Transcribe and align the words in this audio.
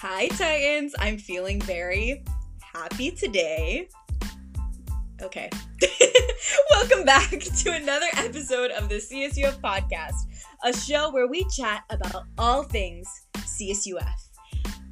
Hi, 0.00 0.28
Titans. 0.28 0.94
I'm 1.00 1.18
feeling 1.18 1.60
very 1.60 2.22
happy 2.72 3.10
today. 3.10 3.88
Okay. 5.20 5.50
Welcome 6.70 7.04
back 7.04 7.30
to 7.58 7.72
another 7.72 8.06
episode 8.12 8.70
of 8.70 8.88
the 8.88 8.94
CSUF 8.94 9.60
podcast, 9.60 10.14
a 10.62 10.72
show 10.72 11.10
where 11.10 11.26
we 11.26 11.44
chat 11.46 11.82
about 11.90 12.26
all 12.38 12.62
things 12.62 13.08
CSUF. 13.38 14.08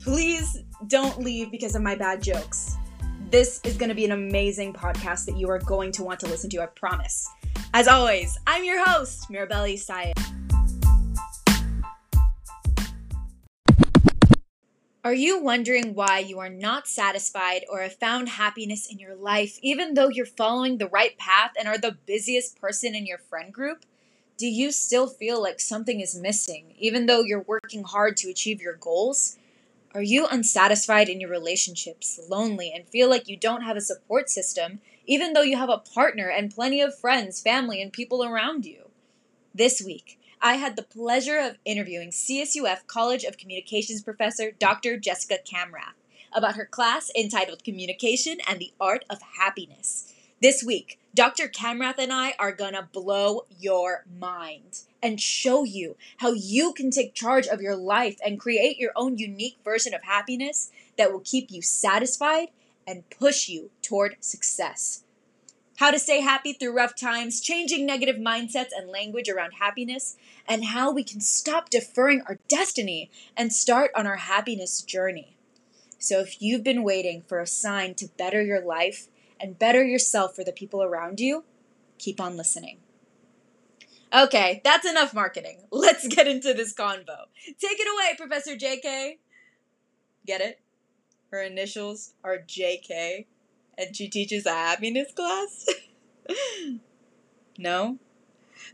Please 0.03 0.65
don't 0.89 1.21
leave 1.21 1.53
because 1.53 1.77
of 1.77 1.83
my 1.83 1.95
bad 1.95 2.21
jokes. 2.21 2.75
This 3.31 3.61
is 3.63 3.77
going 3.77 3.91
to 3.91 3.95
be 3.95 4.07
an 4.07 4.11
amazing 4.11 4.73
podcast 4.73 5.25
that 5.27 5.37
you 5.37 5.49
are 5.51 5.61
going 5.61 5.93
to 5.93 6.03
want 6.03 6.19
to 6.19 6.27
listen 6.27 6.51
to, 6.51 6.63
I 6.63 6.67
promise. 6.67 7.29
As 7.75 7.87
always, 7.87 8.37
I'm 8.49 8.65
your 8.65 8.85
host, 8.85 9.31
Mirabella 9.31 9.69
Isais. 9.69 10.15
Are 15.07 15.15
you 15.15 15.41
wondering 15.41 15.95
why 15.95 16.19
you 16.19 16.41
are 16.41 16.49
not 16.49 16.89
satisfied 16.89 17.65
or 17.71 17.81
have 17.81 17.95
found 17.95 18.29
happiness 18.29 18.91
in 18.91 18.99
your 18.99 19.15
life, 19.15 19.57
even 19.63 19.95
though 19.95 20.09
you're 20.09 20.27
following 20.27 20.79
the 20.79 20.89
right 20.89 21.17
path 21.17 21.53
and 21.57 21.69
are 21.69 21.79
the 21.79 21.97
busiest 22.07 22.61
person 22.61 22.93
in 22.97 23.07
your 23.07 23.19
friend 23.19 23.53
group? 23.55 23.85
Do 24.37 24.49
you 24.49 24.73
still 24.73 25.07
feel 25.07 25.41
like 25.41 25.61
something 25.61 26.01
is 26.01 26.19
missing, 26.19 26.75
even 26.77 27.07
though 27.07 27.21
you're 27.21 27.45
working 27.47 27.85
hard 27.85 28.17
to 28.17 28.31
achieve 28.31 28.61
your 28.61 28.75
goals? 28.75 29.39
Are 29.95 30.03
you 30.03 30.27
unsatisfied 30.27 31.09
in 31.09 31.21
your 31.21 31.31
relationships, 31.31 32.19
lonely, 32.29 32.73
and 32.75 32.89
feel 32.89 33.09
like 33.09 33.29
you 33.29 33.37
don't 33.37 33.63
have 33.63 33.77
a 33.77 33.81
support 33.81 34.29
system, 34.29 34.81
even 35.07 35.35
though 35.35 35.43
you 35.43 35.57
have 35.57 35.71
a 35.71 35.79
partner 35.79 36.29
and 36.29 36.53
plenty 36.53 36.81
of 36.81 36.99
friends, 36.99 37.41
family, 37.41 37.81
and 37.81 37.93
people 37.93 38.25
around 38.25 38.67
you? 38.67 38.91
This 39.55 39.81
week, 39.81 40.19
I 40.41 40.57
had 40.57 40.77
the 40.77 40.83
pleasure 40.83 41.39
of 41.39 41.59
interviewing 41.65 42.11
CSUF 42.11 42.87
College 42.87 43.25
of 43.25 43.39
Communications 43.39 44.03
professor 44.03 44.51
Dr. 44.51 44.99
Jessica 44.99 45.39
Kamrath 45.45 45.95
about 46.33 46.57
her 46.57 46.67
class 46.67 47.11
entitled 47.17 47.65
Communication 47.65 48.39
and 48.47 48.59
the 48.59 48.73
Art 48.79 49.05
of 49.09 49.19
Happiness. 49.39 50.13
This 50.43 50.63
week, 50.63 50.99
Dr. 51.15 51.49
Kamrath 51.49 51.99
and 51.99 52.13
I 52.13 52.35
are 52.39 52.53
gonna 52.53 52.89
blow 52.93 53.47
your 53.59 54.05
mind 54.21 54.81
and 55.03 55.19
show 55.19 55.65
you 55.65 55.97
how 56.19 56.33
you 56.33 56.75
can 56.75 56.91
take 56.91 57.15
charge 57.15 57.47
of 57.47 57.63
your 57.63 57.77
life 57.77 58.19
and 58.25 58.39
create 58.39 58.77
your 58.77 58.93
own 58.95 59.17
unique 59.17 59.57
version 59.65 59.95
of 59.95 60.03
happiness 60.03 60.71
that 60.99 61.11
will 61.11 61.23
keep 61.25 61.51
you 61.51 61.63
satisfied 61.63 62.49
and 62.87 63.09
push 63.09 63.49
you 63.49 63.71
toward 63.81 64.17
success 64.21 65.03
how 65.77 65.91
to 65.91 65.99
stay 65.99 66.21
happy 66.21 66.53
through 66.53 66.77
rough 66.77 66.95
times, 66.95 67.41
changing 67.41 67.87
negative 67.87 68.17
mindsets 68.17 68.71
and 68.77 68.89
language 68.89 69.29
around 69.29 69.53
happiness, 69.53 70.17
and 70.49 70.67
how 70.67 70.91
we 70.91 71.05
can 71.05 71.21
stop 71.21 71.71
deferring 71.71 72.23
our 72.23 72.39
destiny 72.49 73.11
and 73.37 73.53
start 73.53 73.91
on 73.95 74.07
our 74.07 74.17
happiness 74.17 74.83
journey. 74.83 75.37
So, 75.99 76.21
if 76.21 76.41
you've 76.41 76.65
been 76.65 76.83
waiting 76.83 77.23
for 77.27 77.41
a 77.41 77.47
sign 77.47 77.95
to 77.97 78.09
better 78.19 78.43
your 78.43 78.61
life 78.61 79.09
and 79.41 79.59
better 79.59 79.85
yourself 79.85 80.35
for 80.35 80.45
the 80.45 80.53
people 80.53 80.83
around 80.83 81.21
you, 81.21 81.45
keep 81.99 82.21
on 82.21 82.37
listening. 82.37 82.79
Okay, 84.15 84.61
that's 84.65 84.87
enough 84.87 85.13
marketing. 85.13 85.65
Let's 85.71 86.07
get 86.09 86.29
into 86.29 86.55
this 86.55 86.75
convo. 86.75 87.27
Take 87.59 87.79
it 87.81 87.89
away, 87.93 88.17
Professor 88.17 88.57
JK. 88.57 89.19
Get 90.27 90.41
it? 90.41 90.61
Her 91.31 91.43
initials 91.43 92.15
are 92.23 92.39
JK 92.39 93.27
and 93.79 93.95
she 93.95 94.09
teaches 94.09 94.47
a 94.47 94.51
happiness 94.51 95.13
class? 95.13 95.67
no? 97.59 97.99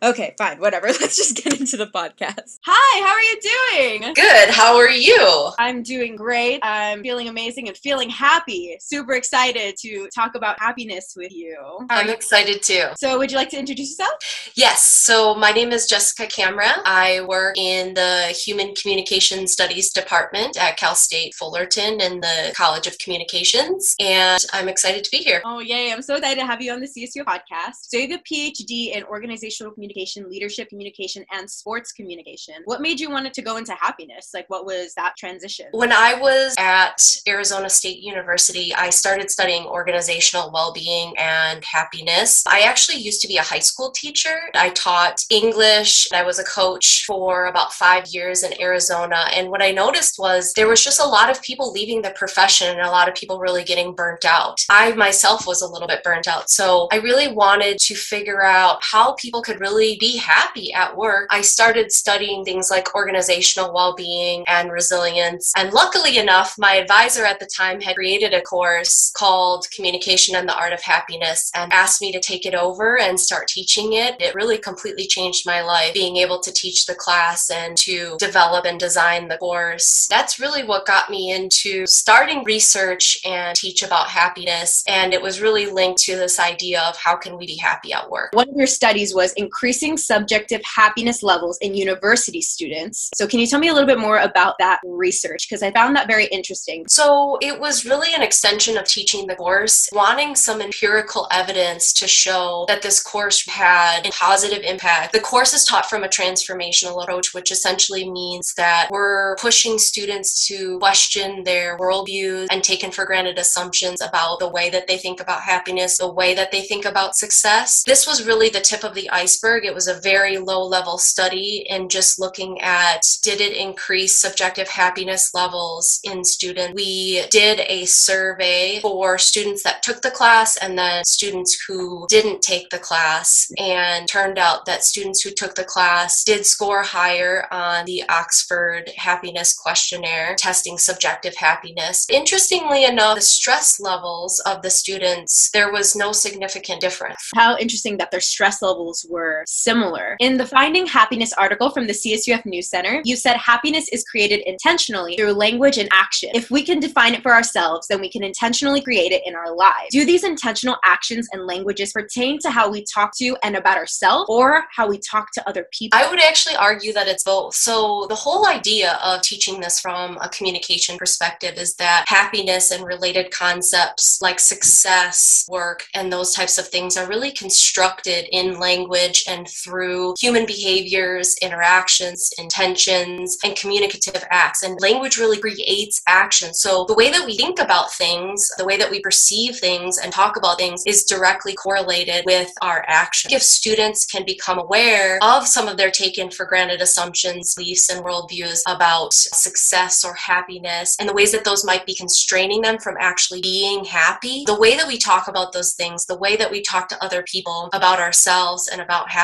Okay, 0.03 0.35
fine, 0.37 0.59
whatever. 0.59 0.87
Let's 1.01 1.17
just 1.17 1.37
get 1.37 1.61
into 1.61 1.77
the 1.77 1.87
podcast. 1.87 2.59
Hi, 2.67 3.07
how 3.07 3.15
are 3.15 3.21
you 3.21 4.01
doing? 4.01 4.15
Good. 4.15 4.51
How 4.51 4.77
are 4.77 4.91
you? 4.91 5.51
I'm 5.61 5.85
doing 5.85 6.17
great. 6.17 6.59
I'm 6.65 7.03
feeling 7.03 7.29
amazing 7.29 7.69
and 7.69 7.77
feeling 7.77 8.11
happy. 8.11 8.77
Super 8.81 9.13
excited 9.13 9.77
to 9.83 10.09
talk 10.13 10.35
about 10.35 10.59
happiness 10.59 11.15
with 11.17 11.31
you. 11.31 11.57
I'm 11.89 12.09
excited 12.11 12.65
too. 12.65 12.87
So, 12.97 13.17
would 13.17 13.31
you 13.31 13.37
like 13.37 13.51
to 13.51 13.59
introduce 13.59 13.91
yourself? 13.91 14.15
Yes. 14.57 14.83
So, 14.83 15.37
my 15.37 15.53
name 15.53 15.71
is 15.71 15.87
Jessica 15.87 16.27
Kamrath. 16.27 16.83
I 16.85 17.21
work 17.21 17.57
in 17.57 17.95
the 17.95 18.35
Human 18.45 18.75
Communication 18.75 19.47
Studies 19.47 19.93
Department 19.93 20.57
at 20.61 20.77
Cal 20.77 20.97
State 20.97 21.33
Fullerton 21.35 22.01
in 22.01 22.21
the 22.21 22.53
College 22.57 22.89
of 22.89 22.99
Communications, 22.99 23.95
and 24.01 24.45
I'm 24.53 24.69
excited 24.69 25.05
to 25.05 25.11
be 25.13 25.19
here. 25.19 25.43
Oh, 25.45 25.61
yay. 25.61 25.93
I'm 25.93 26.03
so 26.03 26.17
excited 26.17 26.41
to 26.41 26.47
have 26.47 26.61
you 26.61 26.73
on 26.73 26.81
the 26.81 26.89
CSU 26.89 27.23
podcast. 27.25 27.83
So, 27.83 27.99
you 27.99 28.09
have 28.09 28.19
a 28.19 28.23
PhD 28.25 28.97
in 28.97 29.05
organizational 29.05 29.73
communication, 29.73 29.92
leadership 30.29 30.69
communication, 30.69 31.25
and 31.33 31.51
sports 31.51 31.93
communication. 31.93 32.55
What 32.65 32.81
made 32.81 33.01
you 33.01 33.11
want 33.11 33.33
to 33.33 33.43
go 33.43 33.57
into 33.57 33.75
happiness? 33.75 34.31
Like, 34.35 34.49
what 34.49 34.65
was 34.65 34.95
that 34.95 35.17
transition? 35.17 35.67
When 35.73 35.93
I 35.93 36.15
was 36.15 36.55
at 36.59 37.01
Arizona 37.27 37.69
State 37.69 37.99
University, 37.99 38.75
I 38.75 38.91
started 38.91 39.31
studying 39.31 39.65
organizational 39.67 40.51
well 40.53 40.73
being 40.73 41.15
and 41.19 41.65
happiness. 41.65 42.45
I 42.47 42.61
actually 42.61 42.99
used 42.99 43.21
to 43.23 43.29
be 43.29 43.37
a 43.37 43.43
high 43.43 43.59
school 43.59 43.91
teacher. 43.91 44.39
I 44.55 44.71
taught 44.71 45.25
English. 45.31 46.09
I 46.13 46.23
was 46.23 46.39
a 46.39 46.45
coach 46.45 47.05
for 47.07 47.47
about 47.47 47.73
five 47.73 48.07
years 48.07 48.43
in 48.43 48.61
Arizona. 48.61 49.27
And 49.35 49.51
what 49.51 49.63
I 49.63 49.71
noticed 49.71 50.19
was 50.19 50.53
there 50.55 50.69
was 50.69 50.83
just 50.83 51.01
a 51.01 51.07
lot 51.07 51.31
of 51.31 51.43
people 51.43 51.73
leaving 51.73 52.03
the 52.03 52.11
profession 52.11 52.69
and 52.69 52.81
a 52.81 52.91
lot 52.91 53.09
of 53.09 53.15
people 53.15 53.39
really 53.39 53.65
getting 53.65 53.95
burnt 53.95 54.25
out. 54.25 54.59
I 54.69 54.93
myself 54.93 55.47
was 55.47 55.63
a 55.63 55.69
little 55.69 55.89
bit 55.89 56.03
burnt 56.03 56.29
out. 56.29 56.51
So 56.51 56.89
I 56.93 56.97
really 56.97 57.33
wanted 57.33 57.79
to 57.79 57.95
figure 57.95 58.43
out 58.43 58.79
how 58.83 59.15
people 59.15 59.43
could 59.43 59.61
really 59.61 59.82
be 60.01 60.17
happy 60.17 60.73
at 60.73 60.97
work, 60.97 61.29
I 61.31 61.41
started 61.43 61.93
studying 61.93 62.45
things 62.45 62.71
like 62.71 62.95
organizational 62.95 63.75
well 63.75 63.95
being 63.95 64.45
and 64.47 64.71
resilience. 64.71 65.53
And 65.57 65.73
luckily 65.73 66.19
enough, 66.19 66.55
my 66.59 66.75
advisor 66.77 67.25
at 67.25 67.41
the 67.41 67.47
time 67.47 67.81
had 67.81 67.97
created 67.97 68.33
a 68.33 68.41
course 68.43 69.13
called 69.17 69.67
Communication 69.75 70.37
and 70.37 70.49
the 70.49 70.57
Art 70.57 70.73
of 70.73 70.81
Happiness 70.81 71.51
and 71.55 71.73
asked 71.73 72.01
me 72.01 72.13
to 72.13 72.21
take 72.21 72.47
it 72.47 72.55
over 72.55 72.99
and 72.99 73.19
start 73.19 73.49
teaching 73.49 73.95
it. 73.95 74.21
It 74.21 74.35
really 74.35 74.59
completely 74.59 75.07
changed 75.07 75.47
my 75.47 75.61
life 75.63 75.95
being 75.95 76.17
able 76.17 76.41
to 76.41 76.53
teach 76.53 76.87
the 76.87 76.95
class 76.95 77.51
and 77.51 77.77
to 77.79 78.17
develop 78.19 78.65
and 78.65 78.79
design 78.79 79.29
the 79.29 79.39
course. 79.39 80.07
That's 80.09 80.39
really 80.39 80.65
what 80.65 80.87
got 80.87 81.11
me 81.11 81.33
into 81.33 81.87
starting 81.87 82.45
research 82.45 83.19
and 83.25 83.57
teach 83.57 83.83
about 83.83 84.09
happiness. 84.09 84.85
And 84.87 85.13
it 85.13 85.21
was 85.21 85.41
really 85.41 85.67
linked 85.67 86.03
to 86.03 86.17
this 86.17 86.39
idea 86.39 86.83
of 86.83 86.97
how 86.97 87.17
can 87.17 87.37
we 87.37 87.47
be 87.47 87.57
happy 87.57 87.93
at 87.93 88.09
work. 88.09 88.31
One 88.33 88.49
of 88.49 88.57
your 88.57 88.67
studies 88.67 89.15
was 89.15 89.33
increasing 89.35 89.72
subjective 89.73 90.61
happiness 90.65 91.23
levels 91.23 91.59
in 91.61 91.75
university 91.75 92.41
students. 92.41 93.11
So, 93.15 93.27
can 93.27 93.41
you 93.41 93.47
tell 93.47 93.61
me 93.61 93.69
a 93.69 93.73
little 93.73 93.87
bit 93.87 93.99
more 93.99 94.19
about 94.19 94.57
that 94.59 94.81
research? 94.85 95.49
Because 95.49 95.63
I 95.63 95.71
found 95.73 95.97
that 95.97 96.07
very 96.07 96.27
interesting. 96.27 96.85
So, 96.89 97.39
it 97.41 97.59
was 97.59 97.85
really 97.85 98.15
an 98.15 98.23
extension 98.23 98.77
of 98.77 98.85
teaching 98.85 99.27
the 99.27 99.37
course, 99.37 99.89
wanting 99.93 100.35
some 100.37 100.61
empirical 100.61 101.27
evidence 101.31 101.93
to 101.95 102.07
show 102.07 102.65
that 102.69 102.83
this 102.83 103.03
course 103.03 103.47
had 103.49 104.07
a 104.07 104.11
positive 104.11 104.63
impact. 104.63 105.13
The 105.13 105.21
course 105.21 105.55
is 105.55 105.65
taught 105.65 105.87
from 105.87 106.05
a 106.05 106.09
transformational 106.09 107.03
approach, 107.03 107.35
which 107.35 107.51
essentially 107.51 108.11
means 108.11 108.55
that 108.55 108.89
we're 108.91 109.37
pushing 109.37 109.79
students 109.79 110.47
to 110.47 110.79
question 110.79 111.45
their 111.45 111.77
worldviews 111.79 112.47
and 112.51 112.63
taken 112.63 112.91
for 112.91 113.05
granted 113.05 113.39
assumptions 113.39 114.01
about 114.01 114.39
the 114.39 114.49
way 114.49 114.71
that 114.71 114.87
they 114.87 114.99
think 114.99 115.21
about 115.21 115.43
happiness, 115.43 115.99
the 115.99 116.13
way 116.13 116.35
that 116.35 116.51
they 116.51 116.63
think 116.63 116.85
about 116.85 117.17
success. 117.17 117.83
This 117.85 118.07
was 118.07 118.27
really 118.27 118.49
the 118.49 118.61
tip 118.61 118.85
of 118.85 118.95
the 118.95 119.09
iceberg 119.11 119.52
iceberg. 119.53 119.65
It 119.65 119.75
was 119.75 119.89
a 119.89 120.01
very 120.01 120.39
low 120.39 120.65
level 120.65 120.99
study 120.99 121.67
in 121.69 121.89
just 121.89 122.19
looking 122.19 122.61
at 122.61 123.03
did 123.23 123.41
it 123.41 123.57
increase 123.57 124.21
subjective 124.21 124.69
happiness 124.69 125.33
levels 125.35 126.01
in 126.05 126.25
students. 126.25 126.75
We 126.75 127.25
did 127.31 127.61
a 127.69 127.85
survey 127.85 128.81
for 128.81 129.19
students 129.19 129.63
that 129.63 129.83
took 129.83 130.03
the 130.03 130.11
class 130.11 130.57
and 130.57 130.79
then 130.79 131.05
students 131.05 131.63
who 131.67 132.07
didn't 132.09 132.43
take 132.43 132.71
the 132.71 132.79
class, 132.79 133.51
and 133.59 134.09
turned 134.09 134.39
out 134.39 134.67
that 134.67 134.85
students 134.85 135.23
who 135.23 135.31
took 135.31 135.55
the 135.55 135.65
class 135.65 136.25
did 136.25 136.45
score 136.45 136.83
higher 136.83 137.47
on 137.51 137.85
the 137.85 138.03
Oxford 138.09 138.91
Happiness 138.97 139.55
Questionnaire, 139.55 140.35
testing 140.37 140.79
subjective 140.79 141.35
happiness. 141.37 142.07
Interestingly 142.11 142.85
enough, 142.85 143.17
the 143.17 143.21
stress 143.21 143.81
levels 143.81 144.41
of 144.41 144.63
the 144.63 144.71
students, 144.71 145.51
there 145.53 145.73
was 145.73 145.95
no 145.95 146.13
significant 146.13 146.81
difference. 146.81 147.31
How 147.35 147.57
interesting 147.59 147.97
that 147.99 148.11
their 148.11 148.21
stress 148.21 148.63
levels 148.63 149.07
were 149.09 149.42
similar. 149.47 150.17
In 150.21 150.37
the 150.37 150.47
Finding 150.47 150.87
Happiness 150.87 151.33
article 151.35 151.71
from 151.71 151.87
the 151.87 151.93
CSUF 151.93 152.45
News 152.45 152.69
Center, 152.69 153.01
you 153.05 153.17
said 153.17 153.37
happiness 153.37 153.89
is 153.93 154.05
created 154.05 154.41
intentionally 154.47 155.17
through 155.17 155.33
language 155.33 155.79
and 155.79 155.89
action. 155.93 156.31
If 156.35 156.51
we 156.51 156.63
can 156.63 156.81
define 156.81 157.15
it 157.15 157.23
for 157.23 157.33
ourselves, 157.33 157.87
then 157.89 158.01
we 158.01 158.11
can 158.11 158.23
intentionally 158.23 158.81
create 158.81 159.13
it 159.13 159.23
in 159.27 159.35
our 159.35 159.55
lives. 159.55 159.89
Do 159.91 160.05
these 160.05 160.25
intentional 160.25 160.77
actions 160.85 161.29
and 161.33 161.47
languages 161.47 161.93
pertain 161.93 162.39
to 162.41 162.51
how 162.51 162.71
we 162.71 162.85
talk 162.85 163.13
to 163.19 163.37
and 163.43 163.57
about 163.57 163.77
ourselves 163.77 164.27
or 164.29 164.65
how 164.75 164.89
we 164.89 164.99
talk 164.99 165.33
to 165.33 165.49
other 165.49 165.67
people? 165.73 165.99
I 165.99 166.09
would 166.09 166.23
actually 166.23 166.57
argue 166.57 166.93
that 166.93 167.09
it's 167.09 167.25
both. 167.25 167.55
So, 167.55 168.07
the 168.09 168.15
whole 168.15 168.47
idea 168.47 168.99
of 169.03 169.23
teaching 169.23 169.61
this 169.61 169.81
from 169.81 170.19
a 170.21 170.29
communication 170.29 170.97
perspective 170.99 171.57
is 171.57 171.75
that 171.77 172.05
happiness 172.09 172.71
and 172.71 172.85
related 172.85 173.31
concepts 173.31 174.21
like 174.21 174.41
success, 174.41 175.47
work, 175.49 175.85
and 175.95 176.13
those 176.13 176.35
types 176.35 176.59
of 176.59 176.69
things 176.69 176.97
are 176.97 177.09
really 177.09 177.33
constructed 177.33 178.27
in 178.33 178.59
language 178.59 179.25
and 179.33 179.49
through 179.49 180.15
human 180.21 180.47
behaviors, 180.47 181.35
interactions, 181.43 182.31
intentions, 182.39 183.39
and 183.45 183.57
communicative 183.57 184.25
acts. 184.31 184.63
And 184.63 184.81
language 184.81 185.17
really 185.17 185.41
creates 185.41 186.03
action. 186.07 186.53
So 186.55 186.85
the 186.87 186.95
way 186.95 187.11
that 187.11 187.25
we 187.25 187.37
think 187.37 187.59
about 187.59 187.93
things, 187.93 188.49
the 188.59 188.65
way 188.65 188.77
that 188.77 188.91
we 188.91 189.01
perceive 189.01 189.57
things 189.57 189.99
and 189.99 190.13
talk 190.13 190.37
about 190.37 190.59
things 190.59 190.83
is 190.87 191.05
directly 191.05 191.55
correlated 191.55 192.25
with 192.27 192.51
our 192.61 192.85
action. 192.89 193.33
If 193.33 193.43
students 193.43 194.05
can 194.05 194.25
become 194.25 194.59
aware 194.59 195.19
of 195.23 195.47
some 195.47 195.69
of 195.69 195.77
their 195.77 195.91
taken 195.91 196.31
for 196.31 196.45
granted 196.47 196.81
assumptions, 196.81 197.55
beliefs, 197.55 197.89
and 197.89 198.05
worldviews 198.05 198.61
about 198.67 199.13
success 199.15 200.05
or 200.05 200.15
happiness 200.15 200.97
and 200.99 201.09
the 201.09 201.15
ways 201.15 201.33
that 201.33 201.45
those 201.45 201.65
might 201.65 201.87
be 201.87 201.95
constraining 201.95 202.61
them 202.61 202.79
from 202.79 202.97
actually 203.01 203.41
being 203.41 203.85
happy, 203.85 204.45
the 204.47 204.59
way 204.59 204.77
that 204.77 204.87
we 204.87 204.99
talk 204.99 205.29
about 205.29 205.53
those 205.53 205.73
things, 205.73 206.05
the 206.07 206.19
way 206.19 206.37
that 206.37 206.51
we 206.51 206.61
talk 206.61 206.89
to 206.89 207.03
other 207.03 207.23
people 207.23 207.71
about 207.73 207.99
ourselves 207.99 208.69
and 208.69 208.81
about 208.81 209.11
happiness, 209.11 209.22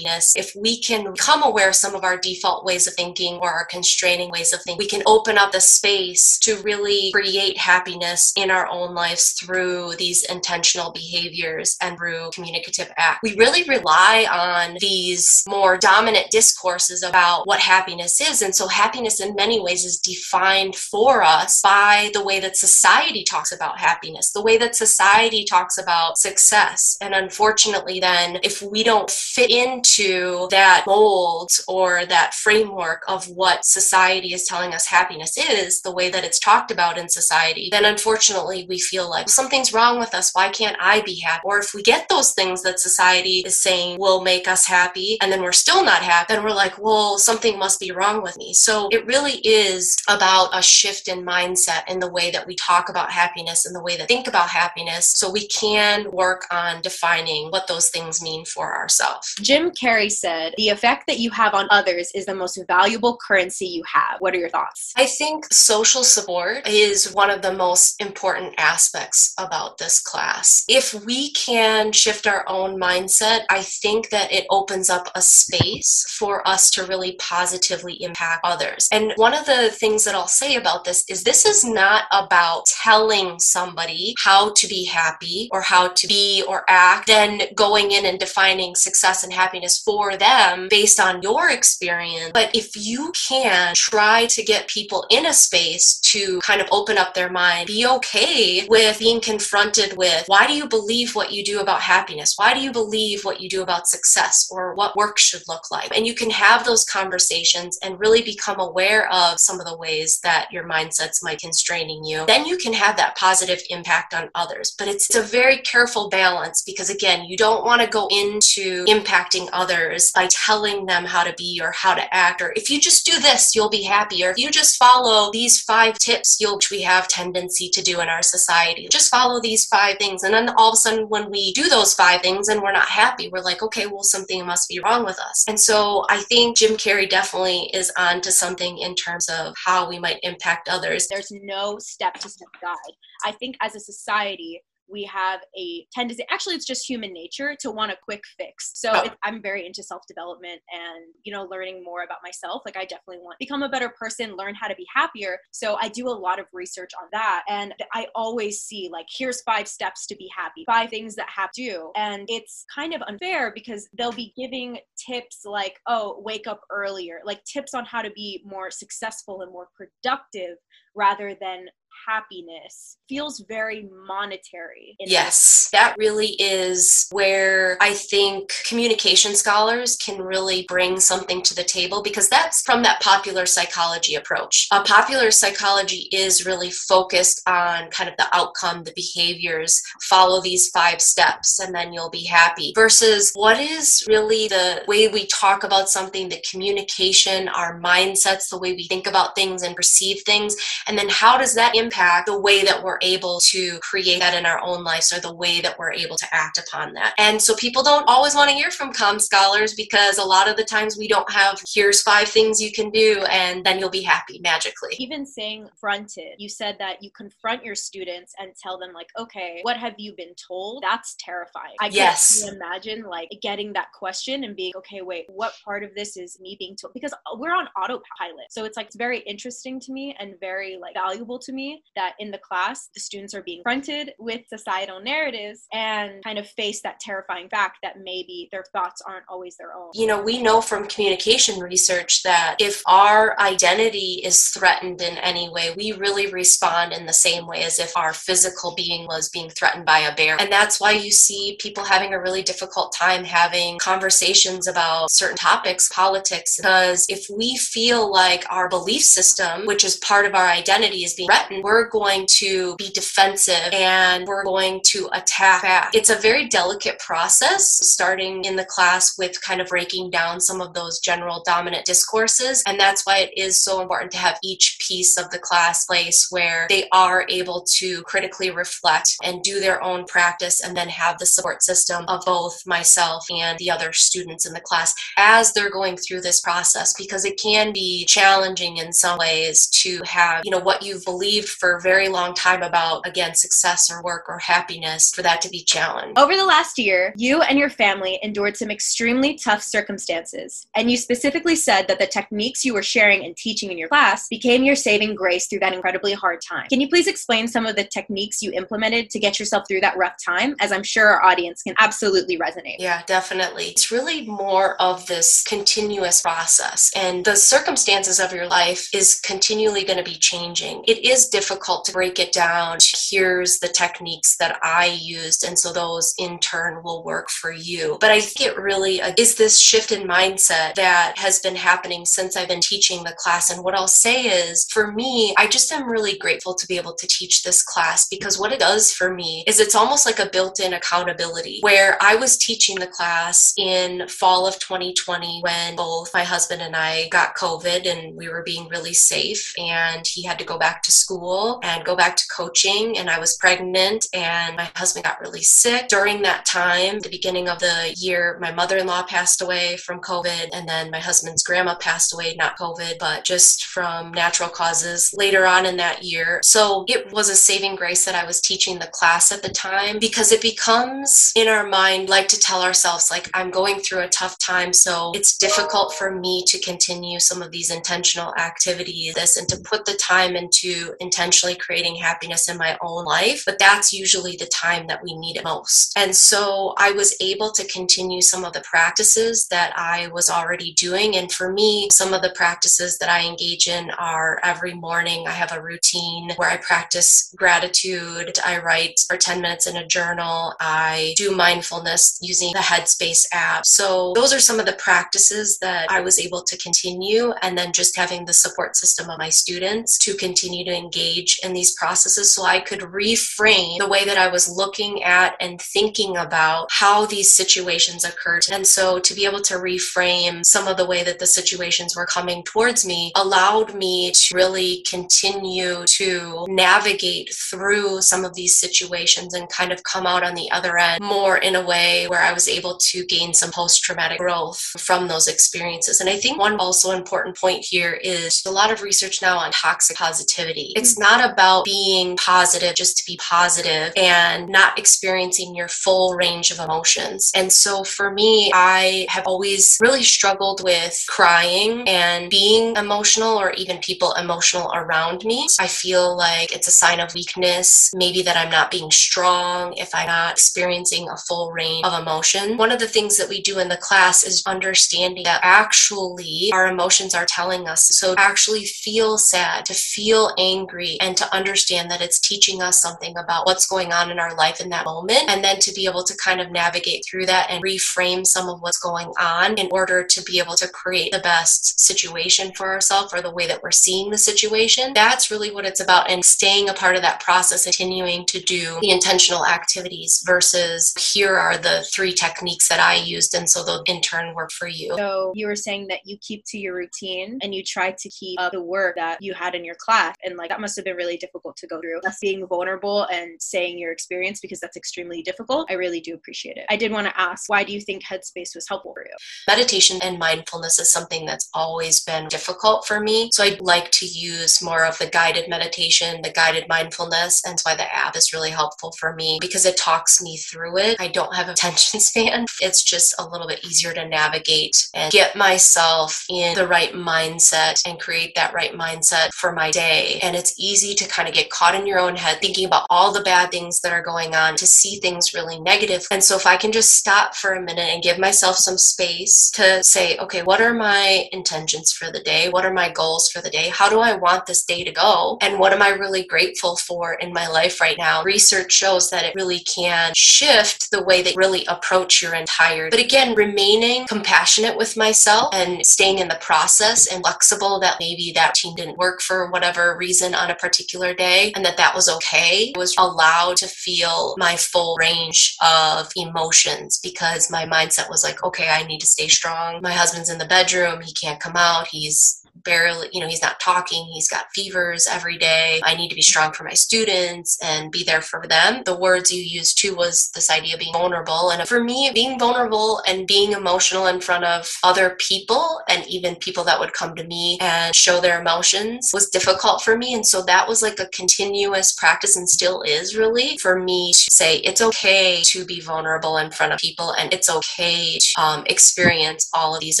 if 0.36 0.52
we 0.56 0.80
can 0.80 1.12
become 1.12 1.42
aware 1.42 1.68
of 1.68 1.74
some 1.74 1.94
of 1.94 2.04
our 2.04 2.16
default 2.16 2.64
ways 2.64 2.86
of 2.86 2.94
thinking 2.94 3.38
or 3.40 3.50
our 3.50 3.64
constraining 3.66 4.30
ways 4.30 4.52
of 4.52 4.62
thinking, 4.62 4.78
we 4.78 4.88
can 4.88 5.02
open 5.06 5.38
up 5.38 5.52
the 5.52 5.60
space 5.60 6.38
to 6.40 6.56
really 6.62 7.10
create 7.12 7.56
happiness 7.56 8.32
in 8.36 8.50
our 8.50 8.68
own 8.68 8.94
lives 8.94 9.32
through 9.32 9.94
these 9.98 10.24
intentional 10.24 10.92
behaviors 10.92 11.76
and 11.80 11.96
through 11.96 12.30
communicative 12.34 12.90
acts. 12.96 13.20
We 13.22 13.36
really 13.36 13.64
rely 13.64 14.26
on 14.30 14.76
these 14.80 15.42
more 15.48 15.76
dominant 15.76 16.30
discourses 16.30 17.02
about 17.02 17.46
what 17.46 17.60
happiness 17.60 18.20
is. 18.20 18.42
And 18.42 18.54
so 18.54 18.68
happiness 18.68 19.20
in 19.20 19.34
many 19.34 19.60
ways 19.60 19.84
is 19.84 19.98
defined 19.98 20.76
for 20.76 21.22
us 21.22 21.60
by 21.62 22.10
the 22.14 22.24
way 22.24 22.40
that 22.40 22.56
society 22.56 23.24
talks 23.24 23.52
about 23.52 23.78
happiness, 23.78 24.32
the 24.32 24.42
way 24.42 24.56
that 24.58 24.76
society 24.76 25.44
talks 25.44 25.78
about 25.78 26.18
success. 26.18 26.96
And 27.00 27.14
unfortunately, 27.14 28.00
then, 28.00 28.38
if 28.42 28.62
we 28.62 28.82
don't 28.82 29.10
fit 29.10 29.50
into 29.72 30.48
that 30.50 30.84
mold 30.86 31.50
or 31.66 32.06
that 32.06 32.34
framework 32.34 33.02
of 33.08 33.26
what 33.28 33.64
society 33.64 34.34
is 34.34 34.44
telling 34.44 34.74
us 34.74 34.86
happiness 34.86 35.36
is, 35.36 35.80
the 35.80 35.92
way 35.92 36.10
that 36.10 36.24
it's 36.24 36.38
talked 36.38 36.70
about 36.70 36.98
in 36.98 37.08
society, 37.08 37.68
then 37.70 37.84
unfortunately 37.84 38.66
we 38.68 38.78
feel 38.78 39.08
like 39.08 39.28
something's 39.28 39.72
wrong 39.72 39.98
with 39.98 40.14
us. 40.14 40.30
Why 40.32 40.48
can't 40.48 40.76
I 40.80 41.00
be 41.02 41.20
happy? 41.20 41.42
Or 41.44 41.58
if 41.58 41.74
we 41.74 41.82
get 41.82 42.08
those 42.08 42.32
things 42.32 42.62
that 42.62 42.80
society 42.80 43.42
is 43.46 43.60
saying 43.60 43.98
will 43.98 44.22
make 44.22 44.48
us 44.48 44.66
happy 44.66 45.18
and 45.20 45.32
then 45.32 45.42
we're 45.42 45.52
still 45.52 45.84
not 45.84 46.02
happy, 46.02 46.34
then 46.34 46.44
we're 46.44 46.50
like, 46.50 46.78
well, 46.78 47.18
something 47.18 47.58
must 47.58 47.80
be 47.80 47.92
wrong 47.92 48.22
with 48.22 48.36
me. 48.36 48.52
So 48.52 48.88
it 48.90 49.06
really 49.06 49.38
is 49.44 49.96
about 50.08 50.50
a 50.52 50.62
shift 50.62 51.08
in 51.08 51.24
mindset 51.24 51.88
in 51.88 51.98
the 51.98 52.10
way 52.10 52.30
that 52.30 52.46
we 52.46 52.54
talk 52.56 52.88
about 52.88 53.10
happiness 53.10 53.66
and 53.66 53.74
the 53.74 53.82
way 53.82 53.96
that 53.96 54.08
think 54.08 54.28
about 54.28 54.48
happiness 54.48 55.12
so 55.16 55.30
we 55.30 55.46
can 55.48 56.10
work 56.10 56.46
on 56.50 56.82
defining 56.82 57.48
what 57.48 57.66
those 57.66 57.88
things 57.90 58.22
mean 58.22 58.44
for 58.44 58.74
ourselves. 58.74 59.34
Jim 59.40 59.61
Carrey 59.70 60.10
said, 60.10 60.54
The 60.56 60.68
effect 60.68 61.04
that 61.06 61.18
you 61.18 61.30
have 61.30 61.54
on 61.54 61.66
others 61.70 62.10
is 62.14 62.26
the 62.26 62.34
most 62.34 62.58
valuable 62.66 63.18
currency 63.26 63.66
you 63.66 63.82
have. 63.86 64.20
What 64.20 64.34
are 64.34 64.38
your 64.38 64.48
thoughts? 64.48 64.92
I 64.96 65.06
think 65.06 65.46
social 65.52 66.04
support 66.04 66.66
is 66.66 67.12
one 67.12 67.30
of 67.30 67.42
the 67.42 67.52
most 67.52 68.00
important 68.00 68.54
aspects 68.58 69.34
about 69.38 69.78
this 69.78 70.00
class. 70.00 70.64
If 70.68 70.94
we 71.06 71.32
can 71.32 71.92
shift 71.92 72.26
our 72.26 72.44
own 72.48 72.80
mindset, 72.80 73.40
I 73.50 73.62
think 73.62 74.10
that 74.10 74.32
it 74.32 74.46
opens 74.50 74.90
up 74.90 75.08
a 75.14 75.22
space 75.22 76.04
for 76.18 76.46
us 76.46 76.70
to 76.72 76.86
really 76.86 77.12
positively 77.18 78.02
impact 78.02 78.40
others. 78.44 78.88
And 78.92 79.12
one 79.16 79.34
of 79.34 79.46
the 79.46 79.70
things 79.70 80.04
that 80.04 80.14
I'll 80.14 80.26
say 80.26 80.56
about 80.56 80.84
this 80.84 81.04
is 81.08 81.22
this 81.22 81.44
is 81.44 81.64
not 81.64 82.04
about 82.12 82.66
telling 82.66 83.38
somebody 83.38 84.14
how 84.18 84.52
to 84.54 84.66
be 84.66 84.84
happy 84.84 85.48
or 85.52 85.60
how 85.60 85.88
to 85.88 86.06
be 86.06 86.42
or 86.48 86.64
act, 86.68 87.06
then 87.06 87.42
going 87.54 87.92
in 87.92 88.06
and 88.06 88.18
defining 88.18 88.74
success 88.74 89.22
and 89.22 89.32
happiness 89.32 89.51
for 89.84 90.16
them 90.16 90.68
based 90.70 91.00
on 91.00 91.22
your 91.22 91.50
experience. 91.50 92.30
But 92.32 92.54
if 92.54 92.70
you 92.76 93.12
can 93.28 93.74
try 93.74 94.26
to 94.26 94.42
get 94.42 94.68
people 94.68 95.06
in 95.10 95.26
a 95.26 95.32
space 95.32 95.98
to 96.00 96.40
kind 96.40 96.60
of 96.60 96.68
open 96.70 96.98
up 96.98 97.14
their 97.14 97.30
mind, 97.30 97.66
be 97.66 97.86
okay 97.86 98.66
with 98.68 98.98
being 98.98 99.20
confronted 99.20 99.96
with 99.96 100.24
why 100.26 100.46
do 100.46 100.54
you 100.54 100.68
believe 100.68 101.14
what 101.14 101.32
you 101.32 101.44
do 101.44 101.60
about 101.60 101.80
happiness? 101.80 102.34
Why 102.36 102.54
do 102.54 102.60
you 102.60 102.72
believe 102.72 103.24
what 103.24 103.40
you 103.40 103.48
do 103.48 103.62
about 103.62 103.86
success 103.86 104.48
or 104.50 104.74
what 104.74 104.96
work 104.96 105.18
should 105.18 105.42
look 105.48 105.70
like? 105.70 105.94
And 105.96 106.06
you 106.06 106.14
can 106.14 106.30
have 106.30 106.64
those 106.64 106.84
conversations 106.84 107.78
and 107.82 107.98
really 107.98 108.22
become 108.22 108.60
aware 108.60 109.12
of 109.12 109.38
some 109.38 109.60
of 109.60 109.66
the 109.66 109.76
ways 109.76 110.20
that 110.22 110.48
your 110.50 110.64
mindsets 110.68 111.22
might 111.22 111.40
constraining 111.40 112.04
you. 112.04 112.24
Then 112.26 112.46
you 112.46 112.56
can 112.56 112.72
have 112.72 112.96
that 112.96 113.16
positive 113.16 113.60
impact 113.70 114.14
on 114.14 114.30
others. 114.34 114.74
But 114.78 114.88
it's 114.88 115.14
a 115.14 115.22
very 115.22 115.58
careful 115.58 116.08
balance 116.08 116.62
because 116.62 116.90
again, 116.90 117.24
you 117.24 117.36
don't 117.36 117.64
want 117.64 117.82
to 117.82 117.88
go 117.88 118.08
into 118.10 118.84
impacting 118.84 119.41
others 119.52 120.10
by 120.14 120.28
telling 120.30 120.86
them 120.86 121.04
how 121.04 121.22
to 121.22 121.34
be 121.34 121.60
or 121.62 121.72
how 121.72 121.94
to 121.94 122.14
act 122.14 122.40
or 122.40 122.52
if 122.56 122.70
you 122.70 122.80
just 122.80 123.04
do 123.04 123.20
this, 123.20 123.54
you'll 123.54 123.68
be 123.68 123.82
happier. 123.82 124.30
if 124.30 124.38
you 124.38 124.50
just 124.50 124.76
follow 124.76 125.30
these 125.32 125.60
five 125.60 125.98
tips, 125.98 126.38
you'll 126.40 126.56
which 126.56 126.70
we 126.70 126.82
have 126.82 127.08
tendency 127.08 127.68
to 127.68 127.82
do 127.82 128.00
in 128.00 128.08
our 128.08 128.22
society. 128.22 128.88
Just 128.90 129.10
follow 129.10 129.40
these 129.40 129.66
five 129.66 129.96
things 129.98 130.22
and 130.22 130.32
then 130.32 130.50
all 130.56 130.70
of 130.70 130.74
a 130.74 130.76
sudden 130.76 131.08
when 131.08 131.30
we 131.30 131.52
do 131.52 131.68
those 131.68 131.94
five 131.94 132.20
things 132.22 132.48
and 132.48 132.62
we're 132.62 132.72
not 132.72 132.88
happy, 132.88 133.28
we're 133.28 133.42
like, 133.42 133.62
okay, 133.62 133.86
well 133.86 134.02
something 134.02 134.46
must 134.46 134.68
be 134.68 134.80
wrong 134.80 135.04
with 135.04 135.18
us. 135.18 135.44
And 135.48 135.58
so 135.58 136.04
I 136.08 136.18
think 136.18 136.56
Jim 136.56 136.76
Carrey 136.76 137.08
definitely 137.08 137.70
is 137.72 137.90
on 137.96 138.20
to 138.20 138.30
something 138.30 138.78
in 138.78 138.94
terms 138.94 139.28
of 139.28 139.54
how 139.64 139.88
we 139.88 139.98
might 139.98 140.20
impact 140.22 140.68
others. 140.68 141.08
There's 141.08 141.32
no 141.32 141.78
step 141.78 142.14
to 142.14 142.28
step 142.28 142.48
guide. 142.60 142.76
I 143.24 143.32
think 143.32 143.56
as 143.60 143.74
a 143.74 143.80
society, 143.80 144.62
we 144.92 145.04
have 145.04 145.40
a 145.58 145.86
tendency 145.92 146.24
actually 146.30 146.54
it's 146.54 146.66
just 146.66 146.88
human 146.88 147.12
nature 147.12 147.56
to 147.58 147.70
want 147.70 147.90
a 147.90 147.96
quick 148.02 148.22
fix. 148.38 148.72
So 148.74 148.90
oh. 148.92 149.08
i'm 149.24 149.42
very 149.42 149.66
into 149.66 149.82
self-development 149.82 150.60
and 150.72 151.04
you 151.24 151.32
know 151.32 151.44
learning 151.44 151.82
more 151.82 152.02
about 152.04 152.18
myself. 152.22 152.62
Like 152.64 152.76
i 152.76 152.84
definitely 152.84 153.18
want 153.18 153.38
to 153.40 153.44
become 153.44 153.62
a 153.62 153.68
better 153.68 153.92
person 153.98 154.36
learn 154.36 154.54
how 154.54 154.68
to 154.68 154.74
be 154.74 154.86
happier. 154.94 155.38
So 155.50 155.76
i 155.80 155.88
do 155.88 156.08
a 156.08 156.10
lot 156.10 156.38
of 156.38 156.46
research 156.52 156.90
on 157.00 157.08
that. 157.12 157.42
And 157.48 157.74
i 157.94 158.06
always 158.14 158.60
see 158.60 158.88
like 158.92 159.06
here's 159.10 159.42
five 159.42 159.66
steps 159.66 160.06
to 160.06 160.16
be 160.16 160.30
happy 160.36 160.64
five 160.66 160.90
things 160.90 161.14
that 161.16 161.28
have 161.34 161.50
to 161.52 161.62
do. 161.62 161.90
And 161.96 162.24
it's 162.28 162.64
kind 162.74 162.94
of 162.94 163.02
unfair 163.02 163.52
because 163.54 163.88
they'll 163.96 164.12
be 164.12 164.32
giving 164.36 164.78
tips 164.96 165.40
like 165.44 165.78
oh 165.88 166.20
wake 166.24 166.46
up 166.46 166.60
earlier 166.70 167.20
like 167.24 167.42
tips 167.44 167.74
on 167.74 167.84
how 167.84 168.02
to 168.02 168.10
be 168.10 168.42
more 168.44 168.70
successful 168.70 169.42
and 169.42 169.52
more 169.52 169.68
productive 169.76 170.56
rather 170.94 171.36
than 171.40 171.66
happiness 172.06 172.96
feels 173.08 173.44
very 173.46 173.88
monetary. 174.06 174.96
yes, 174.98 175.68
that 175.72 175.94
really 175.98 176.34
is 176.38 177.06
where 177.10 177.76
I 177.80 177.92
think 177.92 178.52
communication 178.66 179.34
scholars 179.34 179.96
can 179.96 180.22
really 180.22 180.64
bring 180.66 180.98
something 180.98 181.42
to 181.42 181.54
the 181.54 181.62
table 181.62 182.02
because 182.02 182.28
that's 182.28 182.62
from 182.62 182.82
that 182.84 183.02
popular 183.02 183.44
psychology 183.44 184.14
approach. 184.14 184.66
A 184.72 184.82
popular 184.82 185.30
psychology 185.30 186.08
is 186.10 186.46
really 186.46 186.70
focused 186.70 187.42
on 187.46 187.90
kind 187.90 188.08
of 188.08 188.16
the 188.16 188.28
outcome, 188.32 188.84
the 188.84 188.94
behaviors, 188.96 189.82
follow 190.08 190.40
these 190.40 190.70
five 190.70 191.02
steps, 191.02 191.60
and 191.60 191.74
then 191.74 191.92
you'll 191.92 192.10
be 192.10 192.24
happy. 192.24 192.72
Versus 192.74 193.30
what 193.34 193.60
is 193.60 194.02
really 194.08 194.48
the 194.48 194.82
way 194.88 195.08
we 195.08 195.26
talk 195.26 195.64
about 195.64 195.90
something, 195.90 196.28
the 196.28 196.42
communication, 196.50 197.48
our 197.48 197.78
mindsets, 197.80 198.48
the 198.48 198.58
way 198.58 198.72
we 198.72 198.86
think 198.88 199.06
about 199.06 199.34
things 199.34 199.62
and 199.62 199.76
perceive 199.76 200.22
things, 200.24 200.56
and 200.86 200.96
then 200.96 201.08
how 201.10 201.36
does 201.36 201.54
that 201.54 201.74
impact 201.74 201.91
the 202.26 202.38
way 202.38 202.62
that 202.64 202.82
we're 202.82 202.98
able 203.02 203.40
to 203.44 203.78
create 203.80 204.20
that 204.20 204.34
in 204.34 204.46
our 204.46 204.60
own 204.62 204.84
lives 204.84 205.12
or 205.12 205.20
the 205.20 205.34
way 205.34 205.60
that 205.60 205.78
we're 205.78 205.92
able 205.92 206.16
to 206.16 206.26
act 206.32 206.58
upon 206.58 206.92
that. 206.94 207.14
And 207.18 207.40
so 207.40 207.54
people 207.54 207.82
don't 207.82 208.08
always 208.08 208.34
want 208.34 208.50
to 208.50 208.56
hear 208.56 208.70
from 208.70 208.92
com 208.92 209.18
scholars 209.18 209.74
because 209.74 210.18
a 210.18 210.24
lot 210.24 210.48
of 210.48 210.56
the 210.56 210.64
times 210.64 210.96
we 210.96 211.08
don't 211.08 211.30
have 211.30 211.60
here's 211.72 212.02
five 212.02 212.28
things 212.28 212.60
you 212.60 212.72
can 212.72 212.90
do 212.90 213.24
and 213.30 213.64
then 213.64 213.78
you'll 213.78 213.90
be 213.90 214.02
happy 214.02 214.40
magically. 214.40 214.94
Even 214.98 215.26
saying 215.26 215.68
fronted, 215.78 216.34
you 216.38 216.48
said 216.48 216.76
that 216.78 217.02
you 217.02 217.10
confront 217.10 217.64
your 217.64 217.74
students 217.74 218.34
and 218.38 218.52
tell 218.56 218.78
them 218.78 218.92
like, 218.92 219.08
okay, 219.18 219.60
what 219.62 219.76
have 219.76 219.94
you 219.98 220.14
been 220.16 220.34
told? 220.34 220.82
That's 220.82 221.16
terrifying. 221.18 221.74
I 221.80 221.88
yes. 221.88 222.44
can 222.44 222.54
imagine 222.54 223.04
like 223.04 223.28
getting 223.42 223.72
that 223.74 223.92
question 223.92 224.44
and 224.44 224.56
being, 224.56 224.72
okay, 224.76 225.02
wait, 225.02 225.26
what 225.28 225.54
part 225.64 225.82
of 225.82 225.94
this 225.94 226.16
is 226.16 226.40
me 226.40 226.56
being 226.58 226.76
told? 226.76 226.94
Because 226.94 227.14
we're 227.36 227.54
on 227.54 227.68
autopilot. 227.76 228.50
So 228.50 228.64
it's 228.64 228.76
like 228.76 228.86
it's 228.86 228.96
very 228.96 229.20
interesting 229.20 229.80
to 229.80 229.92
me 229.92 230.14
and 230.18 230.38
very 230.40 230.76
like 230.80 230.94
valuable 230.94 231.38
to 231.38 231.52
me 231.52 231.71
that 231.96 232.14
in 232.18 232.30
the 232.30 232.38
class 232.38 232.88
the 232.94 233.00
students 233.00 233.34
are 233.34 233.42
being 233.42 233.62
fronted 233.62 234.12
with 234.18 234.42
societal 234.48 235.00
narratives 235.00 235.66
and 235.72 236.22
kind 236.24 236.38
of 236.38 236.48
face 236.48 236.80
that 236.82 237.00
terrifying 237.00 237.48
fact 237.48 237.78
that 237.82 237.96
maybe 238.02 238.48
their 238.52 238.64
thoughts 238.72 239.02
aren't 239.06 239.24
always 239.28 239.56
their 239.56 239.74
own. 239.74 239.90
You 239.94 240.06
know, 240.06 240.22
we 240.22 240.42
know 240.42 240.60
from 240.60 240.86
communication 240.86 241.60
research 241.60 242.22
that 242.22 242.56
if 242.60 242.82
our 242.86 243.38
identity 243.40 244.20
is 244.24 244.48
threatened 244.48 245.00
in 245.00 245.18
any 245.18 245.48
way, 245.48 245.74
we 245.76 245.92
really 245.92 246.30
respond 246.32 246.92
in 246.92 247.06
the 247.06 247.12
same 247.12 247.46
way 247.46 247.62
as 247.62 247.78
if 247.78 247.96
our 247.96 248.12
physical 248.12 248.74
being 248.74 249.06
was 249.06 249.28
being 249.28 249.50
threatened 249.50 249.84
by 249.84 250.00
a 250.00 250.14
bear. 250.14 250.36
And 250.40 250.50
that's 250.50 250.80
why 250.80 250.92
you 250.92 251.10
see 251.10 251.56
people 251.60 251.84
having 251.84 252.14
a 252.14 252.20
really 252.20 252.42
difficult 252.42 252.94
time 252.94 253.24
having 253.24 253.78
conversations 253.78 254.66
about 254.66 255.10
certain 255.10 255.36
topics, 255.36 255.88
politics, 255.88 256.56
because 256.56 257.06
if 257.08 257.26
we 257.34 257.56
feel 257.56 258.10
like 258.10 258.44
our 258.50 258.68
belief 258.68 259.02
system, 259.02 259.66
which 259.66 259.84
is 259.84 259.96
part 259.96 260.26
of 260.26 260.34
our 260.34 260.46
identity, 260.46 261.04
is 261.04 261.14
being 261.14 261.28
threatened, 261.28 261.61
we're 261.62 261.88
going 261.88 262.26
to 262.28 262.76
be 262.76 262.90
defensive 262.90 263.72
and 263.72 264.26
we're 264.26 264.44
going 264.44 264.80
to 264.86 265.08
attack 265.12 265.62
back. 265.62 265.94
It's 265.94 266.10
a 266.10 266.16
very 266.16 266.48
delicate 266.48 266.98
process, 266.98 267.64
starting 267.82 268.44
in 268.44 268.56
the 268.56 268.64
class 268.64 269.16
with 269.18 269.40
kind 269.42 269.60
of 269.60 269.68
breaking 269.68 270.10
down 270.10 270.40
some 270.40 270.60
of 270.60 270.74
those 270.74 270.98
general 270.98 271.42
dominant 271.44 271.84
discourses. 271.84 272.62
And 272.66 272.78
that's 272.78 273.06
why 273.06 273.18
it 273.18 273.30
is 273.36 273.62
so 273.62 273.80
important 273.80 274.10
to 274.12 274.18
have 274.18 274.38
each 274.42 274.78
piece 274.86 275.18
of 275.18 275.30
the 275.30 275.38
class 275.38 275.84
place 275.86 276.26
where 276.30 276.66
they 276.68 276.88
are 276.92 277.24
able 277.28 277.64
to 277.78 278.02
critically 278.02 278.50
reflect 278.50 279.16
and 279.22 279.42
do 279.42 279.60
their 279.60 279.82
own 279.82 280.04
practice 280.04 280.62
and 280.62 280.76
then 280.76 280.88
have 280.88 281.18
the 281.18 281.26
support 281.26 281.62
system 281.62 282.04
of 282.08 282.24
both 282.24 282.60
myself 282.66 283.24
and 283.30 283.58
the 283.58 283.70
other 283.70 283.92
students 283.92 284.46
in 284.46 284.52
the 284.52 284.60
class 284.60 284.94
as 285.16 285.52
they're 285.52 285.70
going 285.70 285.96
through 285.96 286.20
this 286.20 286.40
process 286.40 286.94
because 286.98 287.24
it 287.24 287.40
can 287.40 287.72
be 287.72 288.04
challenging 288.06 288.78
in 288.78 288.92
some 288.92 289.18
ways 289.18 289.66
to 289.68 290.00
have, 290.04 290.44
you 290.44 290.50
know, 290.50 290.60
what 290.60 290.82
you've 290.82 291.04
believed 291.04 291.51
for 291.52 291.76
a 291.76 291.80
very 291.80 292.08
long 292.08 292.34
time 292.34 292.62
about, 292.62 293.06
again, 293.06 293.34
success 293.34 293.90
or 293.90 294.02
work 294.02 294.24
or 294.28 294.38
happiness 294.38 295.12
for 295.14 295.22
that 295.22 295.40
to 295.42 295.48
be 295.48 295.62
challenged. 295.62 296.18
Over 296.18 296.36
the 296.36 296.44
last 296.44 296.78
year, 296.78 297.12
you 297.16 297.42
and 297.42 297.58
your 297.58 297.70
family 297.70 298.18
endured 298.22 298.56
some 298.56 298.70
extremely 298.70 299.34
tough 299.34 299.62
circumstances, 299.62 300.66
and 300.74 300.90
you 300.90 300.96
specifically 300.96 301.56
said 301.56 301.88
that 301.88 301.98
the 301.98 302.06
techniques 302.06 302.64
you 302.64 302.74
were 302.74 302.82
sharing 302.82 303.24
and 303.24 303.36
teaching 303.36 303.70
in 303.70 303.78
your 303.78 303.88
class 303.88 304.28
became 304.28 304.62
your 304.62 304.76
saving 304.76 305.14
grace 305.14 305.46
through 305.46 305.60
that 305.60 305.72
incredibly 305.72 306.12
hard 306.12 306.40
time. 306.40 306.66
Can 306.68 306.80
you 306.80 306.88
please 306.88 307.06
explain 307.06 307.48
some 307.48 307.66
of 307.66 307.76
the 307.76 307.84
techniques 307.84 308.42
you 308.42 308.52
implemented 308.52 309.10
to 309.10 309.18
get 309.18 309.38
yourself 309.38 309.64
through 309.68 309.80
that 309.80 309.96
rough 309.96 310.16
time, 310.24 310.54
as 310.60 310.72
I'm 310.72 310.82
sure 310.82 311.08
our 311.08 311.24
audience 311.24 311.62
can 311.62 311.74
absolutely 311.78 312.38
resonate? 312.38 312.76
Yeah, 312.78 313.02
definitely. 313.06 313.66
It's 313.66 313.90
really 313.90 314.26
more 314.26 314.80
of 314.80 315.06
this 315.06 315.42
continuous 315.42 316.20
process, 316.22 316.90
and 316.96 317.24
the 317.24 317.36
circumstances 317.36 318.20
of 318.20 318.32
your 318.32 318.46
life 318.46 318.88
is 318.94 319.20
continually 319.20 319.84
going 319.84 319.98
to 319.98 320.04
be 320.04 320.16
changing. 320.16 320.82
It 320.86 321.04
is 321.04 321.28
difficult 321.42 321.84
to 321.84 321.92
break 321.92 322.20
it 322.20 322.32
down. 322.32 322.78
Here's 323.10 323.58
the 323.58 323.66
techniques 323.66 324.36
that 324.36 324.60
I 324.62 324.96
used, 325.02 325.44
and 325.44 325.58
so 325.58 325.72
those 325.72 326.14
in 326.16 326.38
turn 326.38 326.84
will 326.84 327.02
work 327.02 327.30
for 327.30 327.50
you. 327.50 327.98
But 328.00 328.12
I 328.12 328.20
think 328.20 328.48
it 328.48 328.56
really 328.56 329.02
uh, 329.02 329.12
is 329.18 329.34
this 329.34 329.58
shift 329.58 329.90
in 329.90 330.06
mindset 330.06 330.76
that 330.76 331.14
has 331.16 331.40
been 331.40 331.56
happening 331.56 332.04
since 332.04 332.36
I've 332.36 332.46
been 332.46 332.60
teaching 332.62 333.02
the 333.02 333.16
class. 333.18 333.50
And 333.50 333.64
what 333.64 333.74
I'll 333.74 333.88
say 333.88 334.22
is, 334.26 334.68
for 334.70 334.92
me, 334.92 335.34
I 335.36 335.48
just 335.48 335.72
am 335.72 335.90
really 335.90 336.16
grateful 336.16 336.54
to 336.54 336.66
be 336.68 336.76
able 336.76 336.94
to 336.94 337.08
teach 337.08 337.42
this 337.42 337.64
class 337.64 338.06
because 338.06 338.38
what 338.38 338.52
it 338.52 338.60
does 338.60 338.92
for 338.92 339.12
me 339.12 339.42
is 339.48 339.58
it's 339.58 339.74
almost 339.74 340.06
like 340.06 340.20
a 340.20 340.30
built 340.30 340.60
in 340.60 340.74
accountability 340.74 341.58
where 341.62 341.98
I 342.00 342.14
was 342.14 342.36
teaching 342.36 342.78
the 342.78 342.86
class 342.86 343.52
in 343.58 344.06
fall 344.06 344.46
of 344.46 344.60
2020 344.60 345.40
when 345.40 345.74
both 345.74 346.14
my 346.14 346.22
husband 346.22 346.62
and 346.62 346.76
I 346.76 347.08
got 347.08 347.36
COVID 347.36 347.90
and 347.90 348.16
we 348.16 348.28
were 348.28 348.44
being 348.44 348.68
really 348.68 348.94
safe. 348.94 349.52
And 349.58 350.06
he 350.06 350.22
had 350.22 350.38
to 350.38 350.44
go 350.44 350.56
back 350.56 350.84
to 350.84 350.92
school 350.92 351.31
and 351.62 351.84
go 351.84 351.96
back 351.96 352.16
to 352.16 352.28
coaching. 352.28 352.98
And 352.98 353.08
I 353.08 353.18
was 353.18 353.36
pregnant 353.36 354.06
and 354.14 354.56
my 354.56 354.70
husband 354.76 355.04
got 355.04 355.20
really 355.20 355.42
sick. 355.42 355.88
During 355.88 356.22
that 356.22 356.44
time, 356.44 357.00
the 357.00 357.08
beginning 357.08 357.48
of 357.48 357.58
the 357.58 357.94
year, 357.96 358.38
my 358.40 358.52
mother 358.52 358.78
in 358.78 358.86
law 358.86 359.02
passed 359.02 359.42
away 359.42 359.76
from 359.78 360.00
COVID. 360.00 360.48
And 360.52 360.68
then 360.68 360.90
my 360.90 360.98
husband's 360.98 361.42
grandma 361.42 361.74
passed 361.76 362.12
away, 362.12 362.34
not 362.34 362.58
COVID, 362.58 362.98
but 362.98 363.24
just 363.24 363.66
from 363.66 364.12
natural 364.12 364.48
causes 364.48 365.12
later 365.14 365.46
on 365.46 365.66
in 365.66 365.76
that 365.78 366.02
year. 366.02 366.40
So 366.42 366.84
it 366.88 367.12
was 367.12 367.28
a 367.28 367.36
saving 367.36 367.76
grace 367.76 368.04
that 368.04 368.14
I 368.14 368.26
was 368.26 368.40
teaching 368.40 368.78
the 368.78 368.86
class 368.86 369.32
at 369.32 369.42
the 369.42 369.48
time 369.48 369.98
because 369.98 370.32
it 370.32 370.42
becomes 370.42 371.32
in 371.36 371.48
our 371.48 371.66
mind 371.66 372.08
like 372.08 372.28
to 372.28 372.38
tell 372.38 372.62
ourselves, 372.62 373.10
like, 373.10 373.30
I'm 373.34 373.50
going 373.50 373.80
through 373.80 374.00
a 374.00 374.08
tough 374.08 374.38
time. 374.38 374.72
So 374.72 375.12
it's 375.14 375.36
difficult 375.36 375.94
for 375.94 376.10
me 376.10 376.44
to 376.46 376.58
continue 376.60 377.18
some 377.18 377.42
of 377.42 377.50
these 377.50 377.70
intentional 377.70 378.34
activities 378.36 379.36
and 379.36 379.48
to 379.48 379.56
put 379.58 379.84
the 379.84 379.94
time 379.94 380.36
into 380.36 380.94
intentionally 381.22 381.54
creating 381.54 381.94
happiness 381.94 382.48
in 382.48 382.58
my 382.58 382.76
own 382.80 383.04
life. 383.04 383.44
But 383.46 383.58
that's 383.58 383.92
usually 383.92 384.36
the 384.36 384.46
time 384.46 384.86
that 384.88 385.02
we 385.02 385.14
need 385.14 385.36
it 385.36 385.44
most. 385.44 385.92
And 385.96 386.14
so 386.14 386.74
I 386.78 386.90
was 386.92 387.16
able 387.20 387.52
to 387.52 387.66
continue 387.68 388.20
some 388.20 388.44
of 388.44 388.52
the 388.52 388.62
practices 388.62 389.46
that 389.48 389.72
I 389.76 390.08
was 390.08 390.28
already 390.28 390.72
doing. 390.72 391.16
And 391.16 391.30
for 391.30 391.52
me, 391.52 391.88
some 391.92 392.12
of 392.12 392.22
the 392.22 392.32
practices 392.34 392.98
that 392.98 393.08
I 393.08 393.24
engage 393.24 393.68
in 393.68 393.90
are 393.90 394.40
every 394.42 394.74
morning 394.74 395.26
I 395.26 395.30
have 395.30 395.52
a 395.52 395.62
routine 395.62 396.32
where 396.36 396.50
I 396.50 396.56
practice 396.56 397.32
gratitude. 397.36 398.38
I 398.44 398.58
write 398.58 399.00
for 399.08 399.16
10 399.16 399.40
minutes 399.40 399.68
in 399.68 399.76
a 399.76 399.86
journal. 399.86 400.54
I 400.60 401.14
do 401.16 401.36
mindfulness 401.36 402.18
using 402.20 402.52
the 402.52 402.58
Headspace 402.58 403.26
app. 403.32 403.64
So 403.64 404.12
those 404.16 404.32
are 404.32 404.40
some 404.40 404.58
of 404.58 404.66
the 404.66 404.72
practices 404.72 405.58
that 405.60 405.86
I 405.90 406.00
was 406.00 406.18
able 406.18 406.42
to 406.42 406.58
continue. 406.58 407.32
And 407.42 407.56
then 407.56 407.72
just 407.72 407.96
having 407.96 408.24
the 408.24 408.32
support 408.32 408.74
system 408.76 409.08
of 409.08 409.18
my 409.18 409.28
students 409.28 409.98
to 409.98 410.14
continue 410.14 410.64
to 410.64 410.72
engage 410.72 411.11
in 411.42 411.52
these 411.52 411.74
processes 411.74 412.32
so 412.32 412.44
I 412.44 412.60
could 412.60 412.80
reframe 412.80 413.78
the 413.78 413.88
way 413.88 414.04
that 414.04 414.18
I 414.18 414.28
was 414.28 414.48
looking 414.48 415.02
at 415.02 415.36
and 415.40 415.60
thinking 415.60 416.16
about 416.16 416.68
how 416.70 417.06
these 417.06 417.30
situations 417.30 418.04
occurred. 418.04 418.44
And 418.50 418.66
so 418.66 418.98
to 419.00 419.14
be 419.14 419.26
able 419.26 419.40
to 419.42 419.54
reframe 419.54 420.44
some 420.44 420.68
of 420.68 420.76
the 420.76 420.86
way 420.86 421.02
that 421.04 421.18
the 421.18 421.26
situations 421.26 421.96
were 421.96 422.06
coming 422.06 422.42
towards 422.44 422.86
me 422.86 423.12
allowed 423.16 423.74
me 423.74 424.12
to 424.12 424.34
really 424.34 424.84
continue 424.88 425.84
to 425.86 426.46
navigate 426.48 427.34
through 427.34 428.02
some 428.02 428.24
of 428.24 428.34
these 428.34 428.58
situations 428.58 429.34
and 429.34 429.48
kind 429.48 429.72
of 429.72 429.82
come 429.84 430.06
out 430.06 430.22
on 430.22 430.34
the 430.34 430.50
other 430.50 430.78
end 430.78 431.02
more 431.02 431.38
in 431.38 431.56
a 431.56 431.64
way 431.64 432.06
where 432.08 432.22
I 432.22 432.32
was 432.32 432.48
able 432.48 432.76
to 432.76 433.04
gain 433.06 433.34
some 433.34 433.50
post 433.50 433.82
traumatic 433.82 434.18
growth 434.18 434.58
from 434.78 435.08
those 435.08 435.28
experiences. 435.28 436.00
And 436.00 436.08
I 436.08 436.16
think 436.16 436.38
one 436.38 436.56
also 436.56 436.92
important 436.92 437.36
point 437.36 437.64
here 437.64 437.92
is 437.92 438.42
a 438.46 438.50
lot 438.50 438.72
of 438.72 438.82
research 438.82 439.22
now 439.22 439.38
on 439.38 439.50
toxic 439.52 439.96
positivity. 439.96 440.72
It's 440.76 440.98
not 441.02 441.30
about 441.30 441.64
being 441.64 442.16
positive 442.16 442.74
just 442.74 442.96
to 442.98 443.04
be 443.06 443.18
positive 443.20 443.92
and 443.96 444.48
not 444.48 444.78
experiencing 444.78 445.54
your 445.54 445.68
full 445.68 446.14
range 446.14 446.50
of 446.50 446.58
emotions. 446.58 447.30
And 447.34 447.52
so 447.52 447.84
for 447.84 448.10
me, 448.10 448.50
I 448.54 449.06
have 449.08 449.26
always 449.26 449.76
really 449.82 450.02
struggled 450.02 450.62
with 450.62 451.04
crying 451.08 451.88
and 451.88 452.30
being 452.30 452.76
emotional 452.76 453.38
or 453.38 453.50
even 453.52 453.78
people 453.78 454.12
emotional 454.14 454.70
around 454.74 455.24
me. 455.24 455.46
I 455.60 455.66
feel 455.66 456.16
like 456.16 456.54
it's 456.54 456.68
a 456.68 456.72
sign 456.72 457.00
of 457.00 457.14
weakness, 457.14 457.90
maybe 457.94 458.22
that 458.22 458.36
I'm 458.36 458.50
not 458.50 458.70
being 458.70 458.90
strong 458.90 459.74
if 459.74 459.94
I'm 459.94 460.06
not 460.06 460.32
experiencing 460.32 461.08
a 461.08 461.16
full 461.16 461.52
range 461.52 461.84
of 461.84 462.00
emotion. 462.00 462.56
One 462.56 462.70
of 462.72 462.78
the 462.78 462.88
things 462.88 463.16
that 463.16 463.28
we 463.28 463.42
do 463.42 463.58
in 463.58 463.68
the 463.68 463.76
class 463.76 464.24
is 464.24 464.42
understanding 464.46 465.24
that 465.24 465.40
actually 465.42 466.50
our 466.52 466.68
emotions 466.68 467.14
are 467.14 467.26
telling 467.26 467.66
us. 467.66 467.88
So 467.92 468.14
actually 468.18 468.64
feel 468.64 469.18
sad, 469.18 469.64
to 469.66 469.74
feel 469.74 470.30
angry, 470.38 470.81
and 471.00 471.16
to 471.16 471.34
understand 471.34 471.90
that 471.90 472.00
it's 472.00 472.18
teaching 472.18 472.62
us 472.62 472.80
something 472.80 473.16
about 473.16 473.46
what's 473.46 473.66
going 473.66 473.92
on 473.92 474.10
in 474.10 474.18
our 474.18 474.34
life 474.36 474.60
in 474.60 474.70
that 474.70 474.84
moment. 474.84 475.28
And 475.28 475.42
then 475.42 475.58
to 475.60 475.72
be 475.72 475.86
able 475.86 476.04
to 476.04 476.16
kind 476.16 476.40
of 476.40 476.50
navigate 476.50 477.04
through 477.04 477.26
that 477.26 477.50
and 477.50 477.62
reframe 477.62 478.26
some 478.26 478.48
of 478.48 478.60
what's 478.60 478.78
going 478.78 479.08
on 479.20 479.58
in 479.58 479.68
order 479.70 480.04
to 480.04 480.22
be 480.22 480.38
able 480.38 480.54
to 480.56 480.68
create 480.68 481.12
the 481.12 481.20
best 481.20 481.80
situation 481.80 482.52
for 482.54 482.72
ourselves 482.72 483.12
or 483.12 483.20
the 483.20 483.30
way 483.30 483.46
that 483.46 483.62
we're 483.62 483.70
seeing 483.70 484.10
the 484.10 484.18
situation. 484.18 484.92
That's 484.94 485.30
really 485.30 485.50
what 485.50 485.66
it's 485.66 485.80
about. 485.80 486.10
And 486.10 486.24
staying 486.24 486.68
a 486.68 486.74
part 486.74 486.96
of 486.96 487.02
that 487.02 487.20
process, 487.20 487.64
continuing 487.64 488.26
to 488.26 488.40
do 488.40 488.78
the 488.80 488.90
intentional 488.90 489.46
activities 489.46 490.22
versus 490.26 490.94
here 491.12 491.36
are 491.36 491.56
the 491.56 491.84
three 491.92 492.12
techniques 492.12 492.68
that 492.68 492.80
I 492.80 492.96
used. 492.96 493.34
And 493.34 493.48
so 493.48 493.64
they'll 493.64 493.82
in 493.86 494.00
turn 494.00 494.34
work 494.34 494.50
for 494.50 494.68
you. 494.68 494.94
So 494.96 495.32
you 495.34 495.46
were 495.46 495.56
saying 495.56 495.88
that 495.88 496.00
you 496.04 496.16
keep 496.20 496.44
to 496.46 496.58
your 496.58 496.74
routine 496.74 497.38
and 497.42 497.54
you 497.54 497.62
try 497.62 497.92
to 497.92 498.08
keep 498.08 498.38
the 498.52 498.62
work 498.62 498.96
that 498.96 499.22
you 499.22 499.34
had 499.34 499.54
in 499.54 499.64
your 499.64 499.74
class. 499.76 500.16
And 500.24 500.36
like 500.36 500.50
that 500.50 500.60
must 500.60 500.71
have 500.76 500.84
been 500.84 500.96
really 500.96 501.16
difficult 501.16 501.56
to 501.56 501.66
go 501.66 501.80
through. 501.80 502.00
That's 502.02 502.18
being 502.20 502.46
vulnerable 502.46 503.04
and 503.04 503.40
saying 503.40 503.78
your 503.78 503.92
experience 503.92 504.40
because 504.40 504.60
that's 504.60 504.76
extremely 504.76 505.22
difficult. 505.22 505.70
I 505.70 505.74
really 505.74 506.00
do 506.00 506.14
appreciate 506.14 506.56
it. 506.56 506.66
I 506.70 506.76
did 506.76 506.92
want 506.92 507.06
to 507.06 507.20
ask, 507.20 507.48
why 507.48 507.64
do 507.64 507.72
you 507.72 507.80
think 507.80 508.04
Headspace 508.04 508.54
was 508.54 508.66
helpful 508.68 508.92
for 508.94 509.04
you? 509.04 509.14
Meditation 509.48 509.98
and 510.02 510.18
mindfulness 510.18 510.78
is 510.78 510.92
something 510.92 511.24
that's 511.24 511.48
always 511.54 512.02
been 512.04 512.28
difficult 512.28 512.86
for 512.86 513.00
me. 513.00 513.30
So 513.32 513.44
I 513.44 513.56
like 513.60 513.90
to 513.92 514.06
use 514.06 514.62
more 514.62 514.84
of 514.84 514.98
the 514.98 515.06
guided 515.06 515.48
meditation, 515.48 516.22
the 516.22 516.32
guided 516.32 516.68
mindfulness. 516.68 517.42
And 517.44 517.52
that's 517.52 517.64
why 517.64 517.76
the 517.76 517.94
app 517.94 518.16
is 518.16 518.32
really 518.32 518.50
helpful 518.50 518.92
for 518.98 519.14
me 519.14 519.38
because 519.40 519.66
it 519.66 519.76
talks 519.76 520.22
me 520.22 520.36
through 520.36 520.78
it. 520.78 521.00
I 521.00 521.08
don't 521.08 521.34
have 521.34 521.48
attention 521.52 522.00
span. 522.00 522.46
It's 522.60 522.82
just 522.82 523.14
a 523.18 523.26
little 523.26 523.46
bit 523.46 523.64
easier 523.64 523.92
to 523.92 524.08
navigate 524.08 524.88
and 524.94 525.12
get 525.12 525.36
myself 525.36 526.24
in 526.28 526.54
the 526.54 526.66
right 526.66 526.92
mindset 526.92 527.80
and 527.86 528.00
create 528.00 528.34
that 528.34 528.52
right 528.54 528.72
mindset 528.72 529.30
for 529.34 529.52
my 529.52 529.70
day. 529.70 530.18
And 530.22 530.36
it's 530.36 530.54
easy 530.62 530.94
to 530.94 531.08
kind 531.08 531.28
of 531.28 531.34
get 531.34 531.50
caught 531.50 531.74
in 531.74 531.86
your 531.86 531.98
own 531.98 532.16
head 532.16 532.38
thinking 532.40 532.66
about 532.66 532.86
all 532.90 533.12
the 533.12 533.22
bad 533.22 533.50
things 533.50 533.80
that 533.80 533.92
are 533.92 534.02
going 534.02 534.34
on, 534.34 534.56
to 534.56 534.66
see 534.66 534.98
things 534.98 535.34
really 535.34 535.60
negative. 535.60 536.06
And 536.10 536.22
so 536.22 536.36
if 536.36 536.46
I 536.46 536.56
can 536.56 536.72
just 536.72 536.92
stop 536.92 537.34
for 537.34 537.54
a 537.54 537.60
minute 537.60 537.88
and 537.90 538.02
give 538.02 538.18
myself 538.18 538.56
some 538.56 538.78
space 538.78 539.50
to 539.52 539.82
say, 539.82 540.16
okay, 540.18 540.42
what 540.42 540.60
are 540.60 540.74
my 540.74 541.28
intentions 541.32 541.92
for 541.92 542.10
the 542.10 542.20
day? 542.20 542.48
What 542.48 542.64
are 542.64 542.72
my 542.72 542.90
goals 542.90 543.28
for 543.30 543.40
the 543.40 543.50
day? 543.50 543.68
How 543.68 543.88
do 543.88 544.00
I 544.00 544.14
want 544.14 544.46
this 544.46 544.64
day 544.64 544.84
to 544.84 544.92
go? 544.92 545.38
And 545.40 545.58
what 545.58 545.72
am 545.72 545.82
I 545.82 545.90
really 545.90 546.24
grateful 546.24 546.76
for 546.76 547.14
in 547.14 547.32
my 547.32 547.48
life 547.48 547.80
right 547.80 547.98
now? 547.98 548.22
Research 548.22 548.72
shows 548.72 549.10
that 549.10 549.24
it 549.24 549.34
really 549.34 549.60
can 549.60 550.12
shift 550.14 550.90
the 550.90 551.02
way 551.02 551.22
that 551.22 551.36
really 551.36 551.64
approach 551.66 552.22
your 552.22 552.34
entire. 552.34 552.90
But 552.90 553.00
again, 553.00 553.34
remaining 553.34 554.06
compassionate 554.06 554.76
with 554.76 554.96
myself 554.96 555.52
and 555.52 555.84
staying 555.84 556.18
in 556.18 556.28
the 556.28 556.38
process 556.40 557.12
and 557.12 557.22
flexible 557.22 557.80
that 557.80 557.96
maybe 557.98 558.32
that 558.34 558.54
team 558.54 558.74
didn't 558.74 558.98
work 558.98 559.20
for 559.20 559.50
whatever 559.50 559.96
reason 559.96 560.34
on 560.34 560.50
a 560.52 560.56
particular 560.56 561.14
day 561.14 561.52
and 561.54 561.64
that 561.64 561.76
that 561.76 561.94
was 561.94 562.08
okay. 562.08 562.72
I 562.76 562.78
was 562.78 562.94
allowed 562.98 563.56
to 563.58 563.66
feel 563.66 564.34
my 564.38 564.56
full 564.56 564.96
range 564.98 565.56
of 565.62 566.10
emotions 566.16 567.00
because 567.02 567.50
my 567.50 567.64
mindset 567.66 568.10
was 568.10 568.24
like, 568.24 568.44
okay, 568.44 568.68
I 568.68 568.84
need 568.84 569.00
to 569.00 569.06
stay 569.06 569.28
strong. 569.28 569.80
My 569.82 569.92
husband's 569.92 570.30
in 570.30 570.38
the 570.38 570.44
bedroom. 570.44 571.00
He 571.00 571.12
can't 571.12 571.40
come 571.40 571.56
out. 571.56 571.88
He's 571.88 572.41
barely, 572.64 573.08
you 573.12 573.20
know, 573.20 573.26
he's 573.26 573.42
not 573.42 573.60
talking, 573.60 574.06
he's 574.12 574.28
got 574.28 574.46
fevers 574.54 575.06
every 575.10 575.38
day. 575.38 575.80
I 575.84 575.94
need 575.94 576.08
to 576.08 576.14
be 576.14 576.22
strong 576.22 576.52
for 576.52 576.64
my 576.64 576.74
students 576.74 577.58
and 577.62 577.90
be 577.90 578.04
there 578.04 578.20
for 578.20 578.46
them. 578.46 578.82
The 578.84 578.96
words 578.96 579.32
you 579.32 579.42
used 579.42 579.80
too 579.80 579.94
was 579.94 580.30
this 580.34 580.50
idea 580.50 580.74
of 580.74 580.80
being 580.80 580.92
vulnerable. 580.92 581.50
And 581.50 581.66
for 581.68 581.82
me, 581.82 582.10
being 582.14 582.38
vulnerable 582.38 583.02
and 583.06 583.26
being 583.26 583.52
emotional 583.52 584.06
in 584.06 584.20
front 584.20 584.44
of 584.44 584.70
other 584.82 585.16
people 585.18 585.80
and 585.88 586.06
even 586.06 586.36
people 586.36 586.64
that 586.64 586.78
would 586.78 586.92
come 586.92 587.14
to 587.16 587.24
me 587.24 587.58
and 587.60 587.94
show 587.94 588.20
their 588.20 588.40
emotions 588.40 589.10
was 589.12 589.28
difficult 589.28 589.82
for 589.82 589.96
me. 589.96 590.14
And 590.14 590.26
so 590.26 590.42
that 590.42 590.68
was 590.68 590.82
like 590.82 591.00
a 591.00 591.06
continuous 591.06 591.92
practice 591.92 592.36
and 592.36 592.48
still 592.48 592.82
is 592.82 593.16
really 593.16 593.58
for 593.58 593.78
me 593.78 594.12
to 594.12 594.30
say 594.30 594.58
it's 594.58 594.80
okay 594.80 595.42
to 595.46 595.64
be 595.64 595.80
vulnerable 595.80 596.38
in 596.38 596.50
front 596.50 596.72
of 596.72 596.78
people 596.78 597.12
and 597.12 597.32
it's 597.32 597.50
okay 597.50 598.18
to 598.18 598.40
um, 598.40 598.64
experience 598.66 599.48
all 599.54 599.74
of 599.74 599.80
these 599.80 600.00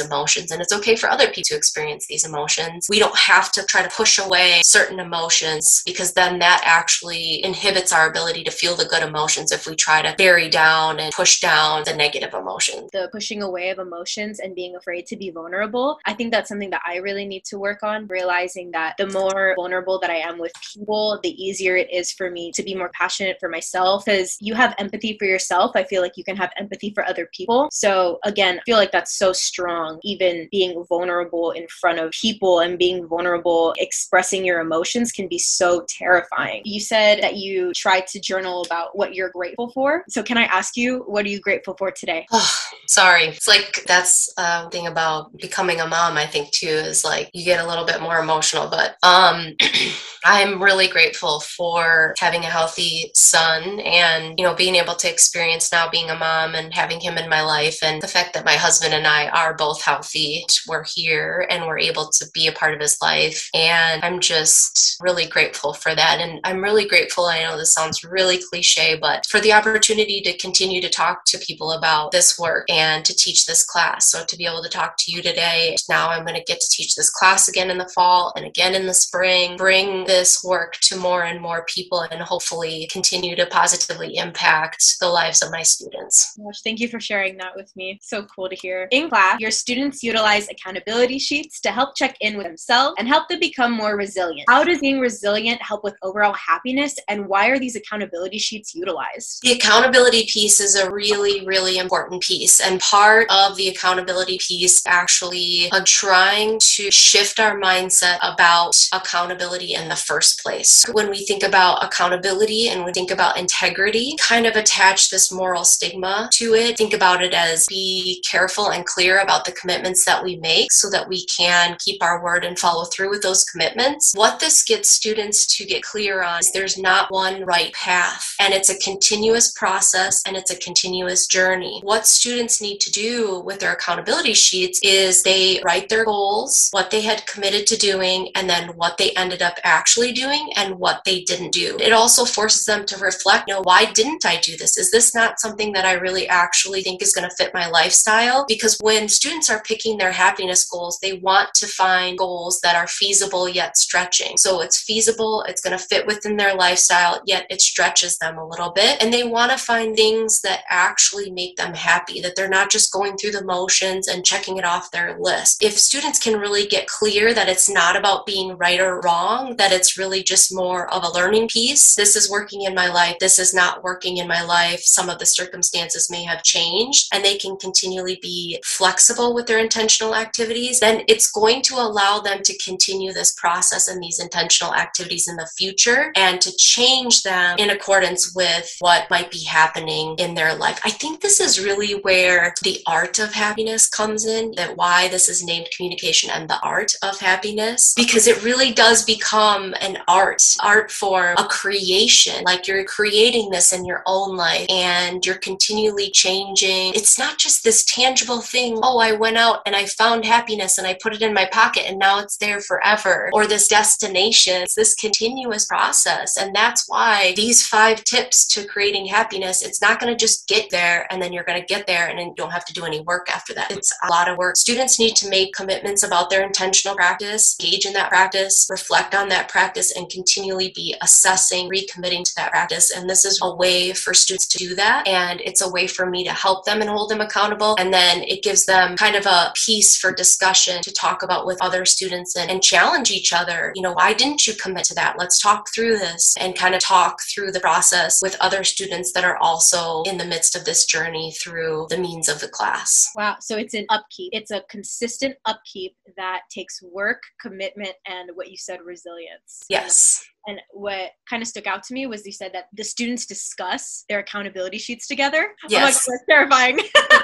emotions 0.00 0.50
and 0.50 0.60
it's 0.60 0.72
okay 0.72 0.96
for 0.96 1.10
other 1.10 1.26
people 1.26 1.42
to 1.42 1.56
experience 1.56 2.06
these 2.06 2.24
emotions 2.24 2.51
emotions. 2.58 2.86
We 2.88 2.98
don't 2.98 3.16
have 3.16 3.52
to 3.52 3.64
try 3.64 3.82
to 3.82 3.88
push 3.88 4.18
away 4.18 4.60
certain 4.64 5.00
emotions 5.00 5.82
because 5.86 6.12
then 6.12 6.38
that 6.40 6.62
actually 6.64 7.44
inhibits 7.44 7.92
our 7.92 8.08
ability 8.08 8.44
to 8.44 8.50
feel 8.50 8.74
the 8.74 8.84
good 8.84 9.02
emotions 9.02 9.52
if 9.52 9.66
we 9.66 9.74
try 9.76 10.02
to 10.02 10.14
bury 10.16 10.48
down 10.48 10.98
and 10.98 11.12
push 11.12 11.40
down 11.40 11.82
the 11.84 11.94
negative 11.94 12.34
emotions. 12.34 12.90
The 12.92 13.08
pushing 13.12 13.42
away 13.42 13.70
of 13.70 13.78
emotions 13.78 14.40
and 14.40 14.54
being 14.54 14.76
afraid 14.76 15.06
to 15.06 15.16
be 15.16 15.30
vulnerable. 15.30 15.98
I 16.06 16.14
think 16.14 16.32
that's 16.32 16.48
something 16.48 16.70
that 16.70 16.82
I 16.86 16.96
really 16.96 17.26
need 17.26 17.44
to 17.46 17.58
work 17.58 17.82
on, 17.82 18.06
realizing 18.06 18.70
that 18.72 18.96
the 18.98 19.06
more 19.08 19.54
vulnerable 19.56 19.98
that 20.00 20.10
I 20.10 20.16
am 20.16 20.38
with 20.38 20.52
people, 20.74 21.18
the 21.22 21.42
easier 21.42 21.76
it 21.76 21.92
is 21.92 22.12
for 22.12 22.30
me 22.30 22.52
to 22.52 22.62
be 22.62 22.74
more 22.74 22.90
passionate 22.94 23.36
for 23.40 23.48
myself. 23.48 24.04
Because 24.04 24.36
you 24.40 24.54
have 24.54 24.74
empathy 24.78 25.16
for 25.18 25.24
yourself, 25.24 25.72
I 25.74 25.84
feel 25.84 26.02
like 26.02 26.16
you 26.16 26.24
can 26.24 26.36
have 26.36 26.50
empathy 26.56 26.92
for 26.94 27.04
other 27.04 27.28
people. 27.32 27.68
So, 27.70 28.18
again, 28.24 28.58
I 28.58 28.62
feel 28.64 28.76
like 28.76 28.92
that's 28.92 29.16
so 29.16 29.32
strong, 29.32 29.98
even 30.02 30.48
being 30.50 30.84
vulnerable 30.88 31.52
in 31.52 31.66
front 31.68 31.98
of 31.98 32.10
people 32.10 32.41
people 32.42 32.58
and 32.58 32.76
being 32.76 33.06
vulnerable, 33.06 33.72
expressing 33.78 34.44
your 34.44 34.60
emotions 34.60 35.12
can 35.12 35.28
be 35.28 35.38
so 35.38 35.84
terrifying. 35.88 36.60
You 36.64 36.80
said 36.80 37.22
that 37.22 37.36
you 37.36 37.72
try 37.72 38.00
to 38.00 38.20
journal 38.20 38.62
about 38.62 38.96
what 38.96 39.14
you're 39.14 39.30
grateful 39.30 39.70
for. 39.70 40.02
So, 40.08 40.24
can 40.24 40.36
I 40.36 40.44
ask 40.44 40.76
you, 40.76 41.04
what 41.06 41.24
are 41.24 41.28
you 41.28 41.38
grateful 41.38 41.76
for 41.78 41.92
today? 41.92 42.26
Oh, 42.32 42.58
sorry. 42.88 43.26
It's 43.26 43.46
like 43.46 43.84
that's 43.86 44.28
a 44.38 44.68
thing 44.70 44.88
about 44.88 45.36
becoming 45.38 45.80
a 45.80 45.86
mom, 45.86 46.16
I 46.16 46.26
think, 46.26 46.50
too, 46.50 46.66
is 46.66 47.04
like 47.04 47.30
you 47.32 47.44
get 47.44 47.64
a 47.64 47.68
little 47.68 47.84
bit 47.84 48.02
more 48.02 48.18
emotional. 48.18 48.68
But 48.68 48.96
um, 49.04 49.54
I'm 50.24 50.60
really 50.60 50.88
grateful 50.88 51.40
for 51.40 52.14
having 52.18 52.42
a 52.42 52.50
healthy 52.50 53.12
son 53.14 53.80
and, 53.80 54.34
you 54.36 54.44
know, 54.44 54.54
being 54.54 54.74
able 54.76 54.94
to 54.94 55.10
experience 55.10 55.70
now 55.70 55.88
being 55.88 56.10
a 56.10 56.18
mom 56.18 56.54
and 56.54 56.74
having 56.74 57.00
him 57.00 57.18
in 57.18 57.28
my 57.28 57.42
life 57.42 57.78
and 57.82 58.02
the 58.02 58.08
fact 58.08 58.34
that 58.34 58.44
my 58.44 58.54
husband 58.54 58.94
and 58.94 59.06
I 59.06 59.28
are 59.28 59.54
both 59.54 59.82
healthy. 59.82 60.44
We're 60.66 60.84
here 60.84 61.46
and 61.50 61.66
we're 61.66 61.78
able 61.78 62.08
to 62.08 62.26
be 62.32 62.46
a 62.46 62.52
part 62.52 62.74
of 62.74 62.80
his 62.80 62.96
life. 63.02 63.48
And 63.54 64.02
I'm 64.02 64.20
just 64.20 64.96
really 65.00 65.26
grateful 65.26 65.74
for 65.74 65.94
that. 65.94 66.18
And 66.20 66.40
I'm 66.44 66.62
really 66.62 66.86
grateful. 66.86 67.26
I 67.26 67.42
know 67.42 67.56
this 67.56 67.72
sounds 67.72 68.04
really 68.04 68.40
cliche, 68.50 68.96
but 69.00 69.26
for 69.26 69.40
the 69.40 69.52
opportunity 69.52 70.20
to 70.22 70.36
continue 70.38 70.80
to 70.80 70.88
talk 70.88 71.24
to 71.26 71.38
people 71.38 71.72
about 71.72 72.12
this 72.12 72.38
work 72.38 72.70
and 72.70 73.04
to 73.04 73.14
teach 73.14 73.46
this 73.46 73.64
class. 73.64 74.10
So 74.10 74.24
to 74.24 74.36
be 74.36 74.46
able 74.46 74.62
to 74.62 74.68
talk 74.68 74.96
to 74.98 75.12
you 75.12 75.22
today, 75.22 75.76
now 75.88 76.10
I'm 76.10 76.24
going 76.24 76.38
to 76.38 76.44
get 76.44 76.60
to 76.60 76.68
teach 76.70 76.94
this 76.94 77.10
class 77.10 77.48
again 77.48 77.70
in 77.70 77.78
the 77.78 77.88
fall 77.88 78.32
and 78.36 78.46
again 78.46 78.74
in 78.74 78.86
the 78.86 78.94
spring, 78.94 79.56
bring 79.56 80.04
this 80.04 80.42
work 80.44 80.74
to 80.82 80.96
more 80.96 81.24
and 81.24 81.40
more 81.40 81.64
people 81.66 82.00
and 82.00 82.20
hopefully 82.20 82.88
continue 82.90 83.36
to 83.36 83.46
positively 83.46 84.16
impact 84.16 84.96
the 85.00 85.08
lives 85.08 85.42
of 85.42 85.50
my 85.50 85.62
students. 85.62 86.36
Gosh, 86.36 86.62
thank 86.62 86.80
you 86.80 86.88
for 86.88 87.00
sharing 87.00 87.36
that 87.38 87.54
with 87.56 87.74
me. 87.76 87.98
So 88.02 88.24
cool 88.24 88.48
to 88.48 88.54
hear. 88.54 88.88
In 88.90 89.08
class, 89.08 89.40
your 89.40 89.50
students 89.50 90.02
utilize 90.02 90.48
accountability 90.48 91.18
sheets 91.18 91.60
to 91.60 91.70
help 91.70 91.96
check 91.96 92.16
in 92.22 92.36
with 92.36 92.46
themselves 92.46 92.94
and 92.98 93.06
help 93.08 93.28
them 93.28 93.40
become 93.40 93.72
more 93.72 93.96
resilient. 93.96 94.48
How 94.48 94.64
does 94.64 94.78
being 94.78 95.00
resilient 95.00 95.60
help 95.60 95.84
with 95.84 95.96
overall 96.02 96.34
happiness 96.34 96.94
and 97.08 97.26
why 97.26 97.48
are 97.48 97.58
these 97.58 97.76
accountability 97.76 98.38
sheets 98.38 98.74
utilized? 98.74 99.40
The 99.42 99.52
accountability 99.52 100.26
piece 100.32 100.60
is 100.60 100.76
a 100.76 100.90
really, 100.90 101.44
really 101.44 101.78
important 101.78 102.22
piece. 102.22 102.60
And 102.60 102.80
part 102.80 103.26
of 103.30 103.56
the 103.56 103.68
accountability 103.68 104.38
piece 104.38 104.82
actually 104.86 105.68
uh, 105.72 105.82
trying 105.84 106.58
to 106.76 106.90
shift 106.90 107.40
our 107.40 107.58
mindset 107.58 108.18
about 108.22 108.72
accountability 108.92 109.74
in 109.74 109.88
the 109.88 109.96
first 109.96 110.42
place. 110.42 110.84
When 110.92 111.10
we 111.10 111.24
think 111.24 111.42
about 111.42 111.84
accountability 111.84 112.68
and 112.68 112.84
we 112.84 112.92
think 112.92 113.10
about 113.10 113.38
integrity, 113.38 114.14
kind 114.20 114.46
of 114.46 114.56
attach 114.56 115.10
this 115.10 115.32
moral 115.32 115.64
stigma 115.64 116.28
to 116.34 116.54
it. 116.54 116.76
Think 116.76 116.94
about 116.94 117.22
it 117.22 117.34
as 117.34 117.66
be 117.68 118.22
careful 118.28 118.70
and 118.70 118.86
clear 118.86 119.18
about 119.18 119.44
the 119.44 119.52
commitments 119.52 120.04
that 120.04 120.22
we 120.22 120.36
make 120.36 120.72
so 120.72 120.88
that 120.90 121.08
we 121.08 121.24
can 121.26 121.76
keep 121.78 122.02
our 122.02 122.11
our 122.12 122.22
word 122.22 122.44
and 122.44 122.58
follow 122.58 122.84
through 122.84 123.10
with 123.10 123.22
those 123.22 123.44
commitments. 123.44 124.12
What 124.14 124.38
this 124.38 124.64
gets 124.64 124.90
students 124.90 125.46
to 125.56 125.64
get 125.64 125.82
clear 125.82 126.22
on 126.22 126.40
is 126.40 126.50
there's 126.52 126.76
not 126.76 127.10
one 127.10 127.44
right 127.44 127.72
path, 127.72 128.34
and 128.38 128.52
it's 128.52 128.68
a 128.68 128.78
continuous 128.78 129.52
process 129.52 130.22
and 130.26 130.36
it's 130.36 130.50
a 130.50 130.58
continuous 130.58 131.26
journey. 131.26 131.80
What 131.82 132.06
students 132.06 132.60
need 132.60 132.80
to 132.80 132.92
do 132.92 133.40
with 133.40 133.60
their 133.60 133.72
accountability 133.72 134.34
sheets 134.34 134.78
is 134.82 135.22
they 135.22 135.60
write 135.64 135.88
their 135.88 136.04
goals, 136.04 136.68
what 136.72 136.90
they 136.90 137.00
had 137.00 137.26
committed 137.26 137.66
to 137.68 137.76
doing, 137.76 138.30
and 138.34 138.48
then 138.48 138.68
what 138.76 138.98
they 138.98 139.12
ended 139.12 139.40
up 139.40 139.58
actually 139.64 140.12
doing 140.12 140.50
and 140.56 140.78
what 140.78 141.02
they 141.04 141.22
didn't 141.22 141.52
do. 141.52 141.76
It 141.80 141.92
also 141.92 142.24
forces 142.24 142.64
them 142.64 142.84
to 142.86 142.98
reflect, 142.98 143.48
you 143.48 143.54
know, 143.54 143.62
why 143.62 143.86
didn't 143.92 144.26
I 144.26 144.36
do 144.40 144.56
this? 144.56 144.76
Is 144.76 144.90
this 144.90 145.14
not 145.14 145.40
something 145.40 145.72
that 145.72 145.86
I 145.86 145.94
really 145.94 146.28
actually 146.28 146.82
think 146.82 147.00
is 147.00 147.14
going 147.14 147.28
to 147.28 147.36
fit 147.36 147.54
my 147.54 147.68
lifestyle? 147.68 148.44
Because 148.46 148.76
when 148.80 149.08
students 149.08 149.48
are 149.48 149.62
picking 149.62 149.96
their 149.96 150.12
happiness 150.12 150.64
goals, 150.64 150.98
they 151.00 151.14
want 151.14 151.54
to 151.54 151.66
find 151.66 152.01
goals 152.10 152.60
that 152.62 152.76
are 152.76 152.88
feasible 152.88 153.48
yet 153.48 153.76
stretching. 153.76 154.34
So 154.36 154.60
it's 154.60 154.82
feasible, 154.82 155.44
it's 155.48 155.60
going 155.60 155.76
to 155.76 155.84
fit 155.84 156.06
within 156.06 156.36
their 156.36 156.54
lifestyle, 156.54 157.20
yet 157.24 157.46
it 157.48 157.60
stretches 157.60 158.18
them 158.18 158.38
a 158.38 158.46
little 158.46 158.70
bit. 158.70 159.02
And 159.02 159.12
they 159.12 159.24
want 159.24 159.52
to 159.52 159.58
find 159.58 159.94
things 159.94 160.40
that 160.40 160.64
actually 160.68 161.30
make 161.30 161.56
them 161.56 161.74
happy, 161.74 162.20
that 162.20 162.36
they're 162.36 162.48
not 162.48 162.70
just 162.70 162.92
going 162.92 163.16
through 163.16 163.32
the 163.32 163.44
motions 163.44 164.08
and 164.08 164.24
checking 164.24 164.56
it 164.56 164.64
off 164.64 164.90
their 164.90 165.16
list. 165.18 165.62
If 165.62 165.78
students 165.78 166.18
can 166.18 166.38
really 166.38 166.66
get 166.66 166.86
clear 166.86 167.32
that 167.34 167.48
it's 167.48 167.68
not 167.68 167.96
about 167.96 168.26
being 168.26 168.56
right 168.56 168.80
or 168.80 169.00
wrong, 169.00 169.56
that 169.56 169.72
it's 169.72 169.98
really 169.98 170.22
just 170.22 170.54
more 170.54 170.92
of 170.92 171.04
a 171.04 171.12
learning 171.12 171.48
piece, 171.48 171.94
this 171.94 172.16
is 172.16 172.30
working 172.30 172.62
in 172.62 172.74
my 172.74 172.88
life, 172.88 173.16
this 173.20 173.38
is 173.38 173.54
not 173.54 173.82
working 173.82 174.16
in 174.16 174.26
my 174.26 174.42
life, 174.42 174.80
some 174.80 175.08
of 175.08 175.18
the 175.18 175.26
circumstances 175.26 176.10
may 176.10 176.24
have 176.24 176.42
changed, 176.42 177.08
and 177.12 177.24
they 177.24 177.36
can 177.36 177.56
continually 177.56 178.18
be 178.20 178.60
flexible 178.64 179.34
with 179.34 179.46
their 179.46 179.58
intentional 179.58 180.14
activities, 180.14 180.80
then 180.80 181.02
it's 181.08 181.30
going 181.30 181.62
to 181.62 181.74
allow 181.74 181.91
them 181.94 182.42
to 182.42 182.58
continue 182.58 183.12
this 183.12 183.32
process 183.32 183.88
and 183.88 184.02
these 184.02 184.20
intentional 184.20 184.74
activities 184.74 185.28
in 185.28 185.36
the 185.36 185.50
future 185.56 186.12
and 186.16 186.40
to 186.40 186.54
change 186.56 187.22
them 187.22 187.56
in 187.58 187.70
accordance 187.70 188.34
with 188.34 188.74
what 188.80 189.10
might 189.10 189.30
be 189.30 189.44
happening 189.44 190.14
in 190.18 190.34
their 190.34 190.54
life. 190.54 190.80
I 190.84 190.90
think 190.90 191.20
this 191.20 191.40
is 191.40 191.60
really 191.60 192.00
where 192.00 192.54
the 192.62 192.80
art 192.86 193.18
of 193.18 193.32
happiness 193.32 193.88
comes 193.88 194.26
in, 194.26 194.52
that 194.56 194.76
why 194.76 195.08
this 195.08 195.28
is 195.28 195.44
named 195.44 195.68
communication 195.74 196.30
and 196.30 196.48
the 196.48 196.60
art 196.60 196.92
of 197.02 197.18
happiness, 197.18 197.94
because 197.96 198.26
it 198.26 198.42
really 198.44 198.72
does 198.72 199.04
become 199.04 199.74
an 199.80 199.98
art, 200.08 200.42
art 200.62 200.90
form, 200.90 201.36
a 201.38 201.44
creation. 201.44 202.42
Like 202.44 202.66
you're 202.66 202.84
creating 202.84 203.50
this 203.50 203.72
in 203.72 203.84
your 203.84 204.02
own 204.06 204.36
life 204.36 204.66
and 204.68 205.24
you're 205.24 205.36
continually 205.36 206.10
changing. 206.10 206.94
It's 206.94 207.18
not 207.18 207.38
just 207.38 207.64
this 207.64 207.84
tangible 207.84 208.40
thing, 208.40 208.78
oh, 208.82 208.98
I 208.98 209.12
went 209.12 209.36
out 209.36 209.62
and 209.66 209.74
I 209.74 209.86
found 209.86 210.24
happiness 210.24 210.78
and 210.78 210.86
I 210.86 210.98
put 211.02 211.14
it 211.14 211.22
in 211.22 211.34
my 211.34 211.48
pocket 211.52 211.71
pocket 211.72 211.88
and 211.88 211.98
now 211.98 212.18
it's 212.18 212.36
there 212.36 212.60
forever, 212.60 213.30
or 213.32 213.46
this 213.46 213.68
destination. 213.68 214.62
It's 214.62 214.74
this 214.74 214.94
continuous 214.94 215.66
process. 215.66 216.36
And 216.36 216.54
that's 216.54 216.88
why 216.88 217.32
these 217.36 217.66
five 217.66 218.04
tips 218.04 218.46
to 218.48 218.64
creating 218.64 219.06
happiness, 219.06 219.62
it's 219.62 219.80
not 219.80 220.00
going 220.00 220.12
to 220.12 220.18
just 220.18 220.48
get 220.48 220.70
there 220.70 221.06
and 221.10 221.22
then 221.22 221.32
you're 221.32 221.44
going 221.44 221.60
to 221.60 221.66
get 221.66 221.86
there 221.86 222.08
and 222.08 222.18
then 222.18 222.28
you 222.28 222.34
don't 222.36 222.52
have 222.52 222.64
to 222.66 222.72
do 222.72 222.84
any 222.84 223.00
work 223.00 223.28
after 223.34 223.54
that. 223.54 223.70
It's 223.70 223.92
a 224.02 224.08
lot 224.08 224.28
of 224.28 224.38
work. 224.38 224.56
Students 224.56 224.98
need 224.98 225.16
to 225.16 225.28
make 225.28 225.54
commitments 225.54 226.02
about 226.02 226.30
their 226.30 226.44
intentional 226.44 226.96
practice, 226.96 227.56
engage 227.60 227.86
in 227.86 227.92
that 227.94 228.10
practice, 228.10 228.66
reflect 228.70 229.14
on 229.14 229.28
that 229.28 229.48
practice, 229.48 229.96
and 229.96 230.08
continually 230.10 230.72
be 230.74 230.94
assessing, 231.02 231.70
recommitting 231.70 232.24
to 232.24 232.32
that 232.36 232.50
practice. 232.50 232.90
And 232.90 233.08
this 233.08 233.24
is 233.24 233.38
a 233.42 233.54
way 233.54 233.92
for 233.92 234.14
students 234.14 234.46
to 234.48 234.58
do 234.58 234.74
that. 234.74 235.06
And 235.06 235.40
it's 235.40 235.62
a 235.62 235.70
way 235.70 235.86
for 235.86 236.06
me 236.06 236.24
to 236.24 236.32
help 236.32 236.64
them 236.64 236.80
and 236.80 236.90
hold 236.90 237.10
them 237.10 237.20
accountable. 237.20 237.76
And 237.78 237.92
then 237.92 238.22
it 238.22 238.42
gives 238.42 238.66
them 238.66 238.96
kind 238.96 239.16
of 239.16 239.26
a 239.26 239.52
piece 239.54 239.96
for 239.96 240.12
discussion 240.12 240.82
to 240.82 240.92
talk 240.92 241.22
about 241.22 241.46
with 241.46 241.61
other 241.62 241.86
students 241.86 242.36
and, 242.36 242.50
and 242.50 242.62
challenge 242.62 243.10
each 243.10 243.32
other. 243.32 243.72
You 243.74 243.82
know, 243.82 243.92
why 243.92 244.12
didn't 244.12 244.46
you 244.46 244.54
commit 244.54 244.84
to 244.84 244.94
that? 244.96 245.16
Let's 245.18 245.40
talk 245.40 245.68
through 245.74 245.98
this 245.98 246.34
and 246.38 246.54
kind 246.54 246.74
of 246.74 246.80
talk 246.80 247.20
through 247.32 247.52
the 247.52 247.60
process 247.60 248.20
with 248.20 248.36
other 248.40 248.64
students 248.64 249.12
that 249.12 249.24
are 249.24 249.38
also 249.38 250.02
in 250.02 250.18
the 250.18 250.24
midst 250.26 250.56
of 250.56 250.64
this 250.64 250.84
journey 250.84 251.32
through 251.42 251.86
the 251.88 251.96
means 251.96 252.28
of 252.28 252.40
the 252.40 252.48
class. 252.48 253.08
Wow. 253.14 253.36
So 253.40 253.56
it's 253.56 253.74
an 253.74 253.86
upkeep. 253.88 254.30
It's 254.32 254.50
a 254.50 254.62
consistent 254.68 255.36
upkeep 255.46 255.96
that 256.16 256.42
takes 256.50 256.82
work, 256.82 257.22
commitment, 257.40 257.94
and 258.06 258.30
what 258.34 258.50
you 258.50 258.56
said, 258.56 258.80
resilience. 258.84 259.64
Yes. 259.68 260.22
And 260.46 260.60
what 260.72 261.12
kind 261.30 261.40
of 261.40 261.48
stuck 261.48 261.68
out 261.68 261.84
to 261.84 261.94
me 261.94 262.06
was 262.06 262.26
you 262.26 262.32
said 262.32 262.52
that 262.52 262.66
the 262.72 262.82
students 262.82 263.26
discuss 263.26 264.04
their 264.08 264.18
accountability 264.18 264.78
sheets 264.78 265.06
together. 265.06 265.54
Yes. 265.68 266.04
Oh 266.06 266.10
God, 266.10 266.18
that's 266.18 266.24
terrifying. 266.28 266.80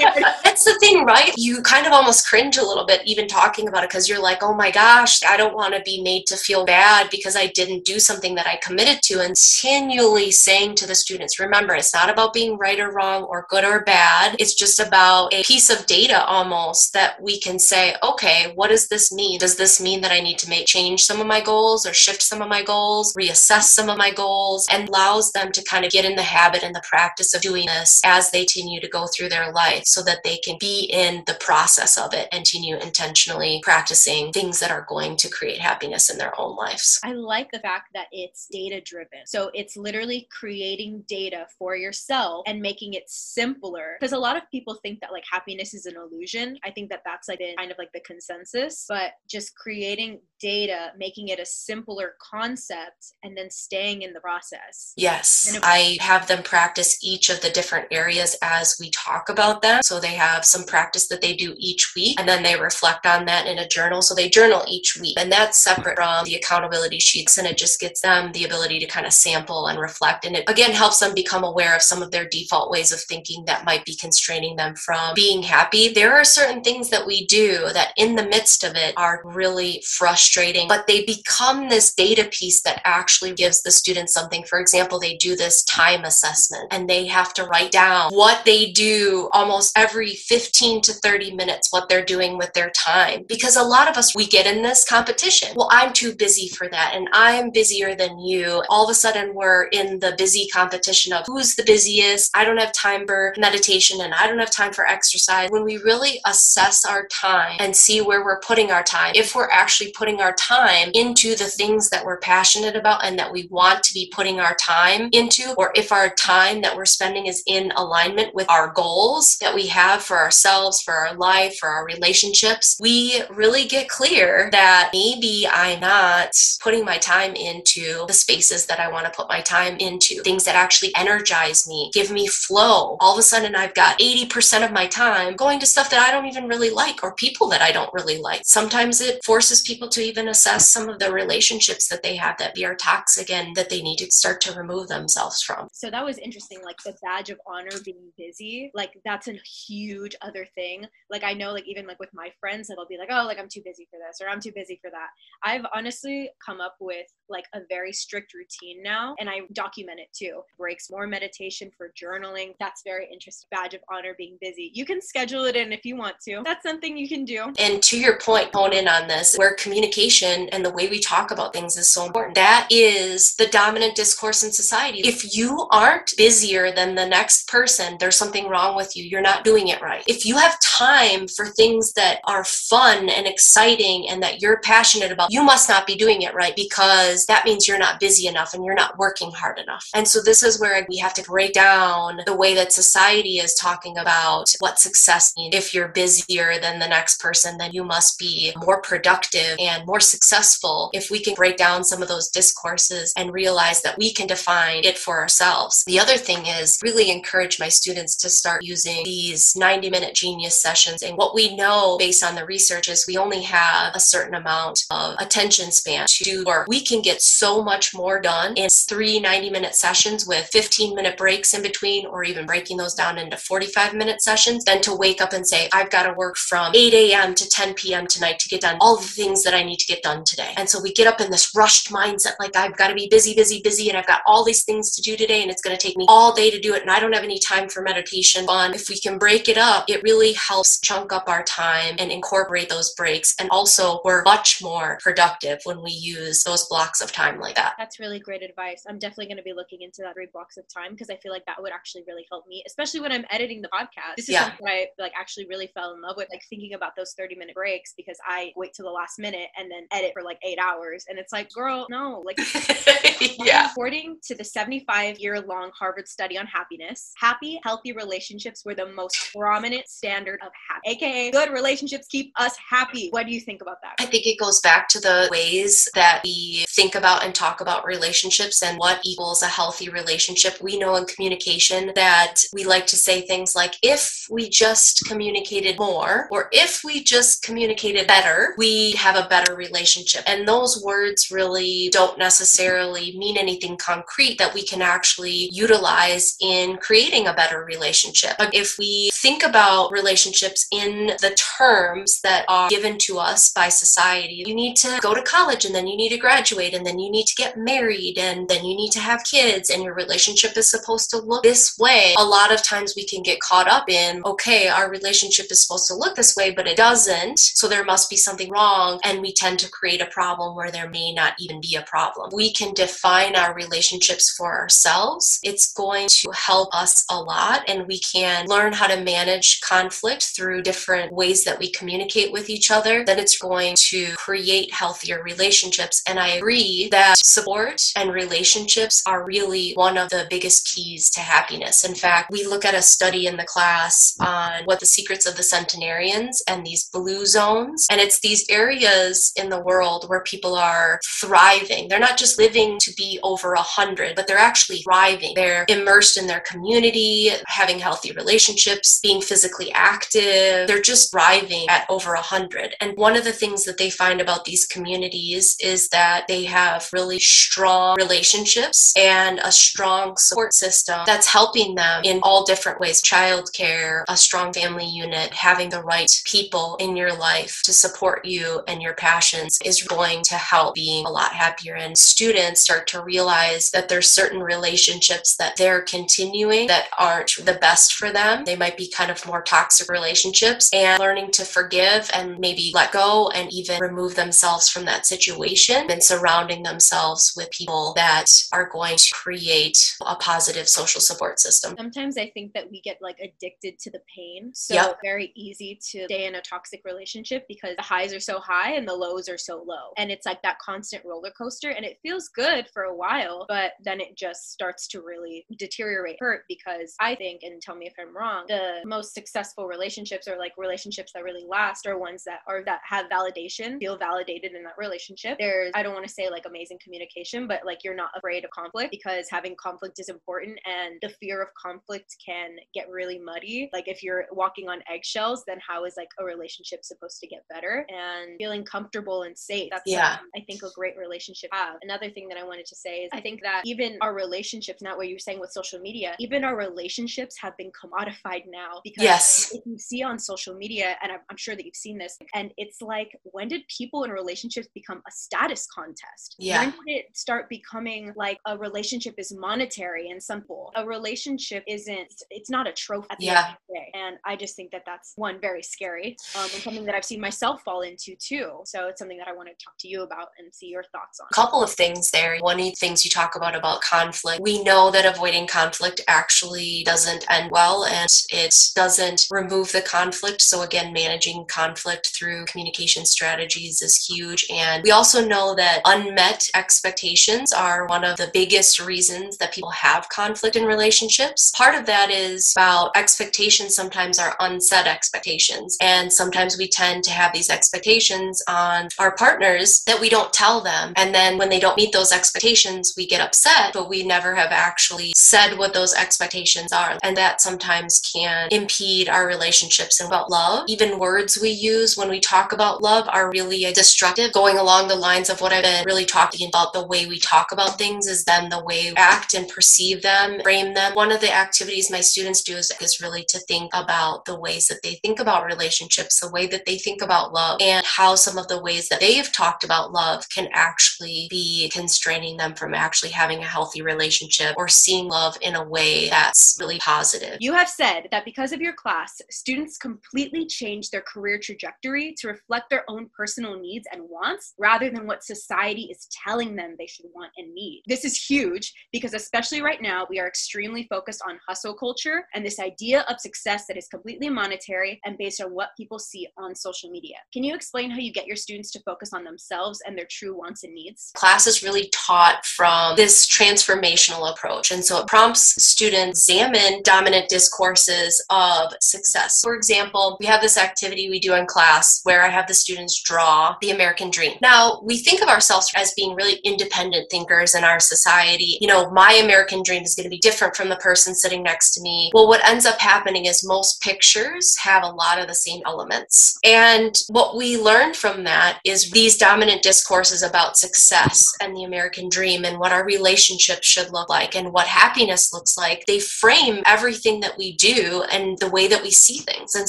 That's 0.44 0.64
the 0.64 0.76
thing, 0.80 1.04
right? 1.04 1.32
You 1.36 1.62
kind 1.62 1.86
of 1.86 1.92
almost 1.92 2.26
cringe 2.26 2.56
a 2.56 2.66
little 2.66 2.86
bit 2.86 3.02
even 3.04 3.28
talking 3.28 3.68
about 3.68 3.84
it 3.84 3.90
because 3.90 4.08
you're 4.08 4.22
like, 4.22 4.42
oh 4.42 4.54
my 4.54 4.70
gosh, 4.70 5.22
I 5.24 5.36
don't 5.36 5.54
want 5.54 5.74
to 5.74 5.82
be 5.82 6.02
made 6.02 6.26
to 6.26 6.36
feel 6.36 6.64
bad 6.64 7.08
because 7.10 7.36
I 7.36 7.48
didn't 7.48 7.84
do 7.84 7.98
something 7.98 8.34
that 8.34 8.46
I 8.46 8.58
committed 8.62 9.02
to. 9.04 9.20
And 9.20 9.36
continually 9.36 10.30
saying 10.30 10.74
to 10.76 10.86
the 10.86 10.94
students, 10.94 11.38
remember, 11.38 11.74
it's 11.74 11.94
not 11.94 12.10
about 12.10 12.32
being 12.32 12.56
right 12.58 12.78
or 12.78 12.92
wrong 12.92 13.24
or 13.24 13.46
good 13.48 13.64
or 13.64 13.82
bad. 13.84 14.36
It's 14.38 14.54
just 14.54 14.80
about 14.80 15.32
a 15.32 15.42
piece 15.42 15.70
of 15.70 15.86
data 15.86 16.24
almost 16.24 16.92
that 16.92 17.20
we 17.20 17.40
can 17.40 17.58
say, 17.58 17.94
okay, 18.02 18.52
what 18.54 18.68
does 18.68 18.88
this 18.88 19.12
mean? 19.12 19.38
Does 19.38 19.56
this 19.56 19.80
mean 19.80 20.00
that 20.02 20.12
I 20.12 20.20
need 20.20 20.38
to 20.38 20.48
make 20.48 20.66
change 20.66 21.02
some 21.02 21.20
of 21.20 21.26
my 21.26 21.40
goals 21.40 21.86
or 21.86 21.92
shift 21.92 22.22
some 22.22 22.42
of 22.42 22.48
my 22.48 22.62
goals, 22.62 23.14
reassess 23.14 23.64
some 23.64 23.88
of 23.88 23.98
my 23.98 24.10
goals, 24.10 24.66
and 24.70 24.88
allows 24.88 25.32
them 25.32 25.52
to 25.52 25.62
kind 25.64 25.84
of 25.84 25.90
get 25.90 26.04
in 26.04 26.16
the 26.16 26.22
habit 26.22 26.62
and 26.62 26.74
the 26.74 26.82
practice 26.88 27.34
of 27.34 27.40
doing 27.40 27.66
this 27.66 28.00
as 28.04 28.30
they 28.30 28.40
continue 28.40 28.80
to 28.80 28.88
go 28.88 29.06
through 29.06 29.28
their 29.28 29.52
life 29.52 29.82
so 29.90 30.02
that 30.02 30.22
they 30.24 30.38
can 30.38 30.56
be 30.58 30.90
in 30.92 31.22
the 31.26 31.34
process 31.40 31.96
of 31.96 32.12
it 32.14 32.28
and 32.32 32.40
continue 32.50 32.76
intentionally 32.78 33.60
practicing 33.62 34.32
things 34.32 34.58
that 34.60 34.70
are 34.70 34.86
going 34.88 35.16
to 35.16 35.28
create 35.28 35.58
happiness 35.58 36.10
in 36.10 36.18
their 36.18 36.38
own 36.40 36.56
lives. 36.56 36.98
I 37.04 37.12
like 37.12 37.50
the 37.52 37.58
fact 37.60 37.90
that 37.94 38.06
it's 38.12 38.48
data 38.50 38.80
driven. 38.80 39.20
So 39.26 39.50
it's 39.54 39.76
literally 39.76 40.26
creating 40.36 41.04
data 41.06 41.46
for 41.58 41.76
yourself 41.76 42.44
and 42.46 42.60
making 42.60 42.94
it 42.94 43.04
simpler. 43.06 43.96
Because 44.00 44.12
a 44.12 44.18
lot 44.18 44.36
of 44.36 44.42
people 44.50 44.78
think 44.82 45.00
that 45.00 45.12
like 45.12 45.24
happiness 45.30 45.74
is 45.74 45.86
an 45.86 45.96
illusion. 45.96 46.58
I 46.64 46.70
think 46.70 46.90
that 46.90 47.02
that's 47.04 47.28
like 47.28 47.40
kind 47.58 47.70
of 47.70 47.78
like 47.78 47.92
the 47.92 48.00
consensus, 48.00 48.86
but 48.88 49.12
just 49.28 49.54
creating 49.54 50.20
data, 50.40 50.92
making 50.96 51.28
it 51.28 51.38
a 51.38 51.46
simpler 51.46 52.14
concept, 52.32 53.12
and 53.22 53.36
then 53.36 53.50
staying 53.50 54.02
in 54.02 54.12
the 54.12 54.20
process. 54.20 54.94
Yes, 54.96 55.58
I 55.62 55.98
have 56.00 56.26
them 56.26 56.42
practice 56.42 56.98
each 57.04 57.28
of 57.30 57.42
the 57.42 57.50
different 57.50 57.88
areas 57.90 58.36
as 58.42 58.76
we 58.80 58.90
talk 58.90 59.28
about 59.28 59.62
them. 59.62 59.79
So 59.82 60.00
they 60.00 60.14
have 60.14 60.44
some 60.44 60.64
practice 60.64 61.08
that 61.08 61.20
they 61.20 61.34
do 61.34 61.54
each 61.58 61.92
week, 61.94 62.18
and 62.18 62.28
then 62.28 62.42
they 62.42 62.58
reflect 62.58 63.06
on 63.06 63.24
that 63.26 63.46
in 63.46 63.58
a 63.58 63.68
journal. 63.68 64.02
So 64.02 64.14
they 64.14 64.28
journal 64.28 64.64
each 64.68 64.98
week, 65.00 65.18
and 65.18 65.30
that's 65.30 65.62
separate 65.62 65.96
from 65.96 66.24
the 66.24 66.34
accountability 66.34 66.98
sheets, 66.98 67.38
and 67.38 67.46
it 67.46 67.56
just 67.56 67.80
gets 67.80 68.00
them 68.00 68.32
the 68.32 68.44
ability 68.44 68.78
to 68.80 68.86
kind 68.86 69.06
of 69.06 69.12
sample 69.12 69.66
and 69.66 69.78
reflect. 69.78 70.24
And 70.24 70.36
it 70.36 70.48
again 70.48 70.72
helps 70.72 70.98
them 70.98 71.14
become 71.14 71.44
aware 71.44 71.74
of 71.74 71.82
some 71.82 72.02
of 72.02 72.10
their 72.10 72.28
default 72.28 72.70
ways 72.70 72.92
of 72.92 73.00
thinking 73.00 73.44
that 73.46 73.64
might 73.64 73.84
be 73.84 73.94
constraining 73.94 74.56
them 74.56 74.74
from 74.76 75.14
being 75.14 75.42
happy. 75.42 75.88
There 75.88 76.14
are 76.14 76.24
certain 76.24 76.62
things 76.62 76.90
that 76.90 77.06
we 77.06 77.26
do 77.26 77.68
that 77.72 77.92
in 77.96 78.16
the 78.16 78.26
midst 78.26 78.64
of 78.64 78.74
it 78.76 78.94
are 78.96 79.22
really 79.24 79.82
frustrating, 79.86 80.68
but 80.68 80.86
they 80.86 81.04
become 81.04 81.68
this 81.68 81.94
data 81.94 82.28
piece 82.30 82.62
that 82.62 82.80
actually 82.84 83.32
gives 83.34 83.62
the 83.62 83.70
students 83.70 84.12
something. 84.12 84.44
For 84.44 84.58
example, 84.60 84.98
they 84.98 85.16
do 85.16 85.36
this 85.36 85.62
time 85.64 86.04
assessment 86.04 86.68
and 86.70 86.88
they 86.88 87.06
have 87.06 87.34
to 87.34 87.44
write 87.44 87.70
down 87.70 88.10
what 88.12 88.44
they 88.44 88.72
do 88.72 89.28
every 89.76 90.14
15 90.14 90.82
to 90.82 90.92
30 90.92 91.34
minutes, 91.34 91.72
what 91.72 91.88
they're 91.88 92.04
doing 92.04 92.38
with 92.38 92.52
their 92.52 92.70
time. 92.70 93.24
Because 93.28 93.56
a 93.56 93.62
lot 93.62 93.88
of 93.88 93.96
us, 93.96 94.14
we 94.14 94.26
get 94.26 94.46
in 94.46 94.62
this 94.62 94.84
competition. 94.88 95.50
Well, 95.56 95.68
I'm 95.70 95.92
too 95.92 96.14
busy 96.14 96.48
for 96.48 96.68
that 96.68 96.92
and 96.94 97.08
I'm 97.12 97.50
busier 97.50 97.94
than 97.94 98.18
you. 98.18 98.62
All 98.68 98.84
of 98.84 98.90
a 98.90 98.94
sudden, 98.94 99.34
we're 99.34 99.64
in 99.68 99.98
the 99.98 100.14
busy 100.16 100.48
competition 100.52 101.12
of 101.12 101.24
who's 101.26 101.54
the 101.54 101.64
busiest. 101.64 102.30
I 102.36 102.44
don't 102.44 102.58
have 102.58 102.72
time 102.72 103.06
for 103.06 103.34
meditation 103.38 104.00
and 104.00 104.14
I 104.14 104.26
don't 104.26 104.38
have 104.38 104.50
time 104.50 104.72
for 104.72 104.86
exercise. 104.86 105.50
When 105.50 105.64
we 105.64 105.78
really 105.78 106.20
assess 106.26 106.84
our 106.84 107.06
time 107.06 107.56
and 107.58 107.74
see 107.74 108.00
where 108.00 108.24
we're 108.24 108.40
putting 108.40 108.70
our 108.70 108.82
time, 108.82 109.12
if 109.14 109.34
we're 109.34 109.50
actually 109.50 109.92
putting 109.92 110.20
our 110.20 110.34
time 110.34 110.90
into 110.94 111.34
the 111.36 111.44
things 111.44 111.90
that 111.90 112.04
we're 112.04 112.18
passionate 112.18 112.76
about 112.76 113.04
and 113.04 113.18
that 113.18 113.32
we 113.32 113.48
want 113.50 113.82
to 113.84 113.94
be 113.94 114.12
putting 114.14 114.40
our 114.40 114.54
time 114.54 115.08
into, 115.12 115.54
or 115.56 115.72
if 115.74 115.92
our 115.92 116.10
time 116.10 116.60
that 116.62 116.76
we're 116.76 116.84
spending 116.84 117.26
is 117.26 117.42
in 117.46 117.72
alignment 117.76 118.34
with 118.34 118.48
our 118.50 118.72
goals 118.72 119.36
that 119.40 119.54
we 119.54 119.59
have 119.66 120.02
for 120.02 120.18
ourselves, 120.18 120.80
for 120.82 120.94
our 120.94 121.14
life, 121.14 121.56
for 121.58 121.68
our 121.68 121.84
relationships, 121.84 122.76
we 122.80 123.22
really 123.30 123.66
get 123.66 123.88
clear 123.88 124.48
that 124.52 124.90
maybe 124.92 125.46
I'm 125.50 125.80
not 125.80 126.30
putting 126.62 126.84
my 126.84 126.98
time 126.98 127.34
into 127.34 128.04
the 128.06 128.12
spaces 128.12 128.66
that 128.66 128.80
I 128.80 128.90
want 128.90 129.06
to 129.06 129.12
put 129.12 129.28
my 129.28 129.40
time 129.40 129.76
into, 129.78 130.22
things 130.22 130.44
that 130.44 130.54
actually 130.54 130.92
energize 130.96 131.66
me, 131.68 131.90
give 131.92 132.10
me 132.10 132.26
flow. 132.26 132.96
All 133.00 133.12
of 133.12 133.18
a 133.18 133.22
sudden, 133.22 133.54
I've 133.54 133.74
got 133.74 133.98
80% 133.98 134.64
of 134.64 134.72
my 134.72 134.86
time 134.86 135.36
going 135.36 135.58
to 135.60 135.66
stuff 135.66 135.90
that 135.90 136.06
I 136.06 136.12
don't 136.12 136.26
even 136.26 136.48
really 136.48 136.70
like 136.70 137.02
or 137.02 137.14
people 137.14 137.48
that 137.48 137.62
I 137.62 137.72
don't 137.72 137.92
really 137.92 138.18
like. 138.18 138.42
Sometimes 138.44 139.00
it 139.00 139.24
forces 139.24 139.62
people 139.62 139.88
to 139.88 140.02
even 140.02 140.28
assess 140.28 140.70
some 140.70 140.88
of 140.88 140.98
the 140.98 141.12
relationships 141.12 141.88
that 141.88 142.02
they 142.02 142.16
have 142.16 142.36
that 142.38 142.60
are 142.62 142.74
toxic 142.74 143.30
and 143.30 143.54
that 143.56 143.70
they 143.70 143.82
need 143.82 143.96
to 143.96 144.10
start 144.10 144.40
to 144.42 144.58
remove 144.58 144.88
themselves 144.88 145.42
from. 145.42 145.68
So 145.72 145.90
that 145.90 146.04
was 146.04 146.18
interesting. 146.18 146.60
Like 146.64 146.76
the 146.84 146.94
badge 147.02 147.30
of 147.30 147.40
honor 147.46 147.76
being 147.84 148.12
busy, 148.16 148.70
like 148.74 148.92
that's 149.04 149.28
a 149.28 149.39
huge 149.44 150.14
other 150.22 150.46
thing. 150.54 150.86
Like 151.10 151.24
I 151.24 151.32
know, 151.32 151.52
like 151.52 151.66
even 151.66 151.86
like 151.86 152.00
with 152.00 152.10
my 152.12 152.30
friends, 152.40 152.68
that'll 152.68 152.86
be 152.86 152.98
like, 152.98 153.08
oh, 153.10 153.24
like 153.24 153.38
I'm 153.38 153.48
too 153.48 153.62
busy 153.64 153.88
for 153.90 153.98
this 153.98 154.20
or 154.20 154.28
I'm 154.28 154.40
too 154.40 154.52
busy 154.54 154.78
for 154.80 154.90
that. 154.90 155.08
I've 155.42 155.66
honestly 155.74 156.30
come 156.44 156.60
up 156.60 156.76
with 156.80 157.06
like 157.28 157.44
a 157.54 157.60
very 157.68 157.92
strict 157.92 158.34
routine 158.34 158.82
now 158.82 159.14
and 159.18 159.28
I 159.28 159.40
document 159.52 160.00
it 160.00 160.08
too. 160.12 160.42
Breaks, 160.58 160.90
more 160.90 161.06
meditation 161.06 161.70
for 161.76 161.92
journaling. 162.00 162.54
That's 162.58 162.82
very 162.84 163.08
interesting. 163.12 163.48
Badge 163.50 163.74
of 163.74 163.80
honor 163.90 164.14
being 164.16 164.36
busy. 164.40 164.70
You 164.74 164.84
can 164.84 165.00
schedule 165.00 165.44
it 165.44 165.56
in 165.56 165.72
if 165.72 165.84
you 165.84 165.96
want 165.96 166.16
to. 166.26 166.42
That's 166.44 166.62
something 166.62 166.96
you 166.96 167.08
can 167.08 167.24
do. 167.24 167.52
And 167.58 167.82
to 167.84 167.98
your 167.98 168.18
point, 168.18 168.54
hone 168.54 168.72
in 168.72 168.88
on 168.88 169.08
this, 169.08 169.36
where 169.36 169.54
communication 169.54 170.48
and 170.50 170.64
the 170.64 170.70
way 170.70 170.88
we 170.88 170.98
talk 170.98 171.30
about 171.30 171.52
things 171.52 171.76
is 171.76 171.88
so 171.90 172.04
important. 172.04 172.34
That 172.34 172.66
is 172.70 173.34
the 173.36 173.46
dominant 173.46 173.94
discourse 173.94 174.42
in 174.42 174.52
society. 174.52 175.00
If 175.00 175.36
you 175.36 175.68
aren't 175.70 176.12
busier 176.16 176.72
than 176.72 176.94
the 176.94 177.06
next 177.06 177.48
person, 177.48 177.96
there's 177.98 178.16
something 178.16 178.48
wrong 178.48 178.76
with 178.76 178.96
you. 178.96 179.04
You're 179.04 179.20
not 179.20 179.29
doing 179.44 179.68
it 179.68 179.80
right. 179.80 180.02
If 180.06 180.24
you 180.24 180.36
have 180.36 180.58
time 180.60 181.28
for 181.28 181.46
things 181.46 181.92
that 181.94 182.20
are 182.24 182.44
fun 182.44 183.08
and 183.08 183.26
exciting 183.26 184.08
and 184.08 184.22
that 184.22 184.40
you're 184.40 184.60
passionate 184.60 185.12
about, 185.12 185.30
you 185.30 185.42
must 185.42 185.68
not 185.68 185.86
be 185.86 185.96
doing 185.96 186.22
it 186.22 186.34
right 186.34 186.54
because 186.56 187.26
that 187.26 187.44
means 187.44 187.66
you're 187.66 187.78
not 187.78 188.00
busy 188.00 188.26
enough 188.26 188.54
and 188.54 188.64
you're 188.64 188.74
not 188.74 188.98
working 188.98 189.30
hard 189.30 189.58
enough. 189.58 189.88
And 189.94 190.06
so 190.06 190.20
this 190.22 190.42
is 190.42 190.60
where 190.60 190.86
we 190.88 190.98
have 190.98 191.14
to 191.14 191.22
break 191.22 191.52
down 191.52 192.20
the 192.26 192.36
way 192.36 192.54
that 192.54 192.72
society 192.72 193.38
is 193.38 193.54
talking 193.54 193.98
about 193.98 194.52
what 194.58 194.78
success 194.78 195.32
means. 195.36 195.54
If 195.54 195.74
you're 195.74 195.88
busier 195.88 196.58
than 196.60 196.78
the 196.78 196.88
next 196.88 197.20
person, 197.20 197.58
then 197.58 197.72
you 197.72 197.84
must 197.84 198.18
be 198.18 198.52
more 198.56 198.80
productive 198.80 199.56
and 199.58 199.86
more 199.86 200.00
successful. 200.00 200.90
If 200.92 201.10
we 201.10 201.20
can 201.20 201.34
break 201.34 201.56
down 201.56 201.84
some 201.84 202.02
of 202.02 202.08
those 202.08 202.28
discourses 202.28 203.12
and 203.16 203.32
realize 203.32 203.82
that 203.82 203.98
we 203.98 204.12
can 204.12 204.26
define 204.26 204.84
it 204.84 204.98
for 204.98 205.18
ourselves. 205.18 205.84
The 205.86 205.98
other 205.98 206.16
thing 206.16 206.46
is 206.46 206.78
really 206.82 207.10
encourage 207.10 207.58
my 207.58 207.68
students 207.68 208.16
to 208.16 208.30
start 208.30 208.62
using 208.64 209.02
these 209.20 209.54
90 209.56 209.90
minute 209.90 210.14
genius 210.14 210.60
sessions. 210.60 211.02
And 211.02 211.16
what 211.16 211.34
we 211.34 211.54
know 211.54 211.96
based 211.98 212.24
on 212.24 212.34
the 212.34 212.46
research 212.46 212.88
is 212.88 213.04
we 213.06 213.16
only 213.16 213.42
have 213.42 213.94
a 213.94 214.00
certain 214.00 214.34
amount 214.34 214.84
of 214.90 215.14
attention 215.18 215.70
span 215.72 216.06
to 216.08 216.24
do 216.24 216.44
work. 216.44 216.66
We 216.68 216.80
can 216.80 217.02
get 217.02 217.20
so 217.20 217.62
much 217.62 217.94
more 217.94 218.20
done 218.20 218.54
in 218.56 218.68
three 218.88 219.20
90 219.20 219.50
minute 219.50 219.74
sessions 219.74 220.26
with 220.26 220.48
15 220.52 220.94
minute 220.94 221.16
breaks 221.16 221.52
in 221.54 221.62
between, 221.62 222.06
or 222.06 222.24
even 222.24 222.46
breaking 222.46 222.78
those 222.78 222.94
down 222.94 223.18
into 223.18 223.36
45 223.36 223.94
minute 223.94 224.22
sessions 224.22 224.64
than 224.64 224.80
to 224.82 224.94
wake 224.94 225.20
up 225.20 225.32
and 225.32 225.46
say, 225.46 225.68
I've 225.72 225.90
got 225.90 226.04
to 226.04 226.14
work 226.14 226.36
from 226.36 226.74
8 226.74 226.94
a.m. 226.94 227.34
to 227.34 227.48
10 227.48 227.74
p.m. 227.74 228.06
tonight 228.06 228.38
to 228.38 228.48
get 228.48 228.62
done 228.62 228.78
all 228.80 228.96
the 228.96 229.06
things 229.06 229.42
that 229.42 229.54
I 229.54 229.62
need 229.62 229.78
to 229.78 229.86
get 229.86 230.02
done 230.02 230.24
today. 230.24 230.54
And 230.56 230.68
so 230.68 230.80
we 230.80 230.92
get 230.92 231.06
up 231.06 231.20
in 231.20 231.30
this 231.30 231.50
rushed 231.54 231.90
mindset 231.90 232.34
like, 232.40 232.56
I've 232.56 232.76
got 232.76 232.88
to 232.88 232.94
be 232.94 233.08
busy, 233.10 233.34
busy, 233.34 233.60
busy, 233.62 233.88
and 233.88 233.98
I've 233.98 234.06
got 234.06 234.22
all 234.26 234.44
these 234.44 234.64
things 234.64 234.90
to 234.92 235.02
do 235.02 235.16
today, 235.16 235.42
and 235.42 235.50
it's 235.50 235.62
going 235.62 235.76
to 235.76 235.86
take 235.86 235.96
me 235.96 236.06
all 236.08 236.32
day 236.32 236.50
to 236.50 236.60
do 236.60 236.74
it, 236.74 236.82
and 236.82 236.90
I 236.90 237.00
don't 237.00 237.12
have 237.12 237.24
any 237.24 237.38
time 237.38 237.68
for 237.68 237.82
meditation. 237.82 238.46
Fun. 238.46 238.74
If 238.74 238.88
we 238.88 238.98
can 238.98 239.09
break 239.18 239.48
it 239.48 239.58
up, 239.58 239.84
it 239.88 240.02
really 240.02 240.32
helps 240.34 240.80
chunk 240.80 241.12
up 241.12 241.28
our 241.28 241.42
time 241.42 241.96
and 241.98 242.10
incorporate 242.10 242.68
those 242.68 242.92
breaks. 242.94 243.34
And 243.38 243.48
also, 243.50 244.00
we're 244.04 244.22
much 244.22 244.62
more 244.62 244.98
productive 245.02 245.58
when 245.64 245.82
we 245.82 245.90
use 245.90 246.42
those 246.44 246.66
blocks 246.68 247.00
of 247.00 247.12
time 247.12 247.40
like 247.40 247.56
that. 247.56 247.74
That's 247.78 247.98
really 247.98 248.18
great 248.20 248.42
advice. 248.42 248.84
I'm 248.88 248.98
definitely 248.98 249.26
going 249.26 249.36
to 249.38 249.42
be 249.42 249.52
looking 249.52 249.82
into 249.82 250.02
that 250.02 250.14
three 250.14 250.28
blocks 250.32 250.56
of 250.56 250.64
time 250.68 250.92
because 250.92 251.10
I 251.10 251.16
feel 251.16 251.32
like 251.32 251.44
that 251.46 251.60
would 251.60 251.72
actually 251.72 252.04
really 252.06 252.26
help 252.30 252.46
me, 252.46 252.62
especially 252.66 253.00
when 253.00 253.12
I'm 253.12 253.24
editing 253.30 253.62
the 253.62 253.68
podcast. 253.68 254.16
This 254.16 254.28
is 254.28 254.32
Yeah. 254.34 254.48
something 254.48 254.66
I 254.66 254.86
like 254.98 255.12
actually 255.18 255.46
really 255.46 255.68
fell 255.68 255.94
in 255.94 256.00
love 256.02 256.16
with, 256.16 256.28
like 256.30 256.42
thinking 256.48 256.74
about 256.74 256.92
those 256.96 257.14
30 257.18 257.36
minute 257.36 257.54
breaks 257.54 257.94
because 257.96 258.18
I 258.26 258.52
wait 258.56 258.72
till 258.74 258.84
the 258.86 258.92
last 258.92 259.18
minute 259.18 259.48
and 259.58 259.70
then 259.70 259.86
edit 259.92 260.12
for 260.14 260.22
like 260.22 260.38
eight 260.44 260.58
hours. 260.58 261.04
And 261.08 261.18
it's 261.18 261.32
like, 261.32 261.50
girl, 261.52 261.86
no, 261.90 262.22
like 262.24 262.38
yeah. 263.38 263.70
According 263.70 264.18
to 264.24 264.34
the 264.34 264.44
75 264.44 265.18
year 265.18 265.40
long 265.40 265.70
Harvard 265.78 266.08
study 266.08 266.38
on 266.38 266.46
happiness, 266.46 267.12
happy, 267.16 267.60
healthy 267.64 267.92
relationships 267.92 268.64
were 268.64 268.74
the 268.74 268.86
most 269.00 269.30
prominent 269.34 269.88
standard 269.88 270.40
of 270.44 270.52
happy, 270.68 270.90
aka 270.90 271.30
good 271.30 271.50
relationships 271.50 272.06
keep 272.08 272.32
us 272.36 272.54
happy. 272.68 273.08
What 273.10 273.26
do 273.26 273.32
you 273.32 273.40
think 273.40 273.62
about 273.62 273.78
that? 273.82 273.94
I 273.98 274.06
think 274.06 274.26
it 274.26 274.38
goes 274.38 274.60
back 274.60 274.88
to 274.88 275.00
the 275.00 275.28
ways 275.30 275.88
that 275.94 276.20
we 276.24 276.64
think 276.70 276.94
about 276.94 277.24
and 277.24 277.34
talk 277.34 277.60
about 277.60 277.86
relationships 277.86 278.62
and 278.62 278.78
what 278.78 279.00
equals 279.04 279.42
a 279.42 279.46
healthy 279.46 279.88
relationship. 279.88 280.60
We 280.60 280.78
know 280.78 280.96
in 280.96 281.06
communication 281.06 281.92
that 281.94 282.42
we 282.52 282.64
like 282.64 282.86
to 282.88 282.96
say 282.96 283.22
things 283.22 283.54
like, 283.54 283.76
if 283.82 284.26
we 284.30 284.48
just 284.48 285.04
communicated 285.06 285.78
more, 285.78 286.28
or 286.30 286.48
if 286.52 286.82
we 286.84 287.02
just 287.02 287.42
communicated 287.42 288.06
better, 288.06 288.54
we 288.58 288.92
have 288.92 289.16
a 289.16 289.28
better 289.28 289.54
relationship. 289.54 290.22
And 290.26 290.46
those 290.46 290.82
words 290.84 291.30
really 291.30 291.88
don't 291.92 292.18
necessarily 292.18 293.16
mean 293.16 293.36
anything 293.36 293.76
concrete 293.76 294.38
that 294.38 294.54
we 294.54 294.62
can 294.62 294.82
actually 294.82 295.48
utilize 295.52 296.36
in 296.40 296.76
creating 296.76 297.26
a 297.26 297.34
better 297.34 297.64
relationship. 297.64 298.34
But 298.38 298.54
if 298.54 298.76
we 298.78 298.89
think 299.14 299.42
about 299.42 299.92
relationships 299.92 300.66
in 300.72 301.08
the 301.20 301.36
terms 301.58 302.20
that 302.22 302.44
are 302.48 302.68
given 302.68 302.96
to 302.98 303.18
us 303.18 303.52
by 303.52 303.68
society, 303.68 304.42
you 304.46 304.54
need 304.54 304.76
to 304.76 304.98
go 305.02 305.14
to 305.14 305.22
college 305.22 305.64
and 305.64 305.74
then 305.74 305.86
you 305.86 305.96
need 305.96 306.10
to 306.10 306.18
graduate 306.18 306.74
and 306.74 306.86
then 306.86 306.98
you 306.98 307.10
need 307.10 307.26
to 307.26 307.34
get 307.34 307.56
married 307.56 308.18
and 308.18 308.48
then 308.48 308.64
you 308.64 308.76
need 308.76 308.90
to 308.90 309.00
have 309.00 309.22
kids 309.24 309.70
and 309.70 309.82
your 309.82 309.94
relationship 309.94 310.56
is 310.56 310.70
supposed 310.70 311.10
to 311.10 311.18
look 311.18 311.42
this 311.42 311.76
way. 311.78 312.14
A 312.18 312.24
lot 312.24 312.52
of 312.52 312.62
times 312.62 312.94
we 312.96 313.04
can 313.04 313.22
get 313.22 313.40
caught 313.40 313.68
up 313.68 313.88
in, 313.88 314.22
okay, 314.24 314.68
our 314.68 314.90
relationship 314.90 315.46
is 315.50 315.62
supposed 315.62 315.86
to 315.88 315.94
look 315.94 316.16
this 316.16 316.34
way, 316.36 316.50
but 316.50 316.66
it 316.66 316.76
doesn't. 316.76 317.38
So 317.38 317.68
there 317.68 317.84
must 317.84 318.10
be 318.10 318.16
something 318.16 318.50
wrong. 318.50 319.00
And 319.04 319.20
we 319.20 319.32
tend 319.32 319.58
to 319.60 319.70
create 319.70 320.00
a 320.00 320.06
problem 320.06 320.56
where 320.56 320.70
there 320.70 320.88
may 320.88 321.12
not 321.12 321.34
even 321.38 321.60
be 321.60 321.76
a 321.76 321.82
problem. 321.82 322.30
We 322.32 322.52
can 322.52 322.74
define 322.74 323.36
our 323.36 323.54
relationships 323.54 324.30
for 324.36 324.58
ourselves. 324.58 325.38
It's 325.42 325.72
going 325.72 326.08
to 326.08 326.30
help 326.32 326.74
us 326.74 327.04
a 327.10 327.20
lot 327.20 327.62
and 327.68 327.86
we 327.86 328.00
can 328.00 328.46
learn 328.46 328.72
how 328.80 328.86
to 328.86 329.04
manage 329.04 329.60
conflict 329.60 330.34
through 330.34 330.62
different 330.62 331.12
ways 331.12 331.44
that 331.44 331.58
we 331.58 331.70
communicate 331.70 332.32
with 332.32 332.48
each 332.48 332.70
other. 332.70 333.04
Then 333.04 333.18
it's 333.18 333.36
going 333.38 333.76
to 333.90 334.14
create 334.16 334.72
healthier 334.72 335.22
relationships. 335.22 336.02
And 336.08 336.18
I 336.18 336.28
agree 336.28 336.88
that 336.90 337.18
support 337.18 337.82
and 337.94 338.10
relationships 338.10 339.02
are 339.06 339.26
really 339.26 339.72
one 339.74 339.98
of 339.98 340.08
the 340.08 340.26
biggest 340.30 340.66
keys 340.66 341.10
to 341.10 341.20
happiness. 341.20 341.84
In 341.84 341.94
fact, 341.94 342.30
we 342.30 342.46
look 342.46 342.64
at 342.64 342.74
a 342.74 342.80
study 342.80 343.26
in 343.26 343.36
the 343.36 343.44
class 343.44 344.16
on 344.18 344.64
what 344.64 344.80
the 344.80 344.86
secrets 344.86 345.26
of 345.26 345.36
the 345.36 345.42
centenarians 345.42 346.42
and 346.48 346.64
these 346.64 346.88
blue 346.90 347.26
zones. 347.26 347.86
And 347.90 348.00
it's 348.00 348.20
these 348.20 348.46
areas 348.48 349.30
in 349.36 349.50
the 349.50 349.60
world 349.60 350.08
where 350.08 350.22
people 350.22 350.54
are 350.54 351.00
thriving. 351.20 351.88
They're 351.88 351.98
not 351.98 352.16
just 352.16 352.38
living 352.38 352.78
to 352.80 352.94
be 352.94 353.20
over 353.22 353.52
a 353.52 353.60
hundred, 353.60 354.16
but 354.16 354.26
they're 354.26 354.38
actually 354.38 354.78
thriving. 354.78 355.34
They're 355.34 355.66
immersed 355.68 356.16
in 356.16 356.26
their 356.26 356.40
community, 356.40 357.32
having 357.46 357.78
healthy 357.78 358.12
relationships, 358.12 358.69
being 359.02 359.20
physically 359.20 359.72
active. 359.72 360.66
They're 360.66 360.82
just 360.82 361.10
thriving 361.10 361.68
at 361.68 361.86
over 361.88 362.14
a 362.14 362.20
hundred. 362.20 362.74
And 362.80 362.96
one 362.96 363.16
of 363.16 363.24
the 363.24 363.32
things 363.32 363.64
that 363.64 363.78
they 363.78 363.90
find 363.90 364.20
about 364.20 364.44
these 364.44 364.66
communities 364.66 365.56
is 365.60 365.88
that 365.88 366.26
they 366.28 366.44
have 366.44 366.88
really 366.92 367.18
strong 367.18 367.96
relationships 367.98 368.92
and 368.96 369.40
a 369.42 369.52
strong 369.52 370.16
support 370.16 370.54
system 370.54 371.00
that's 371.06 371.26
helping 371.26 371.74
them 371.74 372.02
in 372.04 372.20
all 372.22 372.44
different 372.44 372.80
ways 372.80 373.02
childcare, 373.02 374.04
a 374.08 374.16
strong 374.16 374.52
family 374.52 374.86
unit, 374.86 375.32
having 375.32 375.70
the 375.70 375.82
right 375.82 376.10
people 376.24 376.76
in 376.80 376.96
your 376.96 377.12
life 377.16 377.60
to 377.64 377.72
support 377.72 378.24
you 378.24 378.62
and 378.68 378.82
your 378.82 378.94
passions 378.94 379.58
is 379.64 379.82
going 379.82 380.22
to 380.22 380.34
help 380.34 380.74
being 380.74 381.06
a 381.06 381.10
lot 381.10 381.32
happier. 381.32 381.74
And 381.74 381.96
students 381.96 382.60
start 382.60 382.86
to 382.88 383.02
realize 383.02 383.70
that 383.70 383.88
there's 383.88 384.10
certain 384.10 384.40
relationships 384.40 385.36
that 385.36 385.56
they're 385.56 385.82
continuing 385.82 386.66
that 386.68 386.88
aren't 386.98 387.32
the 387.44 387.58
best 387.60 387.94
for 387.94 388.10
them. 388.10 388.44
They 388.50 388.56
might 388.56 388.76
be 388.76 388.90
kind 388.90 389.12
of 389.12 389.24
more 389.26 389.42
toxic 389.42 389.88
relationships 389.88 390.70
and 390.72 390.98
learning 390.98 391.30
to 391.34 391.44
forgive 391.44 392.10
and 392.12 392.36
maybe 392.40 392.72
let 392.74 392.90
go 392.90 393.28
and 393.28 393.48
even 393.52 393.80
remove 393.80 394.16
themselves 394.16 394.68
from 394.68 394.84
that 394.86 395.06
situation 395.06 395.88
and 395.88 396.02
surrounding 396.02 396.64
themselves 396.64 397.32
with 397.36 397.48
people 397.52 397.92
that 397.94 398.24
are 398.52 398.68
going 398.68 398.96
to 398.96 399.14
create 399.14 399.78
a 400.04 400.16
positive 400.16 400.68
social 400.68 401.00
support 401.00 401.38
system. 401.38 401.76
Sometimes 401.76 402.18
I 402.18 402.28
think 402.30 402.52
that 402.54 402.68
we 402.68 402.80
get 402.80 402.98
like 403.00 403.20
addicted 403.20 403.78
to 403.78 403.90
the 403.92 404.00
pain. 404.12 404.50
So 404.52 404.74
Yep. 404.74 404.98
very 405.00 405.30
easy 405.36 405.78
to 405.92 406.06
stay 406.06 406.26
in 406.26 406.34
a 406.34 406.40
toxic 406.40 406.82
relationship 406.84 407.46
because 407.46 407.76
the 407.76 407.82
highs 407.82 408.12
are 408.12 408.18
so 408.18 408.40
high 408.40 408.72
and 408.72 408.88
the 408.88 408.94
lows 408.94 409.28
are 409.28 409.38
so 409.38 409.62
low. 409.64 409.92
And 409.96 410.10
it's 410.10 410.26
like 410.26 410.42
that 410.42 410.58
constant 410.58 411.04
roller 411.04 411.30
coaster 411.38 411.70
and 411.70 411.84
it 411.84 412.00
feels 412.02 412.26
good 412.26 412.66
for 412.74 412.82
a 412.82 412.96
while, 412.96 413.44
but 413.46 413.74
then 413.80 414.00
it 414.00 414.16
just 414.16 414.50
starts 414.50 414.88
to 414.88 415.02
really 415.02 415.46
deteriorate 415.56 416.16
hurt 416.18 416.46
because 416.48 416.96
I 416.98 417.14
think, 417.14 417.44
and 417.44 417.62
tell 417.62 417.76
me 417.76 417.86
if 417.86 417.94
I'm 418.00 418.16
wrong, 418.16 418.39
the 418.48 418.80
most 418.84 419.14
successful 419.14 419.66
relationships 419.66 420.28
or 420.28 420.36
like 420.36 420.52
relationships 420.56 421.12
that 421.14 421.24
really 421.24 421.44
last 421.46 421.86
are 421.86 421.98
ones 421.98 422.24
that 422.24 422.40
are 422.46 422.62
that 422.64 422.80
have 422.88 423.06
validation, 423.08 423.78
feel 423.78 423.96
validated 423.96 424.52
in 424.54 424.62
that 424.64 424.74
relationship. 424.78 425.38
There's 425.38 425.72
I 425.74 425.82
don't 425.82 425.94
want 425.94 426.06
to 426.06 426.12
say 426.12 426.30
like 426.30 426.44
amazing 426.46 426.78
communication, 426.82 427.46
but 427.46 427.60
like 427.64 427.84
you're 427.84 427.94
not 427.94 428.10
afraid 428.16 428.44
of 428.44 428.50
conflict 428.50 428.90
because 428.90 429.26
having 429.30 429.54
conflict 429.56 429.98
is 429.98 430.08
important 430.08 430.58
and 430.66 430.94
the 431.02 431.08
fear 431.20 431.42
of 431.42 431.48
conflict 431.60 432.16
can 432.24 432.56
get 432.74 432.88
really 432.88 433.18
muddy. 433.18 433.68
Like 433.72 433.88
if 433.88 434.02
you're 434.02 434.26
walking 434.32 434.68
on 434.68 434.80
eggshells, 434.90 435.44
then 435.46 435.58
how 435.66 435.84
is 435.84 435.94
like 435.96 436.08
a 436.18 436.24
relationship 436.24 436.84
supposed 436.84 437.20
to 437.20 437.26
get 437.26 437.42
better? 437.48 437.86
And 437.88 438.36
feeling 438.38 438.64
comfortable 438.64 439.22
and 439.22 439.36
safe. 439.36 439.68
That's 439.70 439.82
Yeah. 439.86 440.16
something 440.16 440.30
I 440.36 440.40
think 440.46 440.62
a 440.62 440.70
great 440.74 440.96
relationship 440.96 441.50
have. 441.52 441.76
Another 441.82 442.10
thing 442.10 442.28
that 442.28 442.38
I 442.38 442.44
wanted 442.44 442.66
to 442.66 442.76
say 442.76 443.00
is 443.00 443.10
I 443.12 443.20
think 443.20 443.42
that 443.42 443.62
even 443.64 443.98
our 444.00 444.14
relationships, 444.14 444.82
not 444.82 444.96
what 444.96 445.08
you're 445.08 445.18
saying 445.18 445.40
with 445.40 445.50
social 445.50 445.80
media, 445.80 446.14
even 446.18 446.44
our 446.44 446.56
relationships 446.56 447.36
have 447.40 447.56
been 447.56 447.70
commodified 447.72 448.29
now 448.48 448.80
because 448.84 449.02
Yes. 449.02 449.50
if 449.52 449.62
you 449.66 449.78
see 449.78 450.02
on 450.02 450.18
social 450.18 450.54
media, 450.54 450.96
and 451.02 451.12
I'm, 451.12 451.20
I'm 451.30 451.36
sure 451.36 451.56
that 451.56 451.64
you've 451.64 451.76
seen 451.76 451.98
this, 451.98 452.18
and 452.34 452.52
it's 452.56 452.80
like, 452.80 453.10
when 453.24 453.48
did 453.48 453.62
people 453.68 454.04
in 454.04 454.10
relationships 454.10 454.68
become 454.74 454.98
a 455.08 455.10
status 455.10 455.66
contest? 455.66 456.36
Yeah. 456.38 456.60
When 456.60 456.70
did 456.86 456.92
it 457.00 457.16
start 457.16 457.48
becoming 457.48 458.12
like 458.16 458.38
a 458.46 458.56
relationship 458.56 459.14
is 459.18 459.32
monetary 459.32 460.10
and 460.10 460.22
simple? 460.22 460.72
A 460.76 460.86
relationship 460.86 461.64
isn't, 461.66 462.12
it's 462.30 462.50
not 462.50 462.66
a 462.66 462.72
trophy 462.72 463.06
at 463.10 463.18
the 463.18 463.28
end 463.28 463.34
Yeah. 463.34 463.52
of 463.52 463.56
the 463.68 463.74
day. 463.74 463.90
And 463.94 464.16
I 464.24 464.36
just 464.36 464.56
think 464.56 464.70
that 464.72 464.82
that's 464.86 465.12
one, 465.16 465.40
very 465.40 465.62
scary, 465.62 466.16
um, 466.36 466.48
and 466.54 466.62
something 466.62 466.84
that 466.84 466.94
I've 466.94 467.04
seen 467.04 467.20
myself 467.20 467.62
fall 467.62 467.80
into 467.82 468.14
too. 468.16 468.60
So 468.64 468.88
it's 468.88 468.98
something 468.98 469.18
that 469.18 469.28
I 469.28 469.32
want 469.32 469.48
to 469.48 469.54
talk 469.64 469.74
to 469.80 469.88
you 469.88 470.02
about 470.02 470.28
and 470.38 470.52
see 470.54 470.66
your 470.66 470.84
thoughts 470.84 471.20
on. 471.20 471.26
A 471.30 471.34
couple 471.34 471.62
of 471.62 471.70
things 471.70 472.10
there. 472.10 472.38
One 472.38 472.58
of 472.58 472.64
the 472.64 472.70
things 472.72 473.04
you 473.04 473.10
talk 473.10 473.36
about 473.36 473.54
about 473.54 473.80
conflict, 473.82 474.40
we 474.40 474.62
know 474.62 474.90
that 474.90 475.04
avoiding 475.06 475.46
conflict 475.46 476.00
actually 476.08 476.82
doesn't 476.84 477.24
end 477.30 477.50
well 477.50 477.84
and 477.84 478.10
it 478.30 478.54
doesn't 478.74 479.26
remove 479.30 479.72
the 479.72 479.82
conflict. 479.82 480.42
So 480.42 480.62
again, 480.62 480.92
managing 480.92 481.46
conflict 481.46 482.12
through 482.16 482.44
communication 482.46 483.04
strategies 483.04 483.82
is 483.82 483.96
huge. 483.96 484.46
And 484.50 484.82
we 484.82 484.90
also 484.90 485.24
know 485.26 485.54
that 485.54 485.82
unmet 485.84 486.48
expectations 486.54 487.52
are 487.52 487.86
one 487.86 488.04
of 488.04 488.16
the 488.16 488.30
biggest 488.32 488.80
reasons 488.80 489.36
that 489.38 489.52
people 489.52 489.70
have 489.70 490.08
conflict 490.08 490.56
in 490.56 490.64
relationships. 490.64 491.52
Part 491.56 491.74
of 491.74 491.86
that 491.86 492.10
is 492.10 492.52
about 492.56 492.96
expectations 492.96 493.74
sometimes 493.74 494.18
are 494.18 494.36
unset 494.40 494.86
expectations. 494.86 495.76
And 495.80 496.12
sometimes 496.12 496.56
we 496.56 496.68
tend 496.68 497.04
to 497.04 497.10
have 497.10 497.32
these 497.32 497.50
expectations 497.50 498.42
on 498.48 498.88
our 498.98 499.14
partners 499.16 499.82
that 499.86 500.00
we 500.00 500.08
don't 500.08 500.32
tell 500.32 500.60
them. 500.60 500.92
And 500.96 501.14
then 501.14 501.38
when 501.38 501.48
they 501.48 501.60
don't 501.60 501.76
meet 501.76 501.92
those 501.92 502.12
expectations, 502.12 502.94
we 502.96 503.06
get 503.06 503.20
upset, 503.20 503.72
but 503.72 503.88
we 503.88 504.02
never 504.02 504.34
have 504.34 504.50
actually 504.50 505.12
said 505.16 505.56
what 505.56 505.74
those 505.74 505.94
expectations 505.94 506.72
are. 506.72 506.98
And 507.02 507.16
that 507.16 507.40
sometimes 507.40 508.00
can 508.12 508.48
impede 508.50 509.08
our 509.08 509.26
relationships 509.26 510.00
and 510.00 510.06
about 510.06 510.30
love. 510.30 510.64
Even 510.68 510.98
words 510.98 511.38
we 511.40 511.50
use 511.50 511.96
when 511.96 512.08
we 512.08 512.20
talk 512.20 512.52
about 512.52 512.82
love 512.82 513.08
are 513.08 513.30
really 513.30 513.70
destructive. 513.72 514.32
Going 514.32 514.58
along 514.58 514.88
the 514.88 514.96
lines 514.96 515.30
of 515.30 515.40
what 515.40 515.52
I've 515.52 515.62
been 515.62 515.84
really 515.84 516.04
talking 516.04 516.48
about, 516.48 516.72
the 516.72 516.86
way 516.86 517.06
we 517.06 517.18
talk 517.18 517.52
about 517.52 517.78
things 517.78 518.06
is 518.06 518.24
then 518.24 518.48
the 518.48 518.64
way 518.64 518.90
we 518.90 518.96
act 518.96 519.34
and 519.34 519.48
perceive 519.48 520.02
them, 520.02 520.40
frame 520.42 520.74
them. 520.74 520.94
One 520.94 521.12
of 521.12 521.20
the 521.20 521.32
activities 521.32 521.90
my 521.90 522.00
students 522.00 522.42
do 522.42 522.56
is, 522.56 522.72
is 522.80 523.00
really 523.00 523.24
to 523.28 523.38
think 523.40 523.72
about 523.74 524.24
the 524.24 524.38
ways 524.38 524.66
that 524.68 524.82
they 524.82 524.94
think 525.02 525.20
about 525.20 525.46
relationships, 525.46 526.20
the 526.20 526.30
way 526.30 526.46
that 526.46 526.66
they 526.66 526.78
think 526.78 527.02
about 527.02 527.32
love, 527.32 527.60
and 527.60 527.84
how 527.86 528.14
some 528.14 528.38
of 528.38 528.48
the 528.48 528.60
ways 528.60 528.88
that 528.88 529.00
they've 529.00 529.30
talked 529.32 529.64
about 529.64 529.92
love 529.92 530.28
can 530.30 530.48
actually 530.52 531.26
be 531.30 531.70
constraining 531.72 532.36
them 532.36 532.54
from 532.54 532.74
actually 532.74 533.10
having 533.10 533.40
a 533.40 533.46
healthy 533.46 533.82
relationship 533.82 534.54
or 534.56 534.68
seeing 534.68 535.08
love 535.08 535.36
in 535.40 535.54
a 535.54 535.68
way 535.68 536.08
that's 536.08 536.56
really 536.60 536.78
positive. 536.78 537.36
You 537.40 537.52
have 537.54 537.68
said 537.68 537.99
that 538.10 538.24
because 538.24 538.52
of 538.52 538.60
your 538.60 538.72
class, 538.72 539.20
students 539.30 539.76
completely 539.76 540.46
change 540.46 540.90
their 540.90 541.02
career 541.02 541.38
trajectory 541.38 542.14
to 542.18 542.28
reflect 542.28 542.70
their 542.70 542.84
own 542.88 543.08
personal 543.16 543.58
needs 543.58 543.86
and 543.92 544.02
wants 544.02 544.54
rather 544.58 544.90
than 544.90 545.06
what 545.06 545.24
society 545.24 545.88
is 545.90 546.06
telling 546.24 546.56
them 546.56 546.76
they 546.78 546.86
should 546.86 547.06
want 547.14 547.32
and 547.36 547.52
need. 547.52 547.82
This 547.86 548.04
is 548.04 548.16
huge 548.16 548.72
because, 548.92 549.14
especially 549.14 549.62
right 549.62 549.82
now, 549.82 550.06
we 550.08 550.18
are 550.18 550.26
extremely 550.26 550.86
focused 550.88 551.22
on 551.28 551.38
hustle 551.46 551.74
culture 551.74 552.26
and 552.34 552.44
this 552.44 552.58
idea 552.60 553.04
of 553.08 553.20
success 553.20 553.66
that 553.66 553.76
is 553.76 553.88
completely 553.88 554.30
monetary 554.30 555.00
and 555.04 555.18
based 555.18 555.40
on 555.40 555.50
what 555.50 555.70
people 555.76 555.98
see 555.98 556.26
on 556.38 556.54
social 556.54 556.90
media. 556.90 557.16
Can 557.32 557.44
you 557.44 557.54
explain 557.54 557.90
how 557.90 557.98
you 557.98 558.12
get 558.12 558.26
your 558.26 558.36
students 558.36 558.70
to 558.72 558.80
focus 558.80 559.12
on 559.12 559.24
themselves 559.24 559.80
and 559.86 559.96
their 559.96 560.06
true 560.10 560.36
wants 560.36 560.64
and 560.64 560.74
needs? 560.74 561.12
class 561.14 561.46
is 561.46 561.62
really 561.62 561.90
taught 561.92 562.44
from 562.46 562.96
this 562.96 563.26
transformational 563.26 564.30
approach. 564.32 564.70
And 564.70 564.84
so 564.84 564.98
it 565.00 565.06
prompts 565.06 565.62
students 565.62 566.28
examine 566.28 566.82
dominant 566.82 567.28
discourses 567.28 567.89
of 568.30 568.72
success. 568.80 569.40
For 569.42 569.54
example, 569.54 570.16
we 570.20 570.26
have 570.26 570.40
this 570.40 570.58
activity 570.58 571.08
we 571.08 571.20
do 571.20 571.34
in 571.34 571.46
class 571.46 572.00
where 572.04 572.22
I 572.22 572.28
have 572.28 572.46
the 572.46 572.54
students 572.54 573.02
draw 573.02 573.56
the 573.60 573.70
American 573.70 574.10
dream. 574.10 574.36
Now, 574.40 574.80
we 574.82 574.98
think 574.98 575.22
of 575.22 575.28
ourselves 575.28 575.70
as 575.74 575.94
being 575.94 576.14
really 576.14 576.40
independent 576.44 577.10
thinkers 577.10 577.54
in 577.54 577.64
our 577.64 577.80
society. 577.80 578.58
You 578.60 578.68
know, 578.68 578.90
my 578.90 579.20
American 579.22 579.62
dream 579.62 579.82
is 579.82 579.94
going 579.94 580.04
to 580.04 580.10
be 580.10 580.18
different 580.18 580.56
from 580.56 580.68
the 580.68 580.76
person 580.76 581.14
sitting 581.14 581.42
next 581.42 581.72
to 581.74 581.82
me. 581.82 582.10
Well, 582.14 582.28
what 582.28 582.46
ends 582.46 582.66
up 582.66 582.78
happening 582.80 583.26
is 583.26 583.46
most 583.46 583.80
pictures 583.80 584.56
have 584.58 584.82
a 584.82 584.90
lot 584.90 585.20
of 585.20 585.26
the 585.26 585.34
same 585.34 585.62
elements. 585.66 586.38
And 586.44 586.94
what 587.08 587.36
we 587.36 587.58
learned 587.58 587.96
from 587.96 588.24
that 588.24 588.60
is 588.64 588.90
these 588.90 589.16
dominant 589.16 589.62
discourses 589.62 590.22
about 590.22 590.56
success 590.56 591.24
and 591.40 591.56
the 591.56 591.64
American 591.64 592.08
dream 592.08 592.44
and 592.44 592.58
what 592.58 592.72
our 592.72 592.84
relationships 592.84 593.66
should 593.66 593.92
look 593.92 594.08
like 594.08 594.36
and 594.36 594.52
what 594.52 594.66
happiness 594.66 595.32
looks 595.32 595.56
like. 595.56 595.84
They 595.86 596.00
frame 596.00 596.62
everything 596.66 597.20
that 597.20 597.36
we 597.36 597.56
do 597.56 597.79
and 598.10 598.38
the 598.38 598.50
way 598.50 598.68
that 598.68 598.82
we 598.82 598.90
see 598.90 599.18
things. 599.18 599.54
And 599.54 599.68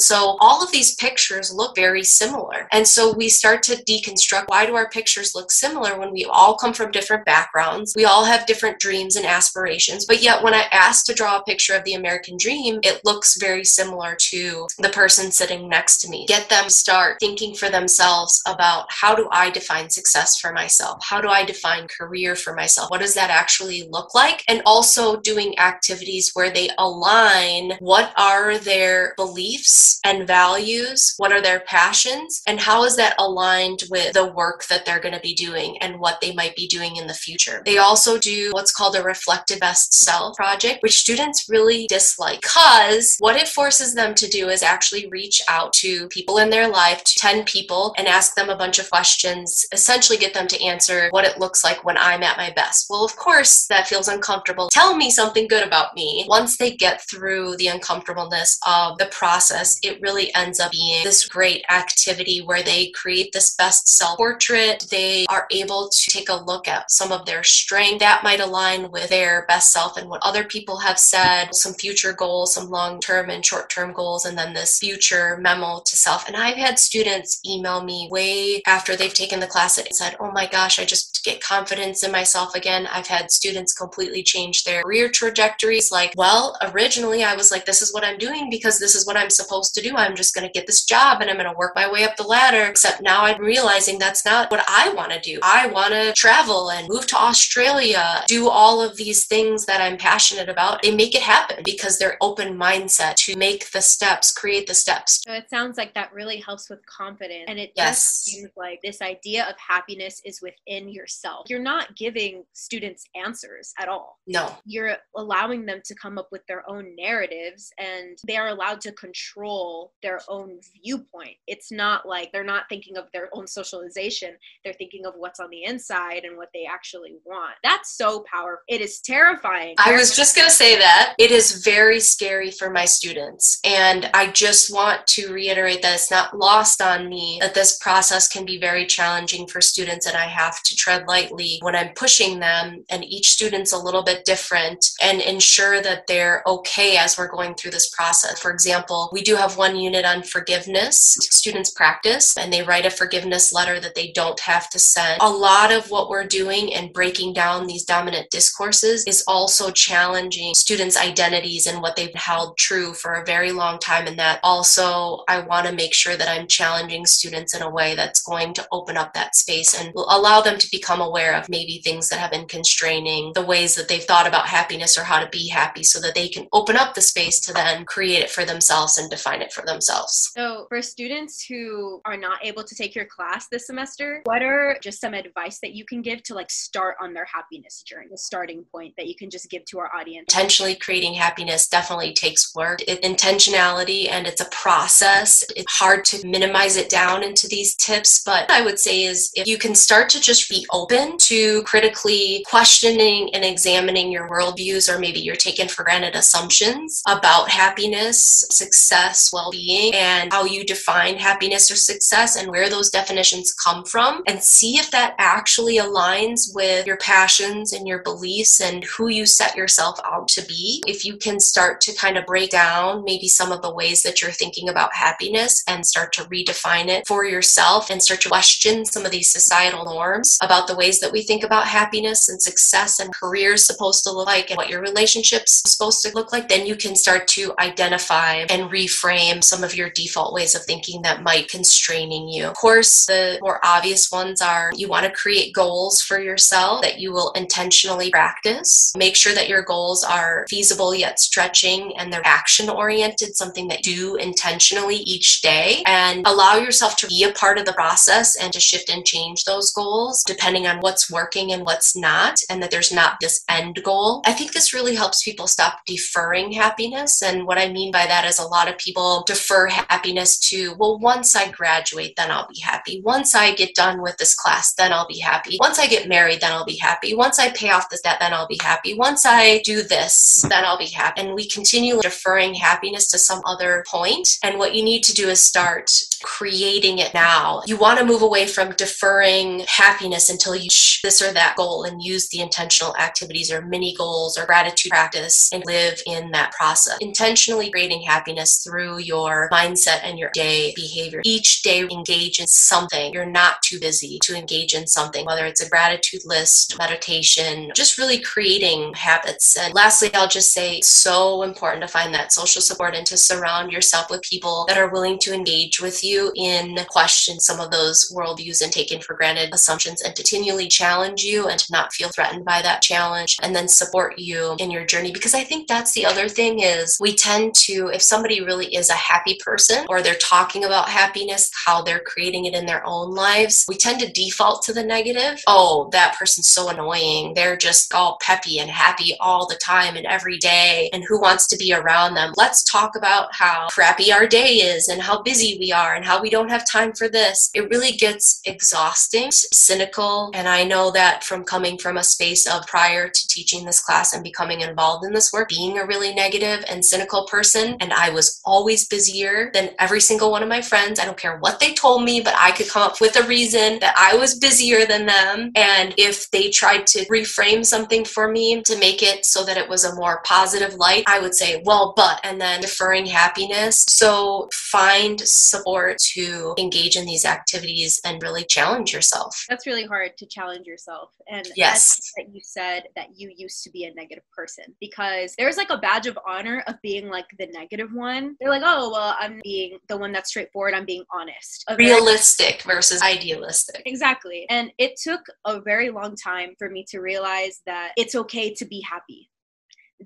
so 0.00 0.36
all 0.40 0.62
of 0.62 0.72
these 0.72 0.94
pictures 0.94 1.52
look 1.52 1.74
very 1.74 2.04
similar. 2.04 2.68
And 2.72 2.86
so 2.86 3.12
we 3.12 3.28
start 3.28 3.62
to 3.64 3.76
deconstruct 3.76 4.44
why 4.48 4.66
do 4.66 4.76
our 4.76 4.88
pictures 4.88 5.34
look 5.34 5.50
similar 5.50 5.98
when 5.98 6.12
we 6.12 6.24
all 6.24 6.56
come 6.56 6.72
from 6.72 6.90
different 6.90 7.24
backgrounds? 7.24 7.94
We 7.96 8.04
all 8.04 8.24
have 8.24 8.46
different 8.46 8.78
dreams 8.78 9.16
and 9.16 9.26
aspirations. 9.26 10.04
But 10.04 10.22
yet, 10.22 10.42
when 10.42 10.54
I 10.54 10.64
ask 10.72 11.06
to 11.06 11.14
draw 11.14 11.38
a 11.38 11.44
picture 11.44 11.74
of 11.74 11.84
the 11.84 11.94
American 11.94 12.36
dream, 12.36 12.80
it 12.82 13.00
looks 13.04 13.36
very 13.38 13.64
similar 13.64 14.16
to 14.30 14.66
the 14.78 14.88
person 14.90 15.30
sitting 15.30 15.68
next 15.68 15.98
to 15.98 16.08
me. 16.08 16.26
Get 16.26 16.48
them 16.48 16.68
start 16.68 17.16
thinking 17.20 17.54
for 17.54 17.68
themselves 17.68 18.42
about 18.46 18.86
how 18.88 19.14
do 19.14 19.28
I 19.30 19.50
define 19.50 19.90
success 19.90 20.38
for 20.38 20.52
myself? 20.52 21.02
How 21.02 21.20
do 21.20 21.28
I 21.28 21.44
define 21.44 21.88
career 21.88 22.36
for 22.36 22.54
myself? 22.54 22.90
What 22.90 23.00
does 23.00 23.14
that 23.14 23.30
actually 23.30 23.88
look 23.90 24.14
like? 24.14 24.42
And 24.48 24.62
also 24.66 25.16
doing 25.20 25.58
activities 25.58 26.30
where 26.34 26.50
they 26.50 26.70
align 26.78 27.72
what 27.92 28.10
are 28.16 28.56
their 28.56 29.12
beliefs 29.18 30.00
and 30.02 30.26
values, 30.26 31.12
what 31.18 31.30
are 31.30 31.42
their 31.42 31.60
passions, 31.60 32.40
and 32.46 32.58
how 32.58 32.84
is 32.84 32.96
that 32.96 33.14
aligned 33.18 33.82
with 33.90 34.14
the 34.14 34.32
work 34.32 34.64
that 34.68 34.86
they're 34.86 34.98
going 34.98 35.12
to 35.12 35.20
be 35.20 35.34
doing 35.34 35.76
and 35.82 36.00
what 36.00 36.18
they 36.22 36.32
might 36.32 36.56
be 36.56 36.66
doing 36.66 36.96
in 36.96 37.06
the 37.06 37.12
future. 37.12 37.60
They 37.66 37.76
also 37.76 38.16
do 38.16 38.48
what's 38.52 38.72
called 38.72 38.96
a 38.96 39.02
reflective 39.02 39.60
best 39.60 39.92
self 39.92 40.34
project, 40.38 40.82
which 40.82 41.00
students 41.00 41.50
really 41.50 41.86
dislike 41.86 42.40
because 42.40 43.18
what 43.18 43.36
it 43.36 43.46
forces 43.46 43.94
them 43.94 44.14
to 44.14 44.26
do 44.26 44.48
is 44.48 44.62
actually 44.62 45.06
reach 45.08 45.42
out 45.46 45.74
to 45.74 46.08
people 46.08 46.38
in 46.38 46.48
their 46.48 46.68
life, 46.68 47.04
to 47.04 47.14
10 47.16 47.44
people, 47.44 47.94
and 47.98 48.08
ask 48.08 48.34
them 48.34 48.48
a 48.48 48.56
bunch 48.56 48.78
of 48.78 48.88
questions, 48.88 49.66
essentially 49.70 50.16
get 50.16 50.32
them 50.32 50.46
to 50.48 50.62
answer 50.62 51.08
what 51.10 51.26
it 51.26 51.38
looks 51.38 51.62
like 51.62 51.84
when 51.84 51.98
I'm 51.98 52.22
at 52.22 52.38
my 52.38 52.52
best. 52.52 52.86
Well, 52.88 53.04
of 53.04 53.16
course, 53.16 53.66
that 53.66 53.86
feels 53.86 54.08
uncomfortable. 54.08 54.70
Tell 54.72 54.96
me 54.96 55.10
something 55.10 55.46
good 55.46 55.66
about 55.66 55.94
me. 55.94 56.24
Once 56.26 56.56
they 56.56 56.70
get 56.70 57.02
through 57.10 57.56
the 57.56 57.68
uncomfortableness 57.82 58.58
of 58.66 58.98
the 58.98 59.06
process, 59.06 59.78
it 59.82 60.00
really 60.00 60.34
ends 60.34 60.60
up 60.60 60.70
being 60.70 61.04
this 61.04 61.26
great 61.26 61.64
activity 61.68 62.40
where 62.40 62.62
they 62.62 62.90
create 62.90 63.32
this 63.32 63.54
best 63.56 63.88
self 63.88 64.16
portrait. 64.16 64.86
They 64.90 65.26
are 65.28 65.46
able 65.50 65.88
to 65.88 66.10
take 66.10 66.28
a 66.28 66.44
look 66.44 66.68
at 66.68 66.90
some 66.90 67.12
of 67.12 67.26
their 67.26 67.42
strength 67.42 68.00
that 68.00 68.22
might 68.22 68.40
align 68.40 68.90
with 68.90 69.08
their 69.08 69.44
best 69.48 69.72
self 69.72 69.96
and 69.96 70.08
what 70.08 70.22
other 70.22 70.44
people 70.44 70.78
have 70.78 70.98
said, 70.98 71.54
some 71.54 71.74
future 71.74 72.12
goals, 72.12 72.54
some 72.54 72.70
long 72.70 73.00
term 73.00 73.30
and 73.30 73.44
short 73.44 73.70
term 73.70 73.92
goals, 73.92 74.24
and 74.24 74.36
then 74.36 74.54
this 74.54 74.78
future 74.78 75.38
memo 75.40 75.80
to 75.84 75.96
self. 75.96 76.26
And 76.28 76.36
I've 76.36 76.56
had 76.56 76.78
students 76.78 77.40
email 77.46 77.82
me 77.82 78.08
way 78.10 78.62
after 78.66 78.96
they've 78.96 79.12
taken 79.12 79.40
the 79.40 79.46
class 79.46 79.78
and 79.78 79.88
said, 79.92 80.16
Oh 80.20 80.30
my 80.32 80.46
gosh, 80.46 80.78
I 80.78 80.84
just 80.84 81.22
get 81.24 81.42
confidence 81.42 82.02
in 82.02 82.12
myself 82.12 82.54
again. 82.54 82.86
I've 82.86 83.06
had 83.06 83.30
students 83.30 83.72
completely 83.72 84.22
change 84.22 84.64
their 84.64 84.82
career 84.82 85.08
trajectories. 85.08 85.90
Like, 85.90 86.12
well, 86.16 86.56
originally 86.62 87.24
I 87.24 87.34
was 87.34 87.50
like, 87.50 87.64
This 87.64 87.71
is 87.80 87.94
what 87.94 88.04
I'm 88.04 88.18
doing 88.18 88.50
because 88.50 88.78
this 88.78 88.94
is 88.94 89.06
what 89.06 89.16
I'm 89.16 89.30
supposed 89.30 89.74
to 89.74 89.82
do. 89.82 89.96
I'm 89.96 90.16
just 90.16 90.34
going 90.34 90.46
to 90.46 90.52
get 90.52 90.66
this 90.66 90.84
job 90.84 91.22
and 91.22 91.30
I'm 91.30 91.36
going 91.36 91.50
to 91.50 91.56
work 91.56 91.74
my 91.74 91.90
way 91.90 92.04
up 92.04 92.16
the 92.16 92.24
ladder. 92.24 92.68
Except 92.68 93.00
now 93.00 93.22
I'm 93.22 93.40
realizing 93.40 93.98
that's 93.98 94.24
not 94.24 94.50
what 94.50 94.64
I 94.68 94.92
want 94.92 95.12
to 95.12 95.20
do. 95.20 95.38
I 95.42 95.68
want 95.68 95.92
to 95.92 96.12
travel 96.12 96.70
and 96.70 96.88
move 96.88 97.06
to 97.06 97.16
Australia, 97.16 98.24
do 98.26 98.48
all 98.48 98.82
of 98.82 98.96
these 98.96 99.26
things 99.26 99.64
that 99.66 99.80
I'm 99.80 99.96
passionate 99.96 100.48
about. 100.48 100.82
They 100.82 100.94
make 100.94 101.14
it 101.14 101.22
happen 101.22 101.62
because 101.64 101.98
they're 101.98 102.16
open 102.20 102.58
mindset 102.58 103.14
to 103.26 103.36
make 103.36 103.70
the 103.70 103.80
steps, 103.80 104.32
create 104.32 104.66
the 104.66 104.74
steps. 104.74 105.22
So 105.26 105.32
it 105.32 105.48
sounds 105.48 105.78
like 105.78 105.94
that 105.94 106.12
really 106.12 106.38
helps 106.38 106.68
with 106.68 106.84
confidence. 106.86 107.44
And 107.46 107.58
it 107.58 107.72
yes. 107.76 107.96
just 107.96 108.24
seems 108.24 108.50
like 108.56 108.80
this 108.82 109.00
idea 109.00 109.44
of 109.48 109.54
happiness 109.56 110.20
is 110.24 110.40
within 110.42 110.88
yourself. 110.88 111.46
You're 111.48 111.60
not 111.60 111.96
giving 111.96 112.44
students 112.52 113.04
answers 113.14 113.72
at 113.78 113.88
all. 113.88 114.18
No. 114.26 114.56
You're 114.64 114.96
allowing 115.16 115.66
them 115.66 115.80
to 115.84 115.94
come 115.94 116.18
up 116.18 116.28
with 116.32 116.44
their 116.46 116.68
own 116.68 116.94
narratives 116.96 117.61
and 117.78 118.18
they 118.26 118.36
are 118.36 118.48
allowed 118.48 118.80
to 118.82 118.92
control 118.92 119.92
their 120.02 120.20
own 120.28 120.58
viewpoint. 120.82 121.36
It's 121.46 121.70
not 121.70 122.06
like 122.06 122.32
they're 122.32 122.44
not 122.44 122.64
thinking 122.68 122.96
of 122.96 123.06
their 123.12 123.28
own 123.32 123.46
socialization, 123.46 124.34
they're 124.64 124.74
thinking 124.74 125.06
of 125.06 125.14
what's 125.16 125.40
on 125.40 125.50
the 125.50 125.64
inside 125.64 126.24
and 126.24 126.36
what 126.36 126.48
they 126.54 126.66
actually 126.66 127.16
want. 127.24 127.54
That's 127.62 127.96
so 127.96 128.24
powerful. 128.32 128.62
It 128.68 128.80
is 128.80 129.00
terrifying. 129.00 129.74
I 129.78 129.92
was 129.92 130.14
just 130.14 130.36
going 130.36 130.48
to 130.48 130.54
say 130.54 130.78
that. 130.78 131.14
It 131.18 131.30
is 131.30 131.64
very 131.64 132.00
scary 132.00 132.50
for 132.50 132.70
my 132.70 132.84
students. 132.84 133.60
And 133.64 134.10
I 134.14 134.28
just 134.28 134.72
want 134.72 135.06
to 135.08 135.32
reiterate 135.32 135.82
that 135.82 135.94
it's 135.94 136.10
not 136.10 136.36
lost 136.36 136.80
on 136.80 137.08
me 137.08 137.38
that 137.40 137.54
this 137.54 137.78
process 137.78 138.28
can 138.28 138.44
be 138.44 138.58
very 138.58 138.86
challenging 138.86 139.46
for 139.46 139.60
students 139.60 140.06
and 140.06 140.16
I 140.16 140.26
have 140.26 140.62
to 140.62 140.76
tread 140.76 141.06
lightly 141.06 141.58
when 141.62 141.76
I'm 141.76 141.92
pushing 141.94 142.38
them. 142.38 142.84
And 142.90 143.04
each 143.04 143.30
student's 143.30 143.72
a 143.72 143.78
little 143.78 144.02
bit 144.02 144.24
different 144.24 144.84
and 145.02 145.20
ensure 145.20 145.82
that 145.82 146.06
they're 146.06 146.42
okay 146.46 146.96
as 146.96 147.18
we're 147.18 147.28
going 147.28 147.51
through 147.54 147.70
this 147.70 147.90
process. 147.90 148.40
For 148.40 148.50
example, 148.50 149.08
we 149.12 149.22
do 149.22 149.36
have 149.36 149.56
one 149.56 149.76
unit 149.76 150.04
on 150.04 150.22
forgiveness. 150.22 151.16
Students 151.20 151.70
practice 151.70 152.36
and 152.36 152.52
they 152.52 152.62
write 152.62 152.86
a 152.86 152.90
forgiveness 152.90 153.52
letter 153.52 153.80
that 153.80 153.94
they 153.94 154.12
don't 154.12 154.38
have 154.40 154.68
to 154.70 154.78
send. 154.78 155.18
A 155.20 155.28
lot 155.28 155.72
of 155.72 155.90
what 155.90 156.08
we're 156.08 156.26
doing 156.26 156.74
and 156.74 156.92
breaking 156.92 157.32
down 157.32 157.66
these 157.66 157.84
dominant 157.84 158.30
discourses 158.30 159.04
is 159.06 159.24
also 159.26 159.70
challenging 159.70 160.54
students' 160.54 160.98
identities 160.98 161.66
and 161.66 161.82
what 161.82 161.96
they've 161.96 162.14
held 162.14 162.56
true 162.56 162.94
for 162.94 163.14
a 163.14 163.24
very 163.24 163.52
long 163.52 163.78
time. 163.78 164.06
And 164.06 164.18
that 164.18 164.40
also, 164.42 165.24
I 165.28 165.40
want 165.40 165.66
to 165.66 165.72
make 165.72 165.94
sure 165.94 166.16
that 166.16 166.28
I'm 166.28 166.46
challenging 166.46 167.06
students 167.06 167.54
in 167.54 167.62
a 167.62 167.70
way 167.70 167.94
that's 167.94 168.22
going 168.22 168.54
to 168.54 168.66
open 168.72 168.96
up 168.96 169.14
that 169.14 169.36
space 169.36 169.78
and 169.78 169.92
will 169.94 170.06
allow 170.10 170.40
them 170.40 170.58
to 170.58 170.70
become 170.70 171.00
aware 171.00 171.34
of 171.34 171.48
maybe 171.48 171.80
things 171.82 172.08
that 172.08 172.18
have 172.18 172.30
been 172.30 172.46
constraining 172.46 173.32
the 173.34 173.44
ways 173.44 173.74
that 173.74 173.88
they've 173.88 174.04
thought 174.04 174.26
about 174.26 174.46
happiness 174.46 174.98
or 174.98 175.04
how 175.04 175.20
to 175.20 175.28
be 175.30 175.48
happy 175.48 175.82
so 175.82 176.00
that 176.00 176.14
they 176.14 176.28
can 176.28 176.46
open 176.52 176.76
up 176.76 176.94
the 176.94 177.00
space 177.00 177.40
to 177.42 177.52
then 177.52 177.84
create 177.84 178.20
it 178.20 178.30
for 178.30 178.44
themselves 178.44 178.98
and 178.98 179.10
define 179.10 179.42
it 179.42 179.52
for 179.52 179.64
themselves. 179.64 180.30
So, 180.34 180.66
for 180.68 180.82
students 180.82 181.44
who 181.44 182.00
are 182.04 182.16
not 182.16 182.44
able 182.44 182.64
to 182.64 182.74
take 182.74 182.94
your 182.94 183.04
class 183.04 183.48
this 183.48 183.66
semester, 183.66 184.20
what 184.24 184.42
are 184.42 184.76
just 184.80 185.00
some 185.00 185.14
advice 185.14 185.58
that 185.60 185.74
you 185.74 185.84
can 185.84 186.02
give 186.02 186.22
to 186.24 186.34
like 186.34 186.50
start 186.50 186.96
on 187.00 187.12
their 187.14 187.26
happiness 187.26 187.82
journey, 187.82 188.08
the 188.10 188.18
starting 188.18 188.64
point 188.70 188.94
that 188.96 189.06
you 189.06 189.14
can 189.14 189.30
just 189.30 189.50
give 189.50 189.64
to 189.66 189.78
our 189.78 189.94
audience? 189.94 190.26
Intentionally 190.32 190.74
creating 190.74 191.14
happiness 191.14 191.68
definitely 191.68 192.12
takes 192.12 192.54
work. 192.54 192.80
It, 192.86 193.02
intentionality 193.02 194.10
and 194.10 194.26
it's 194.26 194.40
a 194.40 194.46
process. 194.46 195.44
It's 195.56 195.72
hard 195.72 196.04
to 196.06 196.26
minimize 196.26 196.76
it 196.76 196.88
down 196.88 197.22
into 197.22 197.48
these 197.48 197.74
tips, 197.76 198.22
but 198.24 198.50
I 198.50 198.62
would 198.62 198.78
say 198.78 199.04
is 199.04 199.30
if 199.34 199.46
you 199.46 199.58
can 199.58 199.74
start 199.74 200.08
to 200.10 200.20
just 200.20 200.48
be 200.48 200.66
open 200.72 201.16
to 201.18 201.62
critically 201.62 202.44
questioning 202.48 203.30
and 203.34 203.44
examining 203.44 204.10
your 204.12 204.28
worldviews 204.28 204.92
or 204.92 204.98
maybe 204.98 205.20
you're 205.20 205.36
taken 205.36 205.68
for 205.68 205.84
granted 205.84 206.14
assumptions 206.14 207.02
about 207.08 207.31
happiness, 207.40 208.44
success, 208.50 209.30
well 209.32 209.50
being, 209.50 209.94
and 209.94 210.32
how 210.32 210.44
you 210.44 210.64
define 210.64 211.16
happiness 211.16 211.70
or 211.70 211.76
success 211.76 212.36
and 212.36 212.50
where 212.50 212.68
those 212.68 212.90
definitions 212.90 213.52
come 213.52 213.84
from, 213.84 214.22
and 214.26 214.42
see 214.42 214.76
if 214.76 214.90
that 214.90 215.14
actually 215.18 215.78
aligns 215.78 216.54
with 216.54 216.86
your 216.86 216.96
passions 216.98 217.72
and 217.72 217.86
your 217.86 218.02
beliefs 218.02 218.60
and 218.60 218.84
who 218.84 219.08
you 219.08 219.26
set 219.26 219.56
yourself 219.56 219.98
out 220.04 220.28
to 220.28 220.44
be. 220.46 220.82
If 220.86 221.04
you 221.04 221.16
can 221.16 221.40
start 221.40 221.80
to 221.82 221.94
kind 221.94 222.16
of 222.16 222.26
break 222.26 222.50
down 222.50 223.04
maybe 223.04 223.28
some 223.28 223.52
of 223.52 223.62
the 223.62 223.72
ways 223.72 224.02
that 224.02 224.20
you're 224.20 224.30
thinking 224.30 224.68
about 224.68 224.94
happiness 224.94 225.62
and 225.66 225.86
start 225.86 226.12
to 226.14 226.24
redefine 226.24 226.88
it 226.88 227.06
for 227.06 227.24
yourself 227.24 227.90
and 227.90 228.02
start 228.02 228.20
to 228.22 228.28
question 228.28 228.84
some 228.84 229.04
of 229.04 229.10
these 229.10 229.30
societal 229.30 229.84
norms 229.84 230.38
about 230.42 230.66
the 230.66 230.76
ways 230.76 231.00
that 231.00 231.12
we 231.12 231.22
think 231.22 231.44
about 231.44 231.66
happiness 231.66 232.28
and 232.28 232.42
success 232.42 232.98
and 232.98 233.14
careers 233.14 233.64
supposed 233.64 234.04
to 234.04 234.12
look 234.12 234.26
like 234.26 234.50
and 234.50 234.56
what 234.56 234.68
your 234.68 234.80
relationships 234.80 235.62
supposed 235.66 236.02
to 236.02 236.12
look 236.14 236.32
like, 236.32 236.48
then 236.48 236.66
you 236.66 236.76
can 236.76 236.94
start 236.94 237.21
to 237.28 237.54
identify 237.58 238.44
and 238.50 238.70
reframe 238.70 239.42
some 239.42 239.64
of 239.64 239.74
your 239.74 239.90
default 239.90 240.34
ways 240.34 240.54
of 240.54 240.62
thinking 240.64 241.02
that 241.02 241.22
might 241.22 241.48
constraining 241.48 242.28
you. 242.28 242.46
Of 242.46 242.54
course, 242.54 243.06
the 243.06 243.38
more 243.40 243.60
obvious 243.64 244.10
ones 244.10 244.40
are 244.40 244.72
you 244.74 244.88
want 244.88 245.06
to 245.06 245.12
create 245.12 245.54
goals 245.54 246.00
for 246.00 246.20
yourself 246.20 246.82
that 246.82 246.98
you 246.98 247.12
will 247.12 247.32
intentionally 247.32 248.10
practice. 248.10 248.92
Make 248.96 249.16
sure 249.16 249.34
that 249.34 249.48
your 249.48 249.62
goals 249.62 250.04
are 250.04 250.46
feasible 250.48 250.94
yet 250.94 251.20
stretching 251.20 251.92
and 251.98 252.12
they're 252.12 252.22
action 252.24 252.68
oriented, 252.68 253.36
something 253.36 253.68
that 253.68 253.82
do 253.82 254.16
intentionally 254.16 254.96
each 254.96 255.42
day 255.42 255.82
and 255.86 256.26
allow 256.26 256.56
yourself 256.56 256.96
to 256.96 257.06
be 257.06 257.24
a 257.24 257.32
part 257.32 257.58
of 257.58 257.66
the 257.66 257.72
process 257.72 258.36
and 258.36 258.52
to 258.52 258.60
shift 258.60 258.88
and 258.88 259.04
change 259.04 259.44
those 259.44 259.72
goals 259.72 260.22
depending 260.26 260.66
on 260.66 260.80
what's 260.80 261.10
working 261.10 261.52
and 261.52 261.64
what's 261.64 261.96
not 261.96 262.38
and 262.48 262.62
that 262.62 262.70
there's 262.70 262.92
not 262.92 263.16
this 263.20 263.44
end 263.48 263.82
goal. 263.82 264.22
I 264.24 264.32
think 264.32 264.52
this 264.52 264.74
really 264.74 264.94
helps 264.94 265.22
people 265.22 265.46
stop 265.46 265.80
deferring 265.86 266.52
happiness 266.52 267.11
happiness. 267.12 267.22
And 267.22 267.46
what 267.46 267.58
I 267.58 267.72
mean 267.72 267.92
by 267.92 268.06
that 268.06 268.24
is 268.24 268.38
a 268.38 268.46
lot 268.46 268.68
of 268.68 268.78
people 268.78 269.24
defer 269.26 269.68
happiness 269.68 270.38
to, 270.50 270.74
well, 270.78 270.98
once 270.98 271.36
I 271.36 271.50
graduate, 271.50 272.14
then 272.16 272.30
I'll 272.30 272.48
be 272.48 272.60
happy. 272.60 273.02
Once 273.04 273.34
I 273.34 273.54
get 273.54 273.74
done 273.74 274.02
with 274.02 274.16
this 274.18 274.34
class, 274.34 274.74
then 274.74 274.92
I'll 274.92 275.06
be 275.06 275.18
happy. 275.18 275.58
Once 275.60 275.78
I 275.78 275.86
get 275.86 276.08
married, 276.08 276.40
then 276.40 276.52
I'll 276.52 276.64
be 276.64 276.76
happy. 276.76 277.14
Once 277.14 277.38
I 277.38 277.50
pay 277.50 277.70
off 277.70 277.88
this 277.90 278.00
debt, 278.00 278.18
then 278.20 278.32
I'll 278.32 278.46
be 278.46 278.60
happy. 278.62 278.94
Once 278.94 279.24
I 279.26 279.60
do 279.64 279.82
this, 279.82 280.44
then 280.48 280.64
I'll 280.64 280.78
be 280.78 280.86
happy. 280.86 281.20
And 281.20 281.34
we 281.34 281.48
continue 281.48 282.00
deferring 282.00 282.54
happiness 282.54 283.08
to 283.10 283.18
some 283.18 283.42
other 283.46 283.84
point. 283.88 284.28
And 284.42 284.58
what 284.58 284.74
you 284.74 284.82
need 284.82 285.02
to 285.04 285.14
do 285.14 285.28
is 285.28 285.40
start 285.40 285.90
creating 286.22 286.98
it 286.98 287.14
now. 287.14 287.62
You 287.66 287.76
want 287.76 287.98
to 287.98 288.04
move 288.04 288.22
away 288.22 288.46
from 288.46 288.72
deferring 288.72 289.64
happiness 289.68 290.30
until 290.30 290.54
you 290.54 290.68
this 291.02 291.20
or 291.20 291.32
that 291.32 291.56
goal 291.56 291.82
and 291.84 292.02
use 292.02 292.28
the 292.28 292.40
intentional 292.40 292.96
activities 292.96 293.50
or 293.50 293.62
mini 293.62 293.94
goals 293.96 294.38
or 294.38 294.46
gratitude 294.46 294.90
practice 294.90 295.50
and 295.52 295.64
live 295.66 296.00
in 296.06 296.30
that 296.30 296.52
process. 296.52 296.91
Intentionally 297.00 297.70
creating 297.70 298.02
happiness 298.02 298.58
through 298.58 298.98
your 298.98 299.48
mindset 299.52 300.00
and 300.02 300.18
your 300.18 300.30
day 300.34 300.72
behavior. 300.74 301.20
Each 301.24 301.62
day 301.62 301.86
engage 301.90 302.40
in 302.40 302.46
something. 302.46 303.12
You're 303.12 303.26
not 303.26 303.62
too 303.62 303.80
busy 303.80 304.18
to 304.22 304.36
engage 304.36 304.74
in 304.74 304.86
something, 304.86 305.26
whether 305.26 305.46
it's 305.46 305.62
a 305.62 305.68
gratitude 305.68 306.22
list, 306.24 306.76
meditation, 306.78 307.70
just 307.74 307.98
really 307.98 308.20
creating 308.20 308.92
habits. 308.94 309.56
And 309.56 309.74
lastly, 309.74 310.10
I'll 310.14 310.28
just 310.28 310.52
say 310.52 310.80
so 310.80 311.42
important 311.42 311.82
to 311.82 311.88
find 311.88 312.14
that 312.14 312.32
social 312.32 312.62
support 312.62 312.94
and 312.94 313.06
to 313.06 313.16
surround 313.16 313.72
yourself 313.72 314.10
with 314.10 314.22
people 314.22 314.64
that 314.68 314.78
are 314.78 314.90
willing 314.90 315.18
to 315.20 315.34
engage 315.34 315.80
with 315.80 316.04
you 316.04 316.32
in 316.36 316.76
question 316.88 317.40
some 317.40 317.60
of 317.60 317.70
those 317.70 318.12
worldviews 318.14 318.62
and 318.62 318.72
taken 318.72 319.00
for 319.00 319.14
granted 319.14 319.50
assumptions 319.52 320.02
and 320.02 320.14
continually 320.14 320.68
challenge 320.68 321.22
you 321.22 321.48
and 321.48 321.58
to 321.58 321.72
not 321.72 321.92
feel 321.92 322.08
threatened 322.08 322.44
by 322.44 322.60
that 322.62 322.82
challenge 322.82 323.36
and 323.42 323.54
then 323.54 323.68
support 323.68 324.18
you 324.18 324.56
in 324.58 324.70
your 324.70 324.84
journey 324.84 325.12
because 325.12 325.34
I 325.34 325.44
think 325.44 325.68
that's 325.68 325.92
the 325.92 326.06
other 326.06 326.28
thing 326.28 326.60
is 326.60 326.81
we 327.00 327.14
tend 327.14 327.54
to 327.54 327.90
if 327.92 328.02
somebody 328.02 328.40
really 328.40 328.74
is 328.74 328.90
a 328.90 328.94
happy 328.94 329.38
person 329.44 329.84
or 329.88 330.02
they're 330.02 330.14
talking 330.14 330.64
about 330.64 330.88
happiness 330.88 331.50
how 331.64 331.82
they're 331.82 332.00
creating 332.00 332.46
it 332.46 332.54
in 332.54 332.66
their 332.66 332.82
own 332.86 333.10
lives 333.14 333.64
we 333.68 333.76
tend 333.76 334.00
to 334.00 334.12
default 334.12 334.62
to 334.62 334.72
the 334.72 334.82
negative. 334.82 335.42
Oh 335.46 335.88
that 335.92 336.16
person's 336.18 336.48
so 336.48 336.68
annoying. 336.68 337.34
They're 337.34 337.56
just 337.56 337.94
all 337.94 338.18
peppy 338.20 338.58
and 338.58 338.70
happy 338.70 339.14
all 339.20 339.46
the 339.46 339.56
time 339.56 339.96
and 339.96 340.06
every 340.06 340.38
day. 340.38 340.90
And 340.92 341.04
who 341.06 341.20
wants 341.20 341.46
to 341.48 341.56
be 341.56 341.72
around 341.72 342.14
them? 342.14 342.32
Let's 342.36 342.62
talk 342.64 342.96
about 342.96 343.34
how 343.34 343.68
crappy 343.70 344.12
our 344.12 344.26
day 344.26 344.54
is 344.54 344.88
and 344.88 345.00
how 345.00 345.22
busy 345.22 345.56
we 345.58 345.72
are 345.72 345.94
and 345.94 346.04
how 346.04 346.20
we 346.20 346.30
don't 346.30 346.50
have 346.50 346.70
time 346.70 346.92
for 346.92 347.08
this. 347.08 347.50
It 347.54 347.68
really 347.70 347.92
gets 347.92 348.40
exhausting 348.44 349.30
cynical. 349.30 350.30
And 350.34 350.48
I 350.48 350.64
know 350.64 350.90
that 350.92 351.24
from 351.24 351.44
coming 351.44 351.78
from 351.78 351.96
a 351.96 352.04
space 352.04 352.46
of 352.46 352.66
prior 352.66 353.08
to 353.08 353.28
teaching 353.28 353.64
this 353.64 353.80
class 353.80 354.12
and 354.12 354.22
becoming 354.22 354.60
involved 354.60 355.04
in 355.04 355.12
this 355.12 355.32
work, 355.32 355.48
being 355.48 355.78
a 355.78 355.86
really 355.86 356.14
negative 356.14 356.64
and 356.72 356.84
cynical 356.84 357.26
person, 357.26 357.76
and 357.80 357.92
I 357.92 358.10
was 358.10 358.40
always 358.44 358.88
busier 358.88 359.50
than 359.52 359.70
every 359.78 360.00
single 360.00 360.30
one 360.30 360.42
of 360.42 360.48
my 360.48 360.60
friends. 360.60 360.98
I 360.98 361.04
don't 361.04 361.18
care 361.18 361.38
what 361.38 361.60
they 361.60 361.74
told 361.74 362.04
me, 362.04 362.20
but 362.20 362.34
I 362.36 362.50
could 362.52 362.68
come 362.68 362.82
up 362.82 363.00
with 363.00 363.16
a 363.16 363.26
reason 363.26 363.78
that 363.80 363.94
I 363.96 364.16
was 364.16 364.38
busier 364.38 364.86
than 364.86 365.06
them. 365.06 365.52
And 365.54 365.94
if 365.98 366.30
they 366.30 366.50
tried 366.50 366.86
to 366.88 367.04
reframe 367.06 367.64
something 367.64 368.04
for 368.04 368.30
me 368.30 368.62
to 368.62 368.78
make 368.78 369.02
it 369.02 369.24
so 369.24 369.44
that 369.44 369.56
it 369.56 369.68
was 369.68 369.84
a 369.84 369.94
more 369.94 370.22
positive 370.24 370.74
light, 370.74 371.04
I 371.06 371.20
would 371.20 371.34
say, 371.34 371.62
well, 371.64 371.92
but, 371.96 372.20
and 372.24 372.40
then 372.40 372.60
deferring 372.60 373.06
happiness. 373.06 373.84
So 373.88 374.48
find 374.52 375.20
support 375.20 375.98
to 376.14 376.54
engage 376.58 376.96
in 376.96 377.04
these 377.04 377.24
activities 377.24 378.00
and 378.04 378.22
really 378.22 378.44
challenge 378.44 378.92
yourself. 378.92 379.44
That's 379.48 379.66
really 379.66 379.84
hard 379.84 380.16
to 380.18 380.26
challenge 380.26 380.66
yourself. 380.66 381.10
And 381.30 381.48
yes, 381.56 382.12
that 382.16 382.34
you 382.34 382.40
said 382.42 382.84
that 382.96 383.08
you 383.16 383.30
used 383.36 383.62
to 383.64 383.70
be 383.70 383.84
a 383.84 383.94
negative 383.94 384.24
person 384.34 384.64
because 384.80 385.34
there's 385.36 385.56
like 385.56 385.70
a 385.70 385.78
badge 385.78 386.06
of 386.06 386.18
honor 386.26 386.61
of 386.66 386.76
being 386.82 387.08
like 387.08 387.26
the 387.38 387.46
negative 387.48 387.90
one. 387.92 388.36
They're 388.40 388.50
like, 388.50 388.62
oh, 388.64 388.90
well, 388.90 389.16
I'm 389.18 389.40
being 389.42 389.78
the 389.88 389.96
one 389.96 390.12
that's 390.12 390.30
straightforward. 390.30 390.74
I'm 390.74 390.86
being 390.86 391.04
honest. 391.12 391.64
Realistic 391.76 392.62
versus 392.62 393.02
idealistic. 393.02 393.82
Exactly. 393.86 394.46
And 394.50 394.72
it 394.78 394.92
took 395.02 395.20
a 395.44 395.60
very 395.60 395.90
long 395.90 396.16
time 396.16 396.54
for 396.58 396.70
me 396.70 396.84
to 396.90 397.00
realize 397.00 397.60
that 397.66 397.92
it's 397.96 398.14
okay 398.14 398.52
to 398.54 398.64
be 398.64 398.80
happy 398.80 399.28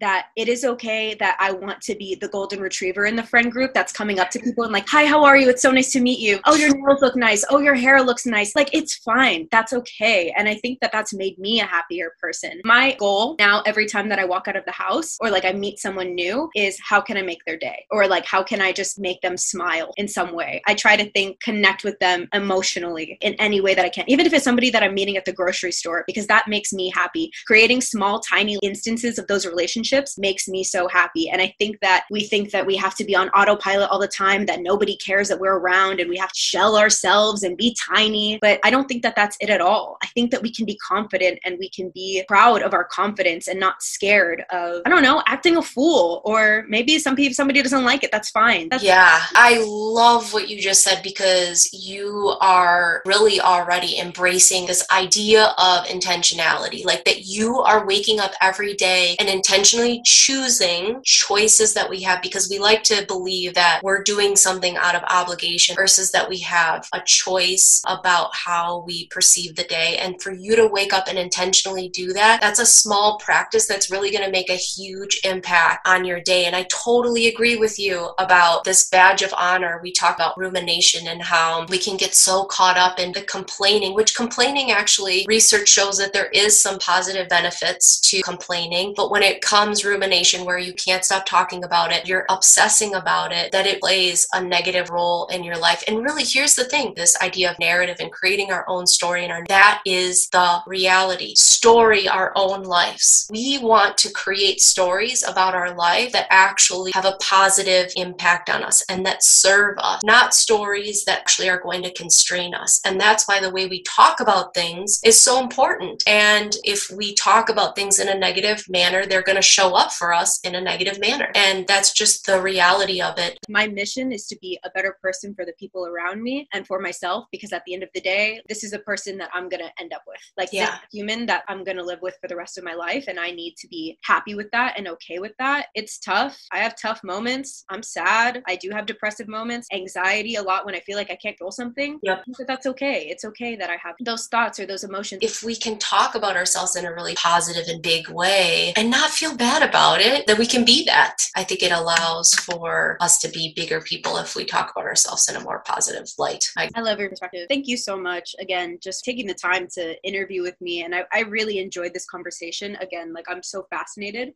that 0.01 0.27
it 0.37 0.49
is 0.49 0.65
okay 0.65 1.15
that 1.15 1.37
I 1.41 1.53
want 1.53 1.81
to 1.83 1.95
be 1.95 2.15
the 2.15 2.29
golden 2.29 2.61
retriever 2.61 3.07
in 3.07 3.17
the 3.17 3.23
friend 3.23 3.51
group 3.51 3.73
that's 3.73 3.93
coming 3.93 4.19
up 4.19 4.31
to 4.31 4.39
people 4.39 4.65
and 4.65 4.73
like, 4.73 4.89
hi, 4.89 5.07
how 5.07 5.25
are 5.25 5.37
you? 5.37 5.49
It's 5.49 5.63
so 5.63 5.71
nice 5.71 5.93
to 5.93 6.01
meet 6.01 6.19
you. 6.19 6.39
Oh, 6.45 6.55
your 6.55 6.75
nails 6.75 7.01
look 7.01 7.17
nice. 7.17 7.45
Oh, 7.51 7.61
your 7.61 7.75
hair 7.75 8.03
looks 8.03 8.27
nice. 8.27 8.55
Like, 8.55 8.71
it's 8.73 8.97
fine. 8.97 9.49
That's 9.51 9.73
okay. 9.73 10.33
And 10.37 10.49
I 10.49 10.55
think 10.57 10.81
that 10.81 10.93
that's 10.93 11.15
made 11.15 11.39
me 11.39 11.61
a 11.61 11.65
happier 11.65 12.13
person. 12.21 12.61
My 12.65 12.97
goal 12.99 13.37
now, 13.39 13.63
every 13.67 13.87
time 13.87 14.09
that 14.11 14.19
I 14.19 14.25
walk 14.25 14.49
out 14.49 14.57
of 14.57 14.65
the 14.65 14.73
house 14.73 15.17
or 15.21 15.31
like 15.31 15.45
I 15.45 15.53
meet 15.53 15.79
someone 15.79 16.15
new, 16.15 16.51
is 16.55 16.79
how 16.87 17.01
can 17.01 17.17
I 17.17 17.23
make 17.23 17.45
their 17.47 17.57
day? 17.57 17.85
Or 17.91 18.07
like, 18.07 18.27
how 18.27 18.43
can 18.43 18.61
I 18.61 18.73
just 18.73 18.99
make 18.99 19.21
them 19.23 19.37
smile 19.37 19.93
in 19.97 20.09
some 20.09 20.35
way? 20.35 20.63
I 20.67 20.75
try 20.75 20.97
to 20.97 21.11
think, 21.13 21.41
connect 21.41 21.85
with 21.85 21.99
them 22.01 22.29
emotionally 22.35 23.17
in 23.23 23.35
any 23.35 23.61
way 23.61 23.75
that 23.75 23.85
I 23.85 23.89
can, 23.89 24.05
even 24.09 24.27
if 24.27 24.33
it's 24.33 24.45
somebody 24.45 24.71
that 24.71 24.83
I'm 24.83 24.95
meeting 24.95 25.17
at 25.17 25.25
the 25.25 25.33
grocery 25.33 25.73
store, 25.73 26.05
because 26.07 26.27
that 26.27 26.49
makes 26.49 26.73
me 26.73 26.93
happy. 26.95 27.31
Creating 27.47 27.81
small, 27.81 28.21
tiny 28.21 28.59
instances 28.63 29.19
of 29.19 29.27
those 29.27 29.47
relationships 29.47 29.86
relationships 29.87 30.19
makes 30.19 30.49
me 30.49 30.65
so 30.65 30.89
happy. 30.89 31.29
And 31.31 31.41
I 31.41 31.55
think 31.59 31.81
that 31.81 32.05
we 32.11 32.25
think 32.25 32.51
that 32.51 32.67
we 32.67 32.77
have 32.77 32.95
to 32.97 33.05
be 33.05 33.15
on 33.15 33.29
autopilot 33.31 33.91
all 33.91 33.99
the 33.99 34.09
time, 34.09 34.47
that 34.47 34.61
nobody 34.61 34.97
cares 34.97 35.29
that 35.29 35.39
we're 35.39 35.59
around 35.59 36.01
and 36.01 36.09
we 36.09 36.17
have 36.17 36.33
to 36.33 36.39
shell 36.39 36.77
ourselves 36.77 37.43
and 37.43 37.57
be 37.57 37.77
tiny. 37.89 38.39
But 38.41 38.61
I 38.65 38.71
don't 38.71 38.87
think 38.87 39.03
that 39.03 39.17
that's 39.17 39.37
it 39.41 39.51
at 39.51 39.61
all. 39.61 39.99
I 40.03 40.07
think 40.09 40.31
that 40.31 40.43
we 40.43 40.53
can 40.53 40.67
be 40.67 40.77
confident 40.77 41.39
and 41.45 41.57
we 41.59 41.69
can 41.69 41.91
be 41.91 42.25
proud 42.29 42.63
of 42.63 42.75
our 42.75 42.85
confidence 42.85 43.49
and 43.49 43.61
not 43.61 43.83
scared 43.83 44.45
of, 44.51 44.83
I 44.87 44.89
don't 44.89 45.03
know, 45.03 45.23
acting 45.27 45.57
a 45.57 45.63
fool 45.63 46.23
or 46.25 46.65
maybe 46.69 46.99
some 46.99 47.17
people, 47.17 47.35
somebody 47.35 47.63
doesn't 47.63 47.85
like 47.85 48.03
it. 48.05 48.11
That's 48.13 48.31
fine. 48.31 48.69
That's 48.69 48.83
yeah. 48.83 49.21
I 49.35 49.65
love 49.67 50.33
what 50.33 50.49
you 50.49 50.61
just 50.61 50.83
said 50.83 51.03
because 51.03 51.73
you 51.73 52.37
are 52.41 53.03
really 53.07 53.41
already 53.41 53.99
embracing 53.99 54.67
this 54.67 54.87
idea 54.91 55.55
of 55.59 55.85
intentionality, 55.87 56.85
like 56.85 57.05
that 57.05 57.27
you 57.27 57.61
are 57.61 57.87
waking 57.87 58.21
up 58.21 58.33
every 58.41 58.75
day 58.75 59.17
and 59.19 59.29
intentionally 59.29 59.76
intentionally 59.77 60.03
choosing 60.05 61.01
choices 61.05 61.75
that 61.75 61.89
we 61.89 62.03
have 62.03 62.23
because 62.23 62.49
we 62.49 62.59
like 62.59 62.83
to 62.85 63.05
believe 63.07 63.55
that 63.55 63.81
we're 63.83 64.03
doing 64.03 64.37
something 64.37 64.77
out 64.77 64.95
of 64.95 65.03
obligation 65.09 65.75
versus 65.75 66.11
that 66.13 66.29
we 66.29 66.39
have 66.39 66.89
a 66.93 67.01
choice 67.05 67.83
about 67.87 68.35
how 68.35 68.83
we 68.87 69.07
perceive 69.09 69.55
the 69.57 69.65
day. 69.65 69.97
And 69.99 70.21
for 70.21 70.33
you 70.33 70.57
to 70.57 70.69
wake 70.69 70.93
up 70.93 71.09
and 71.09 71.19
intentionally 71.19 71.89
do 71.91 72.13
that, 72.13 72.41
that's 72.41 72.61
a 72.61 72.67
small 72.67 73.19
practice 73.19 73.67
that's 73.67 73.91
really 73.91 74.11
going 74.11 74.25
to 74.25 74.31
make 74.31 74.51
a 74.51 74.55
huge 74.55 75.21
impact 75.25 75.87
on 75.87 76.05
your 76.05 76.21
day. 76.21 76.47
And 76.47 76.57
I 76.57 76.65
totally 76.65 77.29
agree 77.29 77.57
with 77.57 77.79
you 77.79 78.11
about 78.19 78.65
this 78.65 78.89
badge 78.89 79.23
of 79.23 79.35
honor. 79.37 79.81
We 79.83 79.93
talk 79.93 80.17
about 80.17 80.39
rumination 80.39 81.09
and 81.09 81.23
how 81.23 81.67
we 81.69 81.79
can 81.79 81.97
get 81.97 82.15
so 82.15 82.45
caught 82.45 82.77
up 82.77 82.99
in 82.99 83.13
the 83.13 83.23
complaining, 83.23 83.95
which 83.95 84.17
complaining 84.17 84.71
actually, 84.71 85.25
research 85.29 85.69
shows 85.69 85.99
that 85.99 86.13
there 86.13 86.27
is 86.27 86.61
some 86.61 86.79
positive 86.79 87.29
benefits 87.29 88.01
to 88.01 88.23
complaining. 88.23 88.95
But 88.97 89.11
when 89.11 89.23
it 89.23 89.41
comes 89.41 89.56
becomes 89.57 89.87
rumination 89.87 90.45
where 90.45 90.59
you 90.59 90.75
can't 90.75 91.03
stop 91.03 91.25
talking 91.25 91.65
about 91.65 91.91
it, 91.91 92.07
you're 92.07 92.27
obsessing 92.29 92.95
about 92.95 93.33
it, 93.33 93.53
that 93.53 93.67
it 93.67 93.81
plays 93.81 94.27
a 94.35 94.43
negative 94.43 94.91
role 94.91 95.27
in 95.29 95.43
your 95.43 95.57
life. 95.57 95.83
And 95.89 96.05
really, 96.05 96.25
here's 96.25 96.55
the 96.55 96.65
thing 96.65 96.93
this 96.95 97.17
idea 97.23 97.51
of 97.51 97.59
narrative 97.59 97.97
and 97.99 98.13
creating 98.13 98.53
our 98.53 98.69
own 98.69 98.87
story 98.87 99.23
and 99.23 99.33
our 99.33 99.47
that 99.49 99.81
is 99.87 100.29
the 100.29 100.59
reality. 100.67 101.35
Story 101.37 102.07
our 102.07 102.33
own 102.37 102.65
lives. 102.65 103.27
We 103.31 103.57
want 103.57 103.97
to 103.99 104.13
create 104.13 104.61
stories 104.61 105.27
about 105.27 105.55
our 105.55 105.75
life 105.75 106.13
that 106.13 106.27
actually 106.29 106.91
have 106.93 107.07
a 107.07 107.17
positive 107.23 107.91
impact 107.97 108.51
on 108.51 108.63
us 108.63 108.85
and 108.91 109.07
that 109.07 109.25
serve 109.25 109.79
us, 109.79 110.03
not 110.05 110.35
stories 110.35 111.07
that 111.07 111.21
actually 111.21 111.49
are 111.49 111.61
going 111.61 111.83
to 111.83 111.95
constrain 111.95 112.53
us. 112.53 112.79
And 112.85 113.01
that's 113.01 113.27
why 113.27 113.41
the 113.41 113.51
way 113.51 113.67
we 113.67 113.83
talk 113.85 114.21
about 114.21 114.53
things 114.53 115.01
is 115.03 115.19
so 115.19 115.41
important. 115.41 116.03
And 116.07 116.55
if 116.63 116.91
we 116.91 117.15
talk 117.15 117.49
about 117.49 117.75
things 117.75 117.99
in 117.99 118.09
a 118.09 118.19
negative 118.19 118.63
manner, 118.69 119.07
they're 119.07 119.23
going 119.23 119.37
to 119.37 119.46
show 119.47 119.75
up 119.75 119.93
for 119.93 120.13
us 120.13 120.41
in 120.41 120.55
a 120.55 120.61
negative 120.61 121.01
manner. 121.01 121.31
And 121.35 121.67
that's 121.67 121.93
just 121.93 122.27
the 122.27 122.41
reality 122.41 123.01
of 123.01 123.19
it. 123.19 123.39
My 123.49 123.67
mission 123.67 124.13
is 124.13 124.27
to 124.29 124.39
be 124.41 124.59
a 124.65 124.71
better 124.71 124.97
person 125.03 125.35
for 125.35 125.45
the 125.45 125.55
people 125.59 125.87
around 125.87 126.23
me 126.23 126.49
and 126.53 126.67
for 126.67 126.81
myself 126.81 127.27
because 127.33 127.53
at 127.53 127.63
the 127.67 127.75
end 127.75 127.83
of 127.83 127.89
the 127.95 128.01
day, 128.01 128.41
this 128.49 128.65
is 128.65 128.73
a 128.73 128.79
person 128.81 129.17
that 129.19 129.31
I'm 129.33 129.49
going 129.49 129.63
to 129.63 129.71
end 129.81 129.93
up 129.93 130.03
with. 130.07 130.21
Like 130.37 130.51
yeah. 130.53 130.79
human 130.93 131.27
that 131.27 131.45
I'm 131.49 131.65
going 131.65 131.77
to 131.77 131.85
live 131.85 132.03
with 132.03 132.17
for 132.21 132.29
the 132.29 132.37
rest 132.37 132.59
of 132.59 132.65
my 132.65 132.75
life. 132.75 133.07
And 133.09 133.19
I 133.19 133.31
need 133.31 133.55
to 133.59 133.69
be 133.69 133.99
happy 134.05 134.35
with 134.35 134.51
that 134.53 134.75
and 134.77 134.89
okay 134.89 135.19
with 135.19 135.33
that. 135.39 135.67
It's 135.75 135.99
tough. 135.99 136.39
I 136.53 136.59
have 136.59 136.75
tough 136.77 137.01
moments. 137.05 137.65
I'm 137.71 137.83
sad. 137.83 138.43
I 138.47 138.57
do 138.57 138.71
have 138.71 138.87
depressive 138.87 139.29
moments, 139.29 139.69
anxiety 139.73 140.37
a 140.37 140.43
lot 140.43 140.67
when 140.67 140.75
I 140.75 140.81
feel 140.81 140.97
like 140.97 141.11
I 141.11 141.17
can't 141.17 141.37
control 141.37 141.53
something. 141.53 141.99
Yep. 142.03 142.25
But 142.39 142.47
that's 142.47 142.67
okay. 142.67 143.07
It's 143.09 143.25
okay 143.25 143.57
that 143.57 143.71
I 143.71 143.77
have 143.83 143.95
those 144.01 144.27
thoughts 144.27 144.59
or 144.59 144.67
those 144.67 144.85
emotions. 144.85 145.21
If 145.23 145.43
we 145.43 145.55
can 145.55 145.79
talk 145.79 146.15
about 146.15 146.37
ourselves 146.37 146.77
in 146.77 146.85
a 146.85 146.93
really 146.93 147.15
positive 147.15 147.65
and 147.69 147.83
big 147.83 148.09
way 148.09 148.73
and 148.77 148.91
not 148.91 149.11
feel 149.11 149.36
bad 149.37 149.57
bad 149.61 149.69
about 149.69 150.01
it, 150.01 150.27
that 150.27 150.39
we 150.39 150.47
can 150.47 150.65
be 150.65 150.85
that. 150.85 151.17
I 151.35 151.45
think 151.45 151.63
it 151.63 151.73
allows 151.73 152.35
for 152.35 152.97
us 153.01 153.19
to 153.19 153.29
be 153.29 153.53
bigger 153.55 153.81
people 153.81 154.17
if 154.19 154.35
we 154.35 154.45
talk 154.45 154.71
about 154.71 154.85
ourselves 154.85 155.29
in 155.29 155.37
a 155.37 155.41
more 155.41 155.63
positive 155.67 156.09
light. 156.19 156.51
I, 156.57 156.69
I 156.75 156.81
love 156.81 156.99
your 156.99 157.09
perspective. 157.09 157.47
Thank 157.49 157.67
you 157.67 157.77
so 157.77 157.99
much. 157.99 158.35
Again, 158.41 158.79
just 158.83 159.05
taking 159.05 159.27
the 159.27 159.35
time 159.35 159.67
to 159.75 160.03
interview 160.03 160.43
with 160.43 160.61
me. 160.61 160.83
And 160.83 160.95
I, 160.95 161.05
I 161.13 161.21
really 161.21 161.59
enjoyed 161.59 161.95
this 161.95 162.07
conversation. 162.07 162.77
Again, 162.81 163.13
like 163.13 163.27
I'm 163.29 163.43
so 163.43 163.67
fascinated 163.71 164.35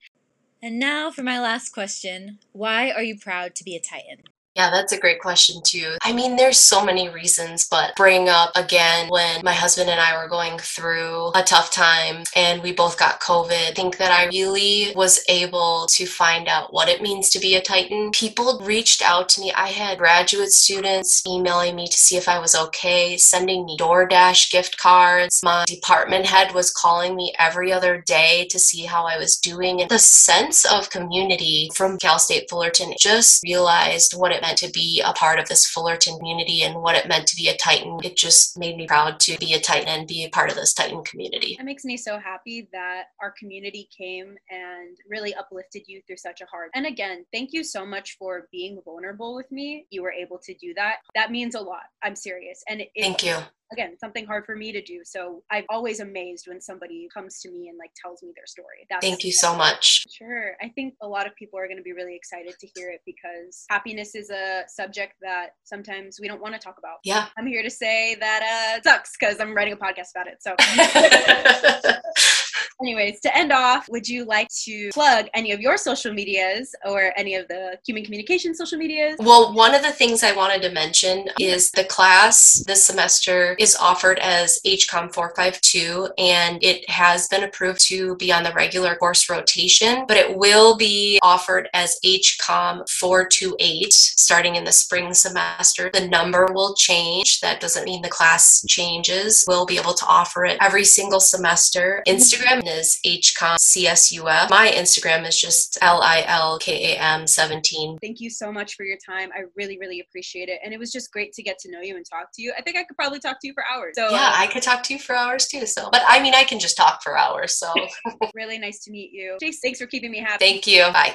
And 0.62 0.78
now 0.78 1.10
for 1.10 1.22
my 1.22 1.40
last 1.40 1.70
question 1.70 2.38
Why 2.52 2.90
are 2.90 3.02
you 3.02 3.18
proud 3.18 3.54
to 3.56 3.64
be 3.64 3.76
a 3.76 3.80
Titan? 3.80 4.24
Yeah, 4.60 4.68
that's 4.68 4.92
a 4.92 5.00
great 5.00 5.20
question 5.20 5.62
too. 5.62 5.96
I 6.02 6.12
mean, 6.12 6.36
there's 6.36 6.60
so 6.60 6.84
many 6.84 7.08
reasons, 7.08 7.66
but 7.66 7.96
bring 7.96 8.28
up 8.28 8.50
again 8.56 9.08
when 9.08 9.40
my 9.42 9.54
husband 9.54 9.88
and 9.88 9.98
I 9.98 10.22
were 10.22 10.28
going 10.28 10.58
through 10.58 11.28
a 11.34 11.42
tough 11.42 11.70
time 11.70 12.24
and 12.36 12.62
we 12.62 12.72
both 12.72 12.98
got 12.98 13.20
COVID. 13.20 13.70
I 13.70 13.72
think 13.72 13.96
that 13.96 14.12
I 14.12 14.26
really 14.26 14.92
was 14.94 15.24
able 15.30 15.86
to 15.92 16.04
find 16.04 16.46
out 16.46 16.74
what 16.74 16.90
it 16.90 17.00
means 17.00 17.30
to 17.30 17.38
be 17.38 17.54
a 17.54 17.62
Titan. 17.62 18.10
People 18.10 18.60
reached 18.62 19.00
out 19.00 19.30
to 19.30 19.40
me. 19.40 19.50
I 19.54 19.68
had 19.68 19.96
graduate 19.96 20.52
students 20.52 21.26
emailing 21.26 21.74
me 21.74 21.86
to 21.86 21.96
see 21.96 22.18
if 22.18 22.28
I 22.28 22.38
was 22.38 22.54
okay, 22.54 23.16
sending 23.16 23.64
me 23.64 23.78
DoorDash 23.78 24.52
gift 24.52 24.76
cards. 24.76 25.40
My 25.42 25.64
department 25.66 26.26
head 26.26 26.52
was 26.52 26.70
calling 26.70 27.16
me 27.16 27.32
every 27.38 27.72
other 27.72 28.02
day 28.02 28.46
to 28.50 28.58
see 28.58 28.84
how 28.84 29.06
I 29.06 29.16
was 29.16 29.38
doing. 29.38 29.80
And 29.80 29.90
the 29.90 29.98
sense 29.98 30.70
of 30.70 30.90
community 30.90 31.70
from 31.74 31.96
Cal 31.96 32.18
State 32.18 32.50
Fullerton 32.50 32.92
just 33.00 33.42
realized 33.42 34.12
what 34.14 34.32
it 34.32 34.42
meant 34.42 34.49
to 34.58 34.70
be 34.70 35.02
a 35.04 35.12
part 35.12 35.38
of 35.38 35.48
this 35.48 35.66
Fullerton 35.66 36.18
community 36.18 36.62
and 36.62 36.82
what 36.82 36.96
it 36.96 37.08
meant 37.08 37.26
to 37.28 37.36
be 37.36 37.48
a 37.48 37.56
Titan. 37.56 37.98
It 38.02 38.16
just 38.16 38.58
made 38.58 38.76
me 38.76 38.86
proud 38.86 39.20
to 39.20 39.38
be 39.38 39.54
a 39.54 39.60
Titan 39.60 39.88
and 39.88 40.08
be 40.08 40.24
a 40.24 40.30
part 40.30 40.50
of 40.50 40.56
this 40.56 40.72
Titan 40.74 41.02
community. 41.04 41.56
It 41.58 41.64
makes 41.64 41.84
me 41.84 41.96
so 41.96 42.18
happy 42.18 42.68
that 42.72 43.04
our 43.20 43.32
community 43.38 43.88
came 43.96 44.36
and 44.50 44.96
really 45.08 45.34
uplifted 45.34 45.82
you 45.86 46.02
through 46.06 46.16
such 46.16 46.40
a 46.40 46.46
hard. 46.46 46.70
And 46.74 46.86
again, 46.86 47.24
thank 47.32 47.52
you 47.52 47.64
so 47.64 47.84
much 47.84 48.16
for 48.18 48.48
being 48.52 48.80
vulnerable 48.84 49.34
with 49.34 49.50
me. 49.50 49.86
You 49.90 50.02
were 50.02 50.12
able 50.12 50.38
to 50.38 50.54
do 50.54 50.74
that. 50.74 50.96
That 51.14 51.30
means 51.30 51.54
a 51.54 51.60
lot. 51.60 51.84
I'm 52.02 52.16
serious. 52.16 52.62
And 52.68 52.80
it, 52.80 52.90
thank 52.98 53.24
you 53.24 53.38
again 53.72 53.96
something 53.98 54.26
hard 54.26 54.44
for 54.44 54.56
me 54.56 54.72
to 54.72 54.82
do. 54.82 55.00
So 55.04 55.42
i'm 55.50 55.64
always 55.68 56.00
amazed 56.00 56.46
when 56.48 56.60
somebody 56.60 57.08
comes 57.12 57.40
to 57.40 57.50
me 57.50 57.68
and 57.68 57.78
like 57.78 57.90
tells 58.00 58.22
me 58.22 58.32
their 58.34 58.46
story. 58.46 58.86
That's 58.88 59.06
thank 59.06 59.24
you 59.24 59.32
so 59.32 59.54
much. 59.54 60.06
sure. 60.10 60.56
I 60.62 60.68
think 60.68 60.94
a 61.02 61.08
lot 61.08 61.26
of 61.26 61.34
people 61.36 61.58
are 61.58 61.66
going 61.66 61.78
to 61.78 61.82
be 61.82 61.92
really 61.92 62.16
excited 62.16 62.58
to 62.58 62.66
hear 62.74 62.90
it 62.90 63.00
because 63.06 63.64
happiness 63.70 64.14
is 64.14 64.30
a 64.30 64.62
subject 64.68 65.14
that 65.22 65.54
sometimes 65.64 66.18
we 66.20 66.28
don't 66.28 66.40
want 66.40 66.54
to 66.54 66.60
talk 66.60 66.76
about. 66.78 66.98
Yeah. 67.04 67.26
I'm 67.36 67.46
here 67.46 67.62
to 67.62 67.70
say 67.70 68.16
that 68.16 68.42
uh 68.42 68.76
it 68.76 68.84
sucks 68.84 69.12
because 69.18 69.40
i'm 69.40 69.54
writing 69.54 69.72
a 69.72 69.76
podcast 69.76 70.10
about 70.14 70.26
it 70.26 70.42
so 70.42 70.54
Anyways, 72.80 73.20
to 73.20 73.36
end 73.36 73.52
off, 73.52 73.88
would 73.88 74.08
you 74.08 74.24
like 74.24 74.48
to 74.64 74.90
plug 74.90 75.26
any 75.34 75.52
of 75.52 75.60
your 75.60 75.76
social 75.76 76.12
medias 76.12 76.74
or 76.84 77.12
any 77.16 77.34
of 77.34 77.48
the 77.48 77.78
human 77.86 78.04
communication 78.04 78.54
social 78.54 78.78
medias? 78.78 79.16
Well, 79.18 79.54
one 79.54 79.74
of 79.74 79.82
the 79.82 79.92
things 79.92 80.22
I 80.22 80.32
wanted 80.32 80.62
to 80.62 80.70
mention 80.70 81.28
is 81.38 81.70
the 81.70 81.84
class 81.84 82.62
this 82.66 82.84
semester 82.84 83.56
is 83.58 83.76
offered 83.76 84.18
as 84.18 84.60
HCOM 84.66 85.12
452 85.12 86.10
and 86.18 86.62
it 86.62 86.88
has 86.88 87.28
been 87.28 87.44
approved 87.44 87.80
to 87.88 88.16
be 88.16 88.32
on 88.32 88.42
the 88.42 88.52
regular 88.52 88.96
course 88.96 89.28
rotation, 89.28 90.04
but 90.06 90.16
it 90.16 90.36
will 90.36 90.76
be 90.76 91.18
offered 91.22 91.68
as 91.74 91.98
HCOM 92.04 92.88
428 92.88 93.92
starting 93.92 94.56
in 94.56 94.64
the 94.64 94.72
spring 94.72 95.14
semester. 95.14 95.90
The 95.92 96.08
number 96.08 96.48
will 96.52 96.74
change. 96.74 97.40
That 97.40 97.60
doesn't 97.60 97.84
mean 97.84 98.02
the 98.02 98.08
class 98.08 98.64
changes. 98.68 99.44
We'll 99.46 99.66
be 99.66 99.78
able 99.78 99.94
to 99.94 100.06
offer 100.06 100.44
it 100.44 100.58
every 100.60 100.84
single 100.84 101.20
semester. 101.20 102.02
Instagram 102.06 102.49
is 102.58 102.98
HCOM 103.06 103.56
CSUF. 103.56 104.50
My 104.50 104.72
Instagram 104.74 105.26
is 105.26 105.40
just 105.40 105.78
L 105.80 106.02
I 106.02 106.24
L 106.26 106.58
K 106.58 106.94
A 106.94 106.98
M 106.98 107.26
17. 107.26 107.98
Thank 108.02 108.20
you 108.20 108.30
so 108.30 108.52
much 108.52 108.74
for 108.74 108.84
your 108.84 108.98
time. 109.04 109.30
I 109.34 109.44
really, 109.56 109.78
really 109.78 110.00
appreciate 110.00 110.48
it. 110.48 110.60
And 110.64 110.74
it 110.74 110.78
was 110.78 110.92
just 110.92 111.12
great 111.12 111.32
to 111.34 111.42
get 111.42 111.58
to 111.60 111.70
know 111.70 111.80
you 111.80 111.96
and 111.96 112.04
talk 112.04 112.28
to 112.34 112.42
you. 112.42 112.52
I 112.56 112.62
think 112.62 112.76
I 112.76 112.84
could 112.84 112.96
probably 112.96 113.20
talk 113.20 113.40
to 113.40 113.46
you 113.46 113.54
for 113.54 113.64
hours. 113.72 113.94
So 113.96 114.10
Yeah, 114.10 114.32
I 114.34 114.46
could 114.46 114.62
talk 114.62 114.82
to 114.84 114.92
you 114.94 114.98
for 114.98 115.14
hours 115.14 115.46
too. 115.46 115.66
So 115.66 115.88
but 115.90 116.02
I 116.06 116.22
mean 116.22 116.34
I 116.34 116.44
can 116.44 116.58
just 116.58 116.76
talk 116.76 117.02
for 117.02 117.16
hours. 117.16 117.56
So 117.56 117.72
really 118.34 118.58
nice 118.58 118.80
to 118.84 118.90
meet 118.90 119.12
you. 119.12 119.38
Jace, 119.42 119.56
thanks 119.62 119.78
for 119.78 119.86
keeping 119.86 120.10
me 120.10 120.18
happy. 120.18 120.44
Thank 120.44 120.66
you. 120.66 120.82
Bye. 120.92 121.14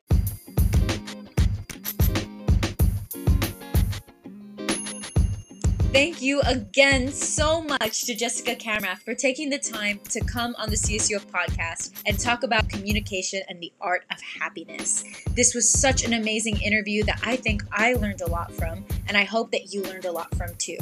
Thank 5.95 6.21
you 6.21 6.41
again 6.41 7.09
so 7.09 7.61
much 7.61 8.03
to 8.03 8.15
Jessica 8.15 8.53
Kamrath 8.53 8.99
for 8.99 9.15
taking 9.15 9.49
the 9.49 9.57
time 9.57 10.01
to 10.09 10.19
come 10.19 10.53
on 10.57 10.69
the 10.69 10.75
CSUF 10.75 11.25
podcast 11.27 11.93
and 12.05 12.19
talk 12.19 12.43
about 12.43 12.67
communication 12.67 13.41
and 13.47 13.61
the 13.61 13.71
art 13.79 14.03
of 14.11 14.17
happiness. 14.19 15.05
This 15.37 15.55
was 15.55 15.71
such 15.71 16.03
an 16.03 16.11
amazing 16.11 16.59
interview 16.59 17.05
that 17.05 17.21
I 17.23 17.37
think 17.37 17.63
I 17.71 17.93
learned 17.93 18.19
a 18.19 18.29
lot 18.29 18.51
from, 18.51 18.83
and 19.07 19.15
I 19.15 19.23
hope 19.23 19.51
that 19.51 19.71
you 19.71 19.83
learned 19.83 20.03
a 20.03 20.11
lot 20.11 20.35
from 20.35 20.49
too. 20.57 20.79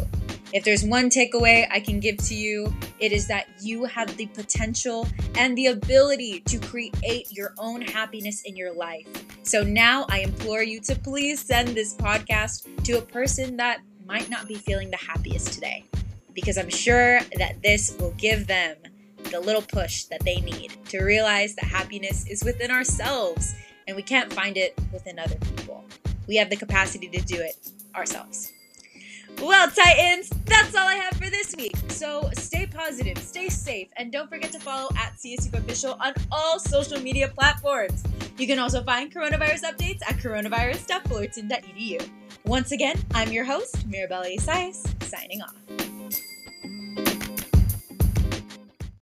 If 0.51 0.63
there's 0.63 0.83
one 0.83 1.11
takeaway 1.11 1.67
I 1.69 1.79
can 1.79 1.99
give 1.99 2.17
to 2.17 2.33
you, 2.33 2.73
it 2.99 3.11
is 3.11 3.27
that 3.27 3.45
you 3.61 3.85
have 3.85 4.17
the 4.17 4.25
potential 4.25 5.07
and 5.35 5.55
the 5.55 5.67
ability 5.67 6.39
to 6.39 6.57
create 6.57 7.31
your 7.31 7.53
own 7.59 7.83
happiness 7.83 8.41
in 8.45 8.55
your 8.55 8.73
life. 8.73 9.07
So 9.43 9.61
now 9.61 10.07
I 10.09 10.21
implore 10.21 10.63
you 10.63 10.79
to 10.81 10.95
please 10.95 11.39
send 11.39 11.67
this 11.69 11.93
podcast 11.93 12.83
to 12.85 12.93
a 12.93 13.01
person 13.01 13.57
that 13.57 13.81
might 14.05 14.29
not 14.29 14.47
be 14.47 14.55
feeling 14.55 14.91
the 14.91 14.97
happiest 14.97 15.53
today 15.53 15.85
because 16.33 16.57
I'm 16.57 16.69
sure 16.69 17.19
that 17.37 17.61
this 17.61 17.95
will 17.99 18.13
give 18.17 18.47
them 18.47 18.75
the 19.31 19.39
little 19.39 19.61
push 19.61 20.03
that 20.05 20.23
they 20.23 20.41
need 20.41 20.77
to 20.89 21.03
realize 21.03 21.55
that 21.55 21.65
happiness 21.65 22.25
is 22.27 22.43
within 22.43 22.71
ourselves 22.71 23.53
and 23.87 23.95
we 23.95 24.03
can't 24.03 24.31
find 24.31 24.57
it 24.57 24.77
within 24.91 25.19
other 25.19 25.35
people. 25.35 25.83
We 26.27 26.37
have 26.37 26.49
the 26.49 26.55
capacity 26.55 27.09
to 27.09 27.21
do 27.21 27.35
it 27.35 27.55
ourselves. 27.95 28.51
Well, 29.41 29.69
Titans, 29.69 30.29
that's 30.45 30.75
all 30.75 30.87
I 30.87 30.95
have 30.95 31.13
for 31.17 31.29
this 31.29 31.55
week. 31.55 31.75
So 31.89 32.29
stay 32.33 32.67
positive, 32.67 33.17
stay 33.17 33.49
safe, 33.49 33.89
and 33.97 34.11
don't 34.11 34.29
forget 34.29 34.51
to 34.51 34.59
follow 34.59 34.89
at 34.95 35.15
CSU 35.17 35.53
Official 35.53 35.97
on 35.99 36.13
all 36.31 36.59
social 36.59 36.99
media 36.99 37.27
platforms. 37.27 38.03
You 38.37 38.47
can 38.47 38.59
also 38.59 38.83
find 38.83 39.13
coronavirus 39.13 39.63
updates 39.63 40.01
at 40.07 40.17
coronavirus.fullerton.edu. 40.17 42.09
Once 42.45 42.73
again, 42.73 42.95
I'm 43.13 43.31
your 43.31 43.45
host, 43.45 43.87
Mirabella 43.87 44.27
Isais, 44.27 44.85
signing 45.03 45.41
off. 45.41 45.92